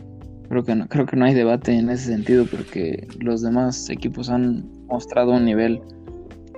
Creo 0.49 0.63
que 0.63 0.75
no, 0.75 0.87
creo 0.87 1.05
que 1.05 1.15
no 1.15 1.25
hay 1.25 1.33
debate 1.33 1.71
en 1.73 1.89
ese 1.89 2.05
sentido 2.07 2.45
porque 2.45 3.07
los 3.19 3.41
demás 3.41 3.89
equipos 3.89 4.29
han 4.29 4.65
mostrado 4.87 5.31
un 5.31 5.45
nivel, 5.45 5.81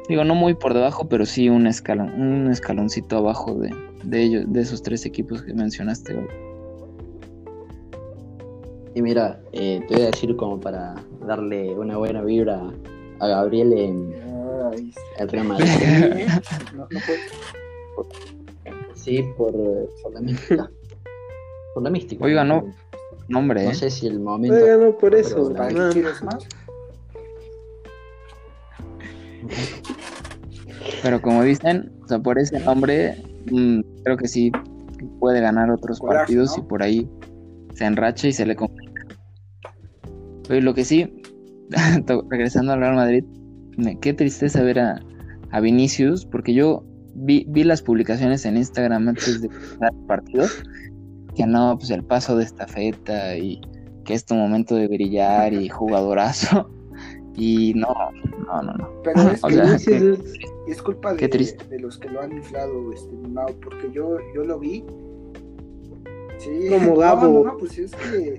digo, 0.09 0.23
no 0.25 0.35
muy 0.35 0.53
por 0.53 0.73
debajo, 0.73 1.07
pero 1.07 1.25
sí 1.25 1.49
un 1.49 1.65
escalón, 1.67 2.09
un 2.19 2.51
escaloncito 2.51 3.17
abajo 3.17 3.53
de, 3.55 3.73
de 4.03 4.21
ellos, 4.23 4.45
de 4.51 4.61
esos 4.61 4.81
tres 4.83 5.05
equipos 5.05 5.41
que 5.43 5.53
mencionaste. 5.53 6.13
Gabriel. 6.13 6.35
Y 8.95 9.01
mira, 9.01 9.39
eh, 9.53 9.81
te 9.87 9.93
voy 9.95 10.03
a 10.03 10.07
decir 10.07 10.35
como 10.35 10.59
para 10.59 10.95
darle 11.25 11.73
una 11.75 11.97
buena 11.97 12.21
vibra 12.21 12.61
a 13.19 13.27
Gabriel 13.27 13.73
en 13.73 14.13
el 15.19 15.29
Real 15.29 15.47
Madrid. 15.47 15.67
no, 16.75 16.87
no 16.89 16.99
puedo- 17.05 18.09
Sí, 18.93 19.23
por, 19.37 19.51
por 20.01 20.13
la 20.13 20.21
mística. 20.21 20.69
Por 21.75 21.83
la 21.83 21.89
mística. 21.89 22.23
Oiga, 22.23 22.45
no. 22.45 22.71
No, 23.27 23.39
hombre, 23.39 23.65
No 23.65 23.71
¿eh? 23.71 23.75
sé 23.75 23.89
si 23.89 24.07
el 24.07 24.21
momento. 24.21 24.55
Oiga, 24.55 24.77
no, 24.77 24.97
por 24.97 25.13
eso. 25.13 25.49
Pero 25.49 25.55
¿Para 25.55 25.71
no. 25.71 25.89
qué 25.89 25.93
quieres 25.95 26.23
más? 26.23 26.47
Pero 31.03 31.21
como 31.21 31.43
dicen, 31.43 31.91
o 32.01 32.07
sea, 32.07 32.19
por 32.19 32.39
ese 32.39 32.61
nombre, 32.61 33.21
mm, 33.51 33.81
creo 34.05 34.15
que 34.15 34.29
sí 34.29 34.53
puede 35.19 35.41
ganar 35.41 35.69
otros 35.69 35.99
Coraje, 35.99 36.19
partidos 36.19 36.57
¿no? 36.57 36.63
y 36.63 36.67
por 36.67 36.81
ahí 36.81 37.09
se 37.73 37.83
enracha 37.83 38.29
y 38.29 38.31
se 38.31 38.45
le 38.45 38.55
complica. 38.55 39.05
Pero 40.47 40.61
lo 40.61 40.73
que 40.73 40.85
sí, 40.85 41.21
regresando 42.29 42.71
al 42.71 42.79
Real 42.79 42.95
Madrid, 42.95 43.25
me, 43.75 43.99
qué 43.99 44.13
tristeza 44.13 44.63
ver 44.63 44.79
a, 44.79 45.01
a 45.51 45.59
Vinicius, 45.59 46.25
porque 46.25 46.53
yo 46.53 46.85
vi, 47.15 47.45
vi 47.49 47.65
las 47.65 47.81
publicaciones 47.81 48.45
en 48.45 48.55
Instagram 48.55 49.09
antes 49.09 49.41
de 49.41 49.47
empezar 49.47 49.91
el 49.91 50.05
partido, 50.05 50.45
que 51.35 51.45
no, 51.45 51.77
pues 51.77 51.89
el 51.91 52.03
paso 52.03 52.35
de 52.37 52.43
estafeta 52.45 53.37
y 53.37 53.61
que 54.03 54.13
es 54.13 54.25
tu 54.25 54.35
momento 54.35 54.75
de 54.75 54.87
brillar 54.87 55.53
y 55.53 55.69
jugadorazo. 55.69 56.69
Y 57.37 57.73
no, 57.73 57.93
no, 58.47 58.61
no, 58.63 58.73
no. 58.75 58.89
Pero 59.03 59.23
es, 59.29 59.43
O 59.43 59.47
que 59.47 59.55
sea, 59.55 59.63
Vinicius 59.65 60.19
que- 60.65 60.71
es- 60.71 60.81
culpa 60.81 61.13
de, 61.13 61.79
los 61.81 61.97
que 61.97 62.09
lo 62.09 62.21
han 62.21 62.31
inflado, 62.31 62.93
este, 62.93 63.13
Mao, 63.27 63.47
porque 63.61 63.91
yo, 63.91 64.17
yo 64.33 64.45
lo 64.45 64.57
vi. 64.57 64.85
Sí, 66.37 66.69
Como 66.69 66.91
no, 66.91 66.95
Gabo. 66.95 67.27
No, 67.27 67.43
no, 67.51 67.57
pues 67.57 67.77
es 67.77 67.91
que 67.93 68.37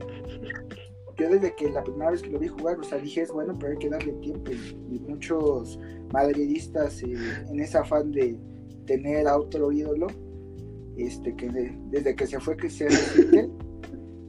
yo 1.19 1.29
desde 1.29 1.55
que 1.57 1.69
la 1.71 1.85
primera 1.85 2.11
vez 2.11 2.23
que 2.23 2.31
lo 2.31 2.39
vi 2.39 2.49
jugar, 2.49 2.79
o 2.79 2.85
sea, 2.85 2.97
dije 2.97 3.21
es 3.21 3.31
bueno, 3.31 3.55
pero 3.59 3.73
hay 3.73 3.79
que 3.79 3.91
darle 3.91 4.13
tiempo. 4.15 4.51
Y, 4.53 4.97
y 4.97 5.01
muchos 5.01 5.79
madridistas 6.13 7.03
eh, 7.03 7.15
en 7.51 7.61
ese 7.61 7.77
afán 7.77 8.13
de 8.13 8.39
tener 8.87 9.29
a 9.29 9.37
otro 9.37 9.73
ídolo, 9.73 10.07
este, 10.97 11.35
que 11.37 11.49
de- 11.51 11.79
desde 11.91 12.15
que 12.17 12.27
se 12.27 12.41
fue 12.41 12.57
Cristiano 12.57 12.95
Ronaldo, 13.17 13.59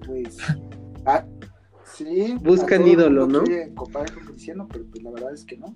pues, 0.05 0.37
ah, 1.05 1.25
sí, 1.85 2.35
Buscan 2.43 2.85
ídolo, 2.87 3.25
¿no? 3.27 3.43
quiere 3.43 3.73
comparar 3.73 4.13
con 4.13 4.25
Cristiano, 4.25 4.67
pero 4.71 4.85
pues 4.89 5.03
la 5.03 5.11
verdad 5.11 5.33
es 5.33 5.43
que 5.45 5.57
no. 5.57 5.73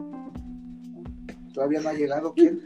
Todavía 1.53 1.81
no 1.81 1.89
ha 1.89 1.93
llegado 1.93 2.33
quién. 2.33 2.61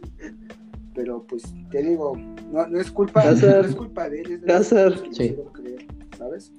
Pero 0.94 1.26
pues 1.28 1.44
te 1.72 1.82
digo, 1.84 2.16
no, 2.52 2.68
no 2.68 2.80
es 2.80 2.90
culpa, 2.92 3.24
no 3.26 3.32
es 3.32 3.76
culpa 3.76 4.10
de 4.10 4.22
él, 4.22 4.32
es 4.34 4.42
de 4.70 4.90
los 4.90 5.02
que 5.02 5.14
Sí. 5.14 5.36
creer, 5.54 5.86
¿sabes? 6.18 6.52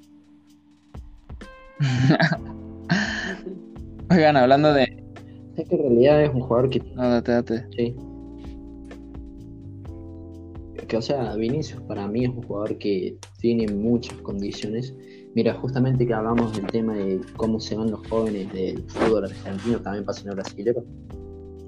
Oigan, 4.10 4.36
hablando 4.36 4.72
de... 4.72 4.84
Es 5.56 5.68
que 5.68 5.74
en 5.74 5.82
realidad 5.82 6.22
es 6.24 6.30
un 6.34 6.40
jugador 6.42 6.70
que. 6.70 6.80
No, 6.94 7.08
date, 7.08 7.32
date. 7.32 7.66
Sí. 7.76 7.96
Que, 10.88 10.96
o 10.96 11.02
sea, 11.02 11.34
Vinicius 11.34 11.80
para 11.82 12.06
mí 12.06 12.24
es 12.24 12.30
un 12.30 12.42
jugador 12.42 12.78
que 12.78 13.16
tiene 13.40 13.66
muchas 13.72 14.16
condiciones. 14.18 14.94
Mira, 15.34 15.54
justamente 15.54 16.06
que 16.06 16.14
hablamos 16.14 16.54
del 16.56 16.66
tema 16.66 16.94
de 16.94 17.20
cómo 17.36 17.60
se 17.60 17.76
van 17.76 17.90
los 17.90 18.06
jóvenes 18.08 18.52
del 18.52 18.82
fútbol 18.88 19.24
argentino, 19.24 19.80
también 19.80 20.04
pasa 20.04 20.22
en 20.22 20.28
el 20.28 20.34
brasilero. 20.36 20.84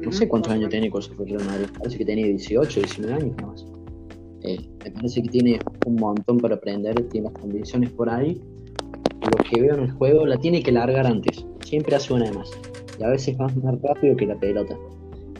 No 0.00 0.12
sé 0.12 0.28
cuántos 0.28 0.52
años 0.52 0.70
tiene 0.70 0.90
cuando 0.90 1.08
se 1.08 1.14
fue 1.14 1.26
Madrid. 1.26 1.66
Parece 1.76 1.98
que 1.98 2.04
tenía 2.04 2.26
18, 2.26 2.80
19 2.80 3.14
años 3.14 3.36
más. 3.42 3.66
Eh, 4.42 4.58
me 4.84 4.90
parece 4.92 5.22
que 5.22 5.28
tiene 5.28 5.58
un 5.84 5.96
montón 5.96 6.38
para 6.38 6.54
aprender, 6.54 6.94
tiene 7.08 7.28
las 7.30 7.40
condiciones 7.40 7.90
por 7.90 8.08
ahí. 8.08 8.40
Lo 9.20 9.44
que 9.44 9.60
veo 9.60 9.74
en 9.74 9.82
el 9.82 9.90
juego 9.90 10.24
la 10.26 10.38
tiene 10.38 10.62
que 10.62 10.70
largar 10.70 11.06
antes. 11.06 11.44
Siempre 11.64 11.96
hace 11.96 12.14
una 12.14 12.26
de 12.26 12.32
más. 12.32 12.50
Y 12.98 13.02
a 13.02 13.08
veces 13.08 13.36
va 13.38 13.48
más 13.48 13.82
rápido 13.82 14.16
que 14.16 14.26
la 14.26 14.38
pelota. 14.38 14.76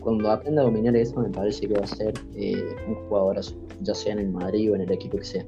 Cuando 0.09 0.31
aprenda 0.31 0.63
a 0.63 0.65
dominar 0.65 0.97
eso, 0.97 1.21
me 1.21 1.29
parece 1.29 1.69
que 1.69 1.75
va 1.75 1.85
a 1.85 1.87
ser 1.87 2.15
eh, 2.35 2.75
un 2.87 2.95
jugadorazo, 2.95 3.55
ya 3.83 3.95
sea 3.95 4.15
en 4.15 4.21
el 4.21 4.31
Madrid 4.31 4.73
o 4.73 4.75
en 4.75 4.81
el 4.81 4.91
equipo 4.91 5.19
que 5.19 5.25
sea. 5.25 5.45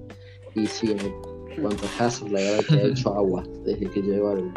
Y 0.55 0.67
sí, 0.67 0.93
en 0.93 1.63
cuanto 1.63 1.83
a 1.87 2.05
Hazard, 2.05 2.31
la 2.31 2.41
verdad 2.41 2.65
que 2.69 2.75
ha 2.75 2.83
hecho 2.83 3.15
agua 3.15 3.43
desde 3.65 3.89
que 3.89 4.03
llegó 4.03 4.29
al, 4.29 4.53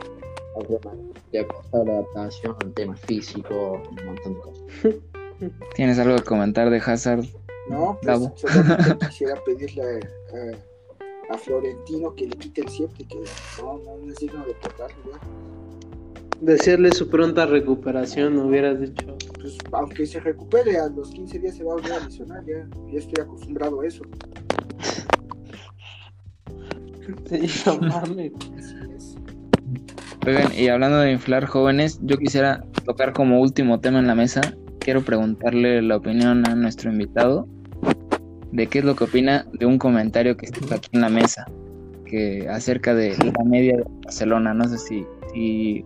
le 1.31 1.39
ha 1.39 1.47
costado 1.47 1.85
la 1.85 1.93
adaptación 1.93 2.53
al 2.59 2.73
tema 2.73 2.97
físico, 2.97 3.81
un 3.91 4.05
montón 4.05 4.33
de 4.33 4.39
cosas. 4.41 4.65
¿Tienes 5.75 5.97
algo 5.97 6.17
que 6.17 6.23
comentar 6.23 6.69
de 6.69 6.79
Hazard? 6.79 7.23
No, 7.69 7.97
pues 8.01 8.19
solamente 8.35 8.97
quisiera 9.07 9.41
pedirle 9.45 10.01
a, 11.29 11.33
a 11.33 11.37
Florentino 11.37 12.13
que 12.13 12.27
le 12.27 12.35
quite 12.35 12.59
el 12.59 12.67
7, 12.67 13.05
que 13.07 13.23
no, 13.61 13.77
no 13.77 14.11
es 14.11 14.17
digno 14.17 14.45
de 14.45 14.53
tocarlo 14.55 14.97
ya. 15.13 15.19
Desearle 16.43 16.91
su 16.91 17.09
pronta 17.09 17.45
recuperación, 17.45 18.37
hubieras 18.37 18.77
dicho. 18.77 19.15
Pues 19.39 19.57
aunque 19.71 20.05
se 20.05 20.19
recupere, 20.19 20.77
a 20.77 20.89
los 20.89 21.09
15 21.11 21.39
días 21.39 21.55
se 21.55 21.63
va 21.63 21.71
a 21.71 21.75
volver 21.75 21.93
a 21.93 21.99
lesionar, 22.05 22.43
ya, 22.45 22.67
ya 22.91 22.99
estoy 22.99 23.23
acostumbrado 23.23 23.81
a 23.81 23.87
eso. 23.87 24.03
Sí, 27.29 27.47
no 27.65 27.79
mames. 27.79 28.31
Así 28.57 28.75
es. 28.95 29.15
Oigan, 30.25 30.53
y 30.57 30.67
hablando 30.69 30.99
de 30.99 31.11
inflar 31.11 31.45
jóvenes, 31.45 31.99
yo 32.03 32.17
quisiera 32.17 32.63
tocar 32.85 33.11
como 33.11 33.41
último 33.41 33.79
tema 33.79 33.99
en 33.99 34.07
la 34.07 34.15
mesa. 34.15 34.41
Quiero 34.79 35.01
preguntarle 35.01 35.81
la 35.81 35.97
opinión 35.97 36.47
a 36.47 36.55
nuestro 36.55 36.91
invitado 36.91 37.47
de 38.51 38.67
qué 38.67 38.79
es 38.79 38.85
lo 38.85 38.95
que 38.95 39.05
opina 39.05 39.45
de 39.53 39.65
un 39.65 39.77
comentario 39.77 40.37
que 40.37 40.45
está 40.45 40.75
aquí 40.75 40.89
en 40.93 41.01
la 41.01 41.09
mesa, 41.09 41.45
que 42.05 42.47
acerca 42.49 42.93
de 42.93 43.17
la 43.17 43.43
media 43.43 43.77
de 43.77 43.83
Barcelona. 44.05 44.53
No 44.53 44.67
sé 44.69 44.77
si, 44.77 45.05
si, 45.33 45.85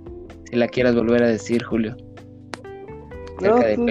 si 0.49 0.55
la 0.55 0.67
quieras 0.67 0.95
volver 0.95 1.23
a 1.23 1.27
decir, 1.27 1.63
Julio. 1.63 1.95
No, 3.41 3.55
tú 3.75 3.85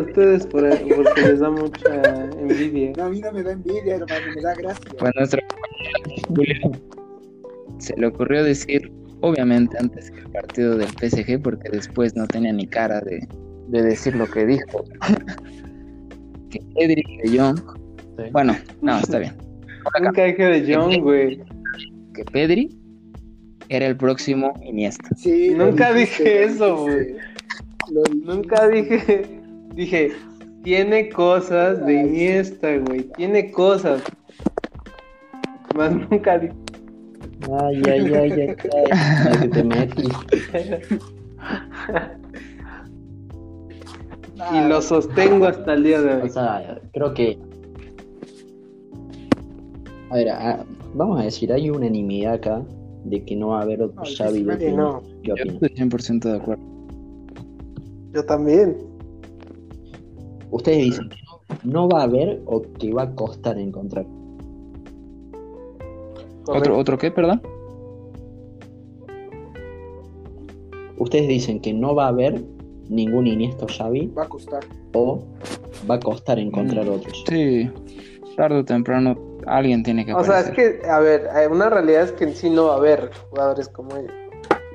ustedes 0.00 0.46
por, 0.46 0.62
porque 0.96 1.20
les 1.22 1.40
da 1.40 1.50
mucha 1.50 2.30
envidia. 2.40 2.92
No, 2.96 3.04
a 3.04 3.10
mí 3.10 3.20
no 3.20 3.32
me 3.32 3.42
da 3.42 3.52
envidia, 3.52 3.96
hermano, 3.96 4.26
me 4.34 4.40
da 4.42 4.54
gracia. 4.54 4.90
Pues 4.98 5.12
nuestro 5.16 5.40
compañero 5.48 6.26
Julio 6.28 6.72
se 7.78 7.94
le 7.98 8.06
ocurrió 8.06 8.42
decir, 8.44 8.90
obviamente 9.20 9.76
antes 9.78 10.10
que 10.10 10.20
el 10.20 10.30
partido 10.30 10.78
del 10.78 10.88
PSG, 10.88 11.42
porque 11.42 11.68
después 11.70 12.16
no 12.16 12.26
tenía 12.26 12.52
ni 12.52 12.66
cara 12.66 13.00
de, 13.02 13.26
de 13.68 13.82
decir 13.82 14.16
lo 14.16 14.26
que 14.26 14.46
dijo, 14.46 14.84
que 16.50 16.60
Pedri 16.74 17.02
y 17.06 17.30
De 17.30 17.38
Jong, 17.38 17.60
Sí. 18.16 18.22
bueno, 18.32 18.56
no, 18.80 18.98
está 18.98 19.18
bien, 19.18 19.34
Nunca 20.02 20.24
dije 20.24 20.42
de 20.42 20.74
John, 20.74 21.02
güey. 21.02 21.38
que 22.14 22.24
Pedri 22.24 22.70
era 23.68 23.86
el 23.86 23.96
próximo 23.96 24.52
Iniesta. 24.64 25.08
Sí, 25.16 25.50
Nunca 25.56 25.92
dijiste, 25.92 26.22
dije 26.24 26.44
eso, 26.44 26.86
dijiste. 26.86 27.20
Nunca 28.24 28.68
dije. 28.68 29.40
Dije, 29.74 30.12
tiene 30.62 31.08
cosas 31.10 31.84
de 31.86 31.94
Iniesta, 31.94 32.76
güey. 32.78 33.02
Tiene 33.16 33.50
cosas. 33.52 34.02
Más 35.76 35.92
nunca 35.92 36.38
dije. 36.38 36.54
Ay, 37.62 37.82
ay, 37.86 38.14
ay, 38.14 38.32
ay, 38.32 38.32
ay. 38.40 38.56
Ay, 38.92 39.38
que 39.40 39.48
te. 39.48 39.62
Y 44.54 44.68
lo 44.68 44.82
sostengo 44.82 45.46
hasta 45.46 45.74
el 45.74 45.84
día 45.84 46.00
de 46.02 46.14
O 46.14 46.22
hoy. 46.24 46.30
sea, 46.30 46.78
creo 46.92 47.14
que. 47.14 47.38
A 50.10 50.14
ver, 50.16 50.28
a- 50.30 50.64
vamos 50.94 51.20
a 51.20 51.24
decir, 51.24 51.52
hay 51.52 51.70
unanimidad 51.70 52.34
acá 52.34 52.62
de 53.10 53.24
que 53.24 53.36
no 53.36 53.48
va 53.48 53.60
a 53.60 53.62
haber 53.62 53.82
otro 53.82 54.02
No, 54.02 54.06
Xavi. 54.06 54.38
sí, 54.40 54.46
¿Qué 54.58 54.72
no. 54.72 55.02
¿Qué 55.22 55.28
Yo 55.28 55.34
estoy 55.36 55.68
100% 55.70 56.20
de 56.30 56.36
acuerdo. 56.36 56.62
Yo 58.12 58.24
también. 58.24 58.76
Ustedes 60.50 60.84
dicen 60.84 61.08
que 61.08 61.16
no, 61.64 61.82
no 61.82 61.88
va 61.88 62.00
a 62.00 62.04
haber 62.04 62.42
o 62.46 62.62
que 62.78 62.92
va 62.92 63.02
a 63.02 63.14
costar 63.14 63.58
encontrar. 63.58 64.06
¿Otro, 66.48 66.78
¿Otro 66.78 66.96
qué, 66.98 67.10
perdón? 67.10 67.42
Ustedes 70.98 71.28
dicen 71.28 71.60
que 71.60 71.72
no 71.74 71.94
va 71.94 72.06
a 72.06 72.08
haber 72.08 72.42
ningún 72.88 73.26
Iniesta 73.26 73.64
o 73.64 73.68
Xavi 73.68 74.06
Va 74.16 74.22
a 74.24 74.28
costar. 74.28 74.64
o 74.94 75.22
va 75.90 75.96
a 75.96 76.00
costar 76.00 76.38
encontrar 76.38 76.88
otros. 76.88 77.24
Sí, 77.28 77.68
tarde 78.36 78.60
o 78.60 78.64
temprano 78.64 79.16
alguien 79.46 79.82
tiene 79.82 80.04
que 80.04 80.12
O 80.12 80.24
sea, 80.24 80.40
es 80.40 80.50
que, 80.50 80.82
a 80.88 80.98
ver, 81.00 81.28
eh, 81.36 81.46
una 81.48 81.70
realidad 81.70 82.02
es 82.02 82.12
que 82.12 82.24
en 82.24 82.34
sí 82.34 82.50
no 82.50 82.66
va 82.66 82.74
a 82.74 82.76
haber 82.76 83.10
jugadores 83.30 83.68
como 83.68 83.96
ellos. 83.96 84.12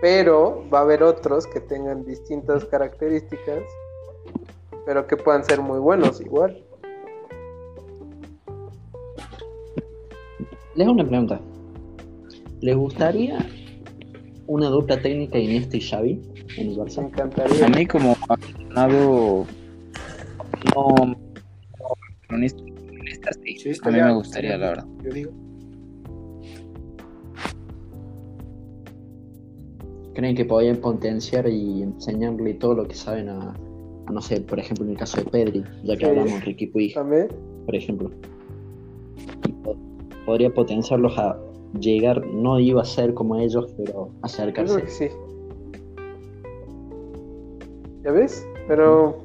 Pero 0.02 0.66
va 0.74 0.80
a 0.80 0.82
haber 0.82 1.04
otros 1.04 1.46
que 1.46 1.60
tengan 1.60 2.06
distintas 2.06 2.66
características, 2.66 3.62
pero 4.86 5.06
que 5.06 5.16
puedan 5.18 5.44
ser 5.46 5.62
muy 5.62 5.80
buenos 5.80 6.20
igual. 6.22 6.64
Les 10.76 10.88
hago 10.88 10.94
una 10.94 11.08
pregunta. 11.08 11.40
¿Les 12.62 12.76
gustaría 12.76 13.46
una 14.48 14.70
dupla 14.70 15.02
técnica 15.02 15.38
Iniesta 15.38 15.78
y 15.78 15.82
Xavi 15.82 16.22
en 16.58 16.70
el 16.70 16.78
Me 16.78 17.04
encantaría. 17.04 17.66
A 17.66 17.70
mí 17.70 17.86
como 17.86 18.16
aficionado 18.28 19.46
no, 20.76 21.16
no 22.30 22.38
sí, 23.64 23.72
a 23.84 23.90
mí 23.92 23.98
me 24.02 24.14
gustaría, 24.14 24.58
la 24.58 24.70
verdad. 24.70 24.86
Yo 25.04 25.10
digo. 25.12 25.32
¿Creen 30.14 30.36
que 30.36 30.46
podrían 30.46 30.78
potenciar 30.78 31.48
y 31.48 31.84
enseñarle 31.84 32.54
todo 32.56 32.76
lo 32.76 32.88
que 32.88 32.96
saben 32.96 33.30
a, 33.30 33.54
a, 34.08 34.12
no 34.12 34.22
sé, 34.22 34.42
por 34.42 34.60
ejemplo, 34.60 34.84
en 34.86 34.92
el 34.92 34.98
caso 34.98 35.22
de 35.22 35.26
Pedri, 35.30 35.64
ya 35.84 35.96
que 35.96 36.06
Sí. 36.06 36.10
hablamos 36.10 36.34
de 36.34 36.40
Ricky 36.42 36.68
Puig, 36.68 36.94
También. 36.94 37.28
por 37.66 37.76
ejemplo? 37.76 38.12
Podría 40.26 40.54
potenciarlos 40.54 41.18
a 41.18 41.40
llegar, 41.80 42.26
no 42.28 42.60
iba 42.60 42.82
a 42.82 42.86
ser 42.86 43.14
como 43.14 43.38
ellos, 43.38 43.74
pero 43.78 43.88
Yo 43.88 44.06
creo 44.10 44.20
acercarse. 44.24 44.82
que 44.82 44.88
sí. 44.90 45.08
¿Ya 48.04 48.12
ves? 48.12 48.46
Pero. 48.68 49.18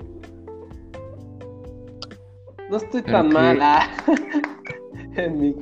No 2.71 2.77
estoy 2.79 3.03
Pero 3.03 3.13
tan 3.19 3.29
que- 3.29 3.35
mal. 3.35 3.59
ah. 3.63 3.87
en, 5.17 5.41
mi- 5.41 5.55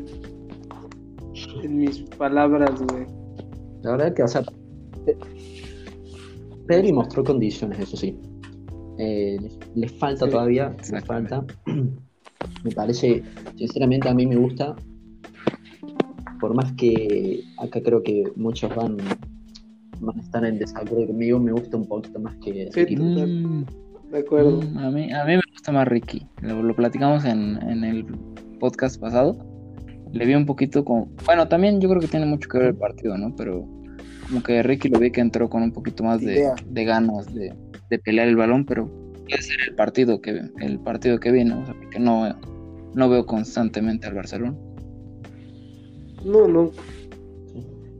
en 1.63 1.77
mis 1.79 2.01
palabras, 2.19 2.81
güey. 2.91 3.07
La 3.83 3.93
verdad 3.93 4.15
que, 4.15 4.23
o 4.23 4.29
sea, 4.29 4.43
Pe- 5.05 5.19
Pedri 6.67 6.93
mostró 6.93 7.23
condiciones, 7.25 7.79
eso 7.81 7.97
sí. 7.97 8.19
Eh, 8.99 9.37
le, 9.75 9.89
falta 9.89 10.25
Sí, 10.27 10.31
todavía, 10.31 10.75
le 10.93 11.01
falta. 11.03 11.45
Me 12.65 12.71
parece, 12.71 13.23
sinceramente, 13.57 14.09
a 14.09 14.15
mí 14.15 14.27
me 14.27 14.37
gusta. 14.37 14.75
Por 16.41 16.55
más 16.55 16.73
que 16.73 17.43
acá 17.59 17.83
creo 17.83 18.03
que 18.03 18.25
muchos 18.37 18.75
van, 18.75 18.97
van 20.01 20.19
a 20.19 20.23
estar 20.23 20.45
en 20.45 20.59
desacuerdo 20.59 21.07
conmigo, 21.07 21.39
me 21.39 21.53
gusta 21.53 21.77
un 21.77 21.87
poquito 21.87 22.19
más 22.21 22.35
que 22.37 22.69
Sí, 22.73 22.97
De 24.15 24.21
acuerdo. 24.21 24.63
mm, 24.63 24.79
a, 24.79 24.91
mí, 24.93 25.13
a 25.13 25.25
mí 25.25 25.33
me 25.35 25.43
gusta 25.51 25.73
más 25.73 25.89
Ricky. 25.89 26.25
Lo, 26.41 26.63
lo 26.63 26.77
platicamos 26.77 27.25
en, 27.25 27.61
en 27.69 27.83
el 27.83 28.07
podcast 28.61 29.01
pasado. 29.01 29.37
Le 30.13 30.25
vi 30.25 30.37
un 30.37 30.47
poquito 30.47 30.85
con... 30.85 31.11
Bueno, 31.27 31.49
también 31.49 31.81
yo 31.81 31.89
creo 31.89 32.01
que 32.01 32.07
tiene 32.07 32.25
mucho 32.25 32.49
que 32.49 32.59
ver 32.59 32.67
el 32.69 32.77
partido, 32.77 33.19
¿no? 33.19 33.35
Pero 33.35 33.67
como 34.29 34.41
que 34.45 34.63
Ricky 34.63 34.89
lo 34.89 35.01
vi 35.01 35.11
que 35.11 35.21
entró 35.21 35.51
con 35.51 35.65
un 35.65 35.73
poquito 35.73 36.05
más 36.05 36.21
de, 36.21 36.49
ganas 36.85 37.35
de, 37.35 37.53
de 37.91 37.99
pelear 37.99 38.29
el 38.29 38.37
balón, 38.37 38.65
pero 38.65 38.89
puede 39.29 39.43
ser 39.43 39.57
el 39.67 39.75
partido 39.75 40.21
que 40.21 40.43
el 40.61 40.79
partido 40.79 41.19
que 41.19 41.33
viene, 41.33 41.53
o 41.53 41.65
sea, 41.65 41.75
porque 41.75 41.99
no, 41.99 42.33
no 42.95 43.09
veo 43.09 43.27
constantemente 43.27 44.07
al 44.07 44.15
Barcelona. 44.15 44.57
No, 46.25 46.47
no. 46.47 46.71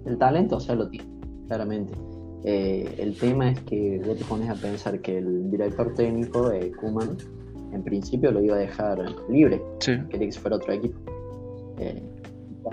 El 0.07 0.17
talento, 0.19 0.59
o 0.59 0.61
sea, 0.61 0.77
lo 0.77 0.89
tiene, 0.89 1.09
claramente. 1.49 1.93
Eh, 2.45 2.95
el 2.99 3.17
tema 3.17 3.51
es 3.51 3.61
que 3.63 4.01
vos 4.05 4.19
te 4.19 4.25
pones 4.25 4.51
a 4.51 4.55
pensar 4.55 5.01
que 5.01 5.19
el 5.19 5.51
director 5.51 5.95
técnico, 5.95 6.53
eh, 6.53 6.71
Koeman, 6.79 7.17
en 7.73 7.83
principio 7.83 8.31
lo 8.31 8.43
iba 8.43 8.57
a 8.57 8.59
dejar 8.59 9.03
libre, 9.31 9.61
Sí. 9.81 9.93
quería 10.11 10.27
que 10.27 10.33
se 10.33 10.41
fuera 10.41 10.57
otro 10.57 10.73
equipo. 10.73 10.99
Eh, 11.79 12.03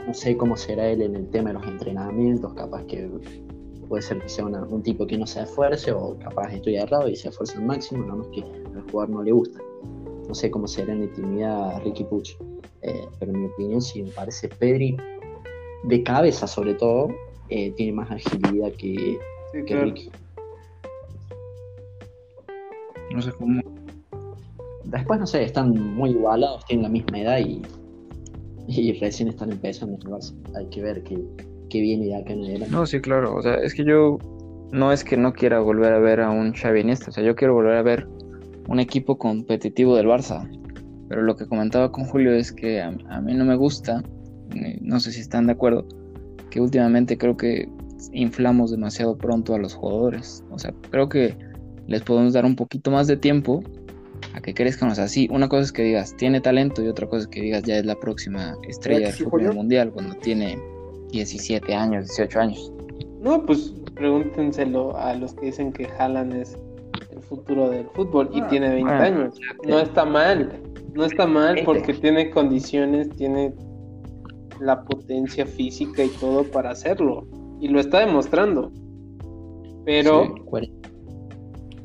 no 0.08 0.14
sé 0.14 0.36
cómo 0.38 0.56
será 0.58 0.88
él 0.90 1.02
en 1.02 1.16
el 1.16 1.30
tema 1.30 1.50
de 1.50 1.54
los 1.56 1.68
entrenamientos, 1.68 2.54
capaz 2.54 2.84
que 2.86 3.10
puede 3.88 4.02
ser 4.04 4.20
que 4.20 4.30
sea 4.30 4.46
una- 4.46 4.64
un 4.64 4.82
tipo 4.84 5.06
que 5.08 5.18
no 5.18 5.26
se 5.26 5.42
esfuerce 5.42 5.92
o 5.92 6.18
capaz 6.20 6.54
estoy 6.54 6.76
errado 6.76 7.08
y 7.10 7.16
se 7.16 7.30
esfuerza 7.30 7.58
al 7.58 7.66
máximo, 7.66 8.02
nada 8.06 8.16
más 8.16 8.28
que 8.28 8.42
al 8.42 8.82
jugador 8.92 9.10
no 9.10 9.24
le 9.24 9.32
gusta. 9.32 9.60
No 10.28 10.34
sé 10.36 10.50
cómo 10.52 10.68
será 10.68 10.94
en 10.94 11.00
la 11.00 11.06
intimidad 11.06 11.82
Ricky 11.84 12.04
Puch, 12.06 12.38
eh, 12.84 13.06
pero 13.20 13.32
en 13.34 13.40
mi 13.42 13.46
opinión 13.48 13.82
sí 13.82 14.02
me 14.04 14.12
parece 14.12 14.48
Pedri 14.48 14.96
de 15.84 16.04
cabeza 16.04 16.46
sobre 16.48 16.74
todo 16.76 17.10
eh, 17.50 17.72
tiene 17.72 17.92
más 17.94 18.10
agilidad 18.12 18.72
que, 18.78 19.18
Sí, 19.54 19.64
claro. 19.64 19.94
No 23.14 23.22
sé 23.22 23.32
cómo. 23.34 23.62
Después 24.86 25.20
no 25.20 25.28
sé, 25.28 25.44
están 25.44 25.72
muy 25.96 26.12
igualados, 26.12 26.66
tienen 26.66 26.84
la 26.84 26.90
misma 26.90 27.20
edad 27.20 27.40
y, 27.40 27.62
y 28.68 28.94
recién 29.00 29.30
están 29.30 29.52
empezando 29.52 29.96
en 29.96 30.02
el 30.02 30.08
Barça. 30.08 30.34
Hay 30.56 30.66
que 30.68 30.82
ver 30.82 31.04
qué, 31.04 31.18
qué 31.70 31.82
viene 31.82 32.06
de 32.08 32.16
acá 32.16 32.34
en 32.34 32.44
adelante. 32.44 32.72
No, 32.72 32.86
sí, 32.86 33.00
claro. 33.00 33.36
O 33.36 33.42
sea, 33.42 33.56
es 33.56 33.74
que 33.74 33.84
yo 33.84 34.18
no 34.72 34.92
es 34.92 35.04
que 35.04 35.18
no 35.18 35.34
quiera 35.34 35.60
volver 35.60 35.94
a 35.94 36.00
ver 36.00 36.22
a 36.22 36.30
un 36.30 36.54
Xavi 36.54 36.82
Iniesta, 36.82 37.10
o 37.10 37.12
sea, 37.12 37.24
yo 37.24 37.36
quiero 37.36 37.54
volver 37.54 37.76
a 37.76 37.82
ver 37.82 38.08
un 38.68 38.80
equipo 38.80 39.18
competitivo 39.18 39.96
del 39.96 40.08
Barça. 40.08 40.50
Pero 41.10 41.24
lo 41.24 41.36
que 41.36 41.46
comentaba 41.46 41.92
con 41.92 42.06
Julio 42.06 42.32
es 42.32 42.54
que 42.54 42.82
a, 42.82 42.96
a 43.10 43.22
mí 43.22 43.34
no 43.34 43.44
me 43.44 43.56
gusta, 43.56 44.02
eh, 44.56 44.78
no 44.82 45.00
sé 45.02 45.12
si 45.12 45.20
están 45.20 45.48
de 45.48 45.54
acuerdo, 45.54 45.86
que 46.50 46.62
últimamente 46.62 47.18
creo 47.18 47.36
que 47.36 47.68
inflamos 48.14 48.72
demasiado 48.72 49.18
pronto 49.18 49.54
a 49.54 49.58
los 49.58 49.74
jugadores. 49.74 50.44
O 50.52 50.60
sea, 50.60 50.74
creo 50.90 51.10
que 51.10 51.36
les 51.88 52.02
podemos 52.02 52.34
dar 52.34 52.46
un 52.46 52.56
poquito 52.56 52.92
más 52.92 53.08
de 53.08 53.18
tiempo 53.18 53.64
a 54.34 54.42
que 54.42 54.54
crezcan. 54.54 54.90
O 54.90 54.96
sea, 54.96 55.08
sí, 55.08 55.28
una 55.32 55.50
cosa 55.50 55.64
es 55.64 55.72
que 55.72 55.84
digas 55.84 56.16
tiene 56.16 56.42
talento 56.42 56.82
y 56.84 56.88
otra 56.88 57.08
cosa 57.08 57.24
es 57.24 57.28
que 57.28 57.42
digas 57.42 57.64
ya 57.64 57.78
es 57.78 57.86
la 57.86 57.96
próxima 57.96 58.56
estrella 58.68 59.08
del 59.08 59.16
fútbol 59.16 59.54
mundial 59.54 59.92
cuando 59.92 60.16
tiene 60.16 60.58
17 61.12 61.74
años, 61.74 62.08
18 62.08 62.40
años. 62.40 62.74
No, 63.22 63.46
pues 63.46 63.74
pregúntenselo 63.96 64.98
a 64.98 65.14
los 65.14 65.34
que 65.36 65.48
dicen 65.48 65.72
que 65.74 65.88
Haaland 65.98 66.34
es 66.34 66.58
el 67.12 67.22
futuro 67.22 67.70
del 67.70 67.86
fútbol 67.94 68.30
y 68.34 68.42
Ah, 68.42 68.48
tiene 68.48 68.70
20 68.70 68.84
bueno, 68.84 69.22
años. 69.22 69.40
No 69.68 69.80
está 69.80 70.06
mal, 70.06 70.60
no 70.94 71.06
está 71.06 71.28
mal 71.28 71.60
porque 71.66 71.94
tiene 71.94 72.32
condiciones, 72.32 73.10
tiene 73.12 73.54
la 74.60 74.84
potencia 74.84 75.46
física 75.46 76.04
y 76.04 76.10
todo 76.10 76.44
para 76.44 76.72
hacerlo. 76.72 77.28
Y 77.62 77.70
lo 77.70 77.80
está 77.80 78.00
demostrando. 78.00 78.72
Pero 79.86 80.26
Sí. 80.26 80.42
Cuare- 80.46 80.72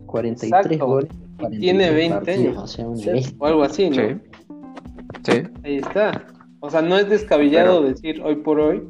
43 0.07 0.67
Exacto. 0.67 0.87
goles. 0.87 1.11
Y 1.51 1.59
tiene 1.61 1.89
43 1.91 1.95
20 1.95 2.15
partidos, 2.15 2.47
años. 2.47 2.63
O 2.63 2.67
sea, 2.67 2.89
una 2.89 3.23
Sí. 3.23 3.37
o 3.39 3.47
algo 3.47 3.63
así, 3.63 3.91
¿no? 3.91 3.97
Sí. 3.97 4.03
Sí. 5.25 5.43
Ahí 5.65 5.77
está. 5.77 6.27
O 6.61 6.71
sea, 6.71 6.83
no 6.83 6.97
es 6.97 7.09
descabellado 7.09 7.81
Pero- 7.83 7.89
decir 7.93 8.23
hoy 8.23 8.37
por 8.37 8.59
hoy 8.61 8.83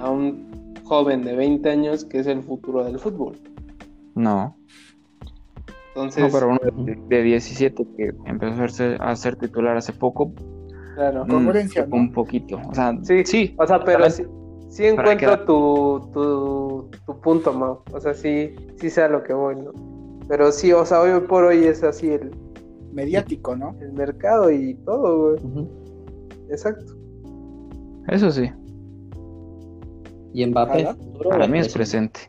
a 0.00 0.10
un 0.10 0.74
joven 0.84 1.22
de 1.24 1.34
20 1.34 1.68
años 1.70 2.04
que 2.04 2.18
es 2.20 2.26
el 2.26 2.42
futuro 2.42 2.84
del 2.84 2.98
fútbol. 2.98 3.36
No. 4.14 4.54
Entonces, 5.94 6.22
No, 6.24 6.30
pero 6.38 6.48
uno 6.50 6.84
de, 6.84 6.96
de 7.08 7.22
17 7.22 7.84
que 7.96 8.12
empezó 8.26 8.62
a 8.62 8.68
ser, 8.68 9.02
a 9.02 9.16
ser 9.16 9.36
titular 9.36 9.76
hace 9.76 9.92
poco, 9.92 10.32
claro. 10.94 11.24
mm, 11.24 11.28
¿no? 11.28 11.96
un 11.96 12.12
poquito. 12.12 12.60
O 12.68 12.74
sea, 12.74 12.96
Sí, 13.02 13.24
sí, 13.24 13.54
O 13.58 13.66
sea, 13.66 13.82
pero 13.82 14.08
sí, 14.10 14.22
sí 14.78 14.86
encuentro 14.86 15.40
tu, 15.40 16.08
tu, 16.12 16.90
tu 17.04 17.20
punto, 17.20 17.52
Mau. 17.52 17.80
O 17.92 18.00
sea, 18.00 18.14
sí, 18.14 18.54
sí 18.76 18.88
sé 18.90 19.02
a 19.02 19.08
lo 19.08 19.24
que 19.24 19.32
voy, 19.32 19.56
¿no? 19.56 19.72
Pero 20.28 20.52
sí, 20.52 20.72
o 20.72 20.86
sea, 20.86 21.00
hoy 21.00 21.20
por 21.22 21.42
hoy 21.42 21.64
es 21.64 21.82
así 21.82 22.12
el, 22.12 22.30
Mediático, 22.92 23.56
¿no? 23.56 23.74
el 23.80 23.92
mercado 23.92 24.52
y 24.52 24.74
todo, 24.84 25.36
güey. 25.36 25.66
Exacto. 26.48 26.94
eso 28.06 28.30
sí. 28.30 28.50
Y 30.32 30.46
Mbappé. 30.46 30.94
Para 31.28 31.48
mí 31.48 31.58
es 31.58 31.72
presente? 31.72 32.20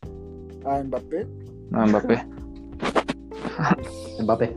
presente. 0.00 0.68
A 0.68 0.82
Mbappé. 0.82 1.26
No, 1.70 1.86
Mbappé. 1.86 2.26
Mbappé. 4.22 4.56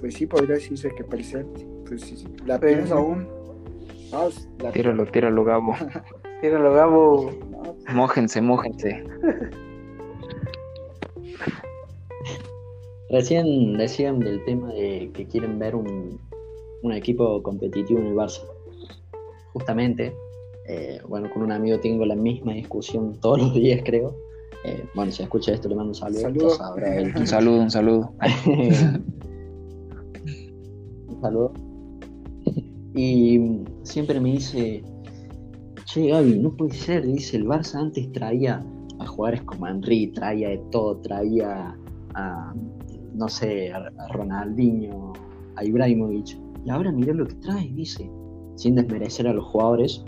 Pues 0.00 0.14
sí, 0.14 0.26
podría 0.26 0.56
decirse 0.56 0.90
que 0.96 1.04
presente. 1.04 1.64
Pues 1.86 2.00
sí, 2.00 2.16
sí. 2.16 2.26
La 2.44 2.56
Sí. 2.56 2.66
pienso 2.66 2.96
aún. 2.96 3.41
No, 4.12 4.28
la 4.62 4.72
Tíralo, 4.72 5.06
tíralo, 5.06 5.44
Gabo. 5.44 5.74
Tíralo, 6.40 6.74
Gabo. 6.74 7.30
no, 7.50 7.94
Mójense, 7.94 8.40
mójense. 8.40 9.02
Recién 13.10 13.76
decían 13.76 14.20
del 14.20 14.44
tema 14.44 14.72
de 14.72 15.10
que 15.14 15.26
quieren 15.26 15.58
ver 15.58 15.74
un, 15.74 16.18
un 16.82 16.92
equipo 16.92 17.42
competitivo 17.42 18.00
en 18.00 18.06
el 18.08 18.14
Barça. 18.14 18.42
Justamente, 19.52 20.14
eh, 20.66 21.00
bueno, 21.08 21.30
con 21.30 21.42
un 21.42 21.52
amigo 21.52 21.78
tengo 21.80 22.06
la 22.06 22.16
misma 22.16 22.52
discusión 22.52 23.18
todos 23.20 23.38
los 23.38 23.54
días, 23.54 23.80
creo. 23.84 24.14
Eh, 24.64 24.84
bueno, 24.94 25.10
si 25.10 25.22
escucha 25.22 25.52
esto, 25.52 25.68
le 25.68 25.74
mando 25.74 25.90
un 25.90 25.94
saludo. 25.94 26.20
Saludo. 26.20 26.50
sabrá. 26.50 27.02
Un 27.16 27.26
saludo, 27.26 27.62
un 27.62 27.70
saludo. 27.70 28.12
un 31.08 31.20
saludo. 31.20 31.71
Y 32.94 33.40
siempre 33.82 34.20
me 34.20 34.32
dice, 34.32 34.82
che 35.86 36.08
Gaby, 36.08 36.38
no 36.38 36.54
puede 36.54 36.74
ser, 36.74 37.06
dice, 37.06 37.38
el 37.38 37.46
Barça 37.46 37.80
antes 37.80 38.10
traía 38.12 38.64
a 38.98 39.06
jugadores 39.06 39.42
como 39.42 39.66
Henry, 39.66 40.08
traía 40.08 40.50
de 40.50 40.58
todo, 40.70 40.98
traía 40.98 41.76
a, 42.14 42.54
no 43.14 43.28
sé, 43.28 43.72
a 43.72 44.08
Ronaldinho, 44.12 45.12
a 45.56 45.64
Ibrahimovic, 45.64 46.38
y 46.64 46.70
ahora 46.70 46.92
mira 46.92 47.14
lo 47.14 47.26
que 47.26 47.34
trae, 47.36 47.72
dice, 47.72 48.10
sin 48.56 48.74
desmerecer 48.74 49.26
a 49.26 49.32
los 49.32 49.44
jugadores, 49.46 50.04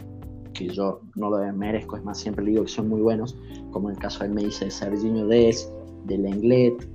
que 0.52 0.68
yo 0.68 1.00
no 1.16 1.30
lo 1.30 1.52
merezco, 1.52 1.96
es 1.96 2.04
más, 2.04 2.18
siempre 2.18 2.44
le 2.44 2.52
digo 2.52 2.64
que 2.64 2.70
son 2.70 2.88
muy 2.88 3.00
buenos, 3.00 3.36
como 3.70 3.88
en 3.88 3.96
el 3.96 4.00
caso 4.00 4.20
de 4.20 4.26
él 4.26 4.34
me 4.34 4.44
dice 4.44 4.66
de 4.66 4.70
Serginho 4.70 5.26
Dest, 5.26 5.70
de 6.04 6.18
Lenglet, 6.18 6.88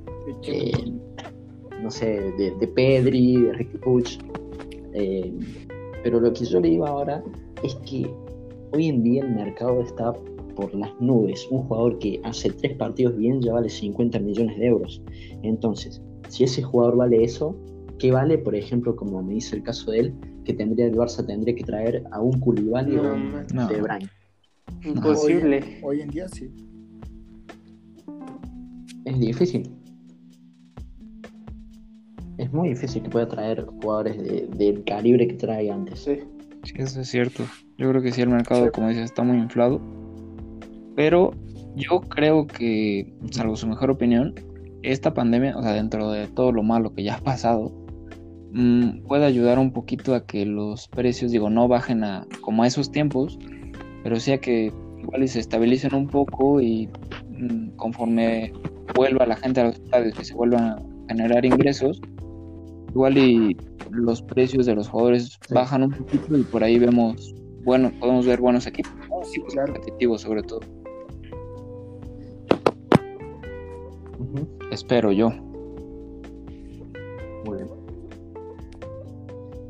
eh, 0.43 0.93
no 1.81 1.91
sé, 1.91 2.31
de, 2.37 2.55
de 2.59 2.67
Pedri, 2.67 3.41
de 3.41 3.53
Ricky 3.53 3.77
Puig. 3.77 4.19
Eh, 4.93 5.33
pero 6.03 6.19
lo 6.19 6.31
que 6.33 6.45
yo 6.45 6.59
le 6.59 6.69
digo 6.69 6.85
ahora 6.85 7.23
es 7.63 7.75
que 7.87 8.09
hoy 8.73 8.87
en 8.87 9.03
día 9.03 9.23
el 9.23 9.35
mercado 9.35 9.81
está 9.81 10.13
por 10.55 10.73
las 10.73 10.91
nubes. 10.99 11.47
Un 11.51 11.63
jugador 11.63 11.99
que 11.99 12.19
hace 12.23 12.51
tres 12.51 12.75
partidos 12.77 13.15
bien 13.17 13.41
ya 13.41 13.53
vale 13.53 13.69
50 13.69 14.19
millones 14.19 14.57
de 14.57 14.65
euros. 14.67 15.01
Entonces, 15.43 16.01
si 16.27 16.43
ese 16.43 16.61
jugador 16.61 16.97
vale 16.97 17.23
eso, 17.23 17.55
¿qué 17.97 18.11
vale, 18.11 18.37
por 18.37 18.55
ejemplo, 18.55 18.95
como 18.95 19.21
me 19.23 19.35
dice 19.35 19.55
el 19.55 19.63
caso 19.63 19.91
de 19.91 19.99
él, 19.99 20.13
que 20.43 20.53
tendría 20.53 20.87
el 20.87 20.95
Barça 20.95 21.25
tendría 21.25 21.55
que 21.55 21.63
traer 21.63 22.03
a 22.11 22.21
un 22.21 22.39
Koulibaly 22.39 22.95
No, 22.95 23.13
un. 23.13 23.45
No. 23.53 23.67
De 23.67 23.81
Bruyne? 23.81 24.09
Imposible. 24.83 25.79
Hoy 25.83 26.01
en 26.01 26.09
día 26.09 26.27
sí. 26.27 26.49
Es 29.05 29.19
difícil. 29.19 29.78
Es 32.49 32.53
muy 32.55 32.69
difícil 32.69 33.03
que 33.03 33.09
pueda 33.11 33.27
traer 33.27 33.63
jugadores 33.63 34.17
de- 34.17 34.47
del 34.57 34.83
calibre 34.83 35.27
que 35.27 35.35
trae 35.35 35.69
antes. 35.69 35.99
Sí. 35.99 36.17
Sí, 36.63 36.73
eso 36.77 37.01
es 37.01 37.07
cierto. 37.07 37.43
Yo 37.77 37.87
creo 37.91 38.01
que 38.01 38.11
sí, 38.11 38.21
el 38.21 38.29
mercado, 38.29 38.65
Sí. 38.65 38.71
como 38.73 38.87
dices, 38.89 39.03
está 39.05 39.21
muy 39.21 39.37
inflado. 39.37 39.79
Pero 40.95 41.31
yo 41.75 42.01
creo 42.01 42.47
que, 42.47 43.13
salvo 43.29 43.55
su 43.55 43.67
mejor 43.67 43.91
opinión, 43.91 44.33
esta 44.81 45.13
pandemia, 45.13 45.55
o 45.55 45.61
sea, 45.61 45.73
dentro 45.73 46.09
de 46.11 46.25
todo 46.25 46.51
lo 46.51 46.63
malo 46.63 46.91
que 46.95 47.03
ya 47.03 47.17
ha 47.17 47.19
pasado, 47.21 47.71
mm, 48.51 49.03
puede 49.03 49.25
ayudar 49.25 49.59
un 49.59 49.71
poquito 49.71 50.15
a 50.15 50.25
que 50.25 50.43
los 50.47 50.87
precios, 50.87 51.31
digo, 51.31 51.51
no 51.51 51.67
bajen 51.67 52.03
a 52.03 52.25
como 52.41 52.63
a 52.63 52.67
esos 52.67 52.91
tiempos, 52.91 53.37
pero 54.01 54.19
sí 54.19 54.31
a 54.31 54.39
que 54.41 54.73
igual 55.03 55.21
y 55.21 55.27
se 55.27 55.39
estabilicen 55.39 55.93
un 55.93 56.07
poco 56.07 56.59
y 56.59 56.89
mm, 57.29 57.75
conforme 57.75 58.51
vuelva 58.95 59.27
la 59.27 59.35
gente 59.35 59.61
a 59.61 59.65
los 59.65 59.75
estadios 59.75 60.19
y 60.19 60.25
se 60.25 60.33
vuelvan 60.33 60.63
a 60.63 60.75
generar 61.09 61.45
ingresos, 61.45 62.01
igual 62.89 63.17
y 63.17 63.57
los 63.91 64.21
precios 64.21 64.65
de 64.65 64.75
los 64.75 64.87
jugadores 64.89 65.39
Sí. 65.47 65.53
bajan 65.53 65.83
un 65.83 65.91
poquito 65.91 66.37
y 66.37 66.43
por 66.43 66.63
ahí 66.63 66.77
vemos, 66.79 67.33
bueno, 67.63 67.91
podemos 67.99 68.25
ver 68.25 68.39
buenos 68.39 68.67
equipos, 68.67 68.93
¿no? 69.09 69.21
equipos 69.27 69.53
claro. 69.53 69.73
competitivos 69.73 70.21
sobre 70.21 70.43
todo. 70.43 70.61
Espero 74.71 75.11
yo. 75.11 75.29
Muy 77.45 77.57
bien. 77.57 77.69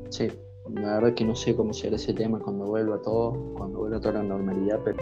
Sí, 0.09 0.27
la 0.75 0.95
verdad 0.95 1.13
que 1.13 1.23
no 1.25 1.35
sé 1.35 1.55
cómo 1.55 1.73
será 1.73 1.95
ese 1.95 2.13
tema 2.13 2.39
cuando 2.39 2.65
vuelva 2.65 3.01
todo, 3.01 3.31
cuando 3.57 3.79
vuelva 3.79 3.99
toda 4.01 4.15
la 4.15 4.23
normalidad, 4.23 4.79
pero 4.83 4.97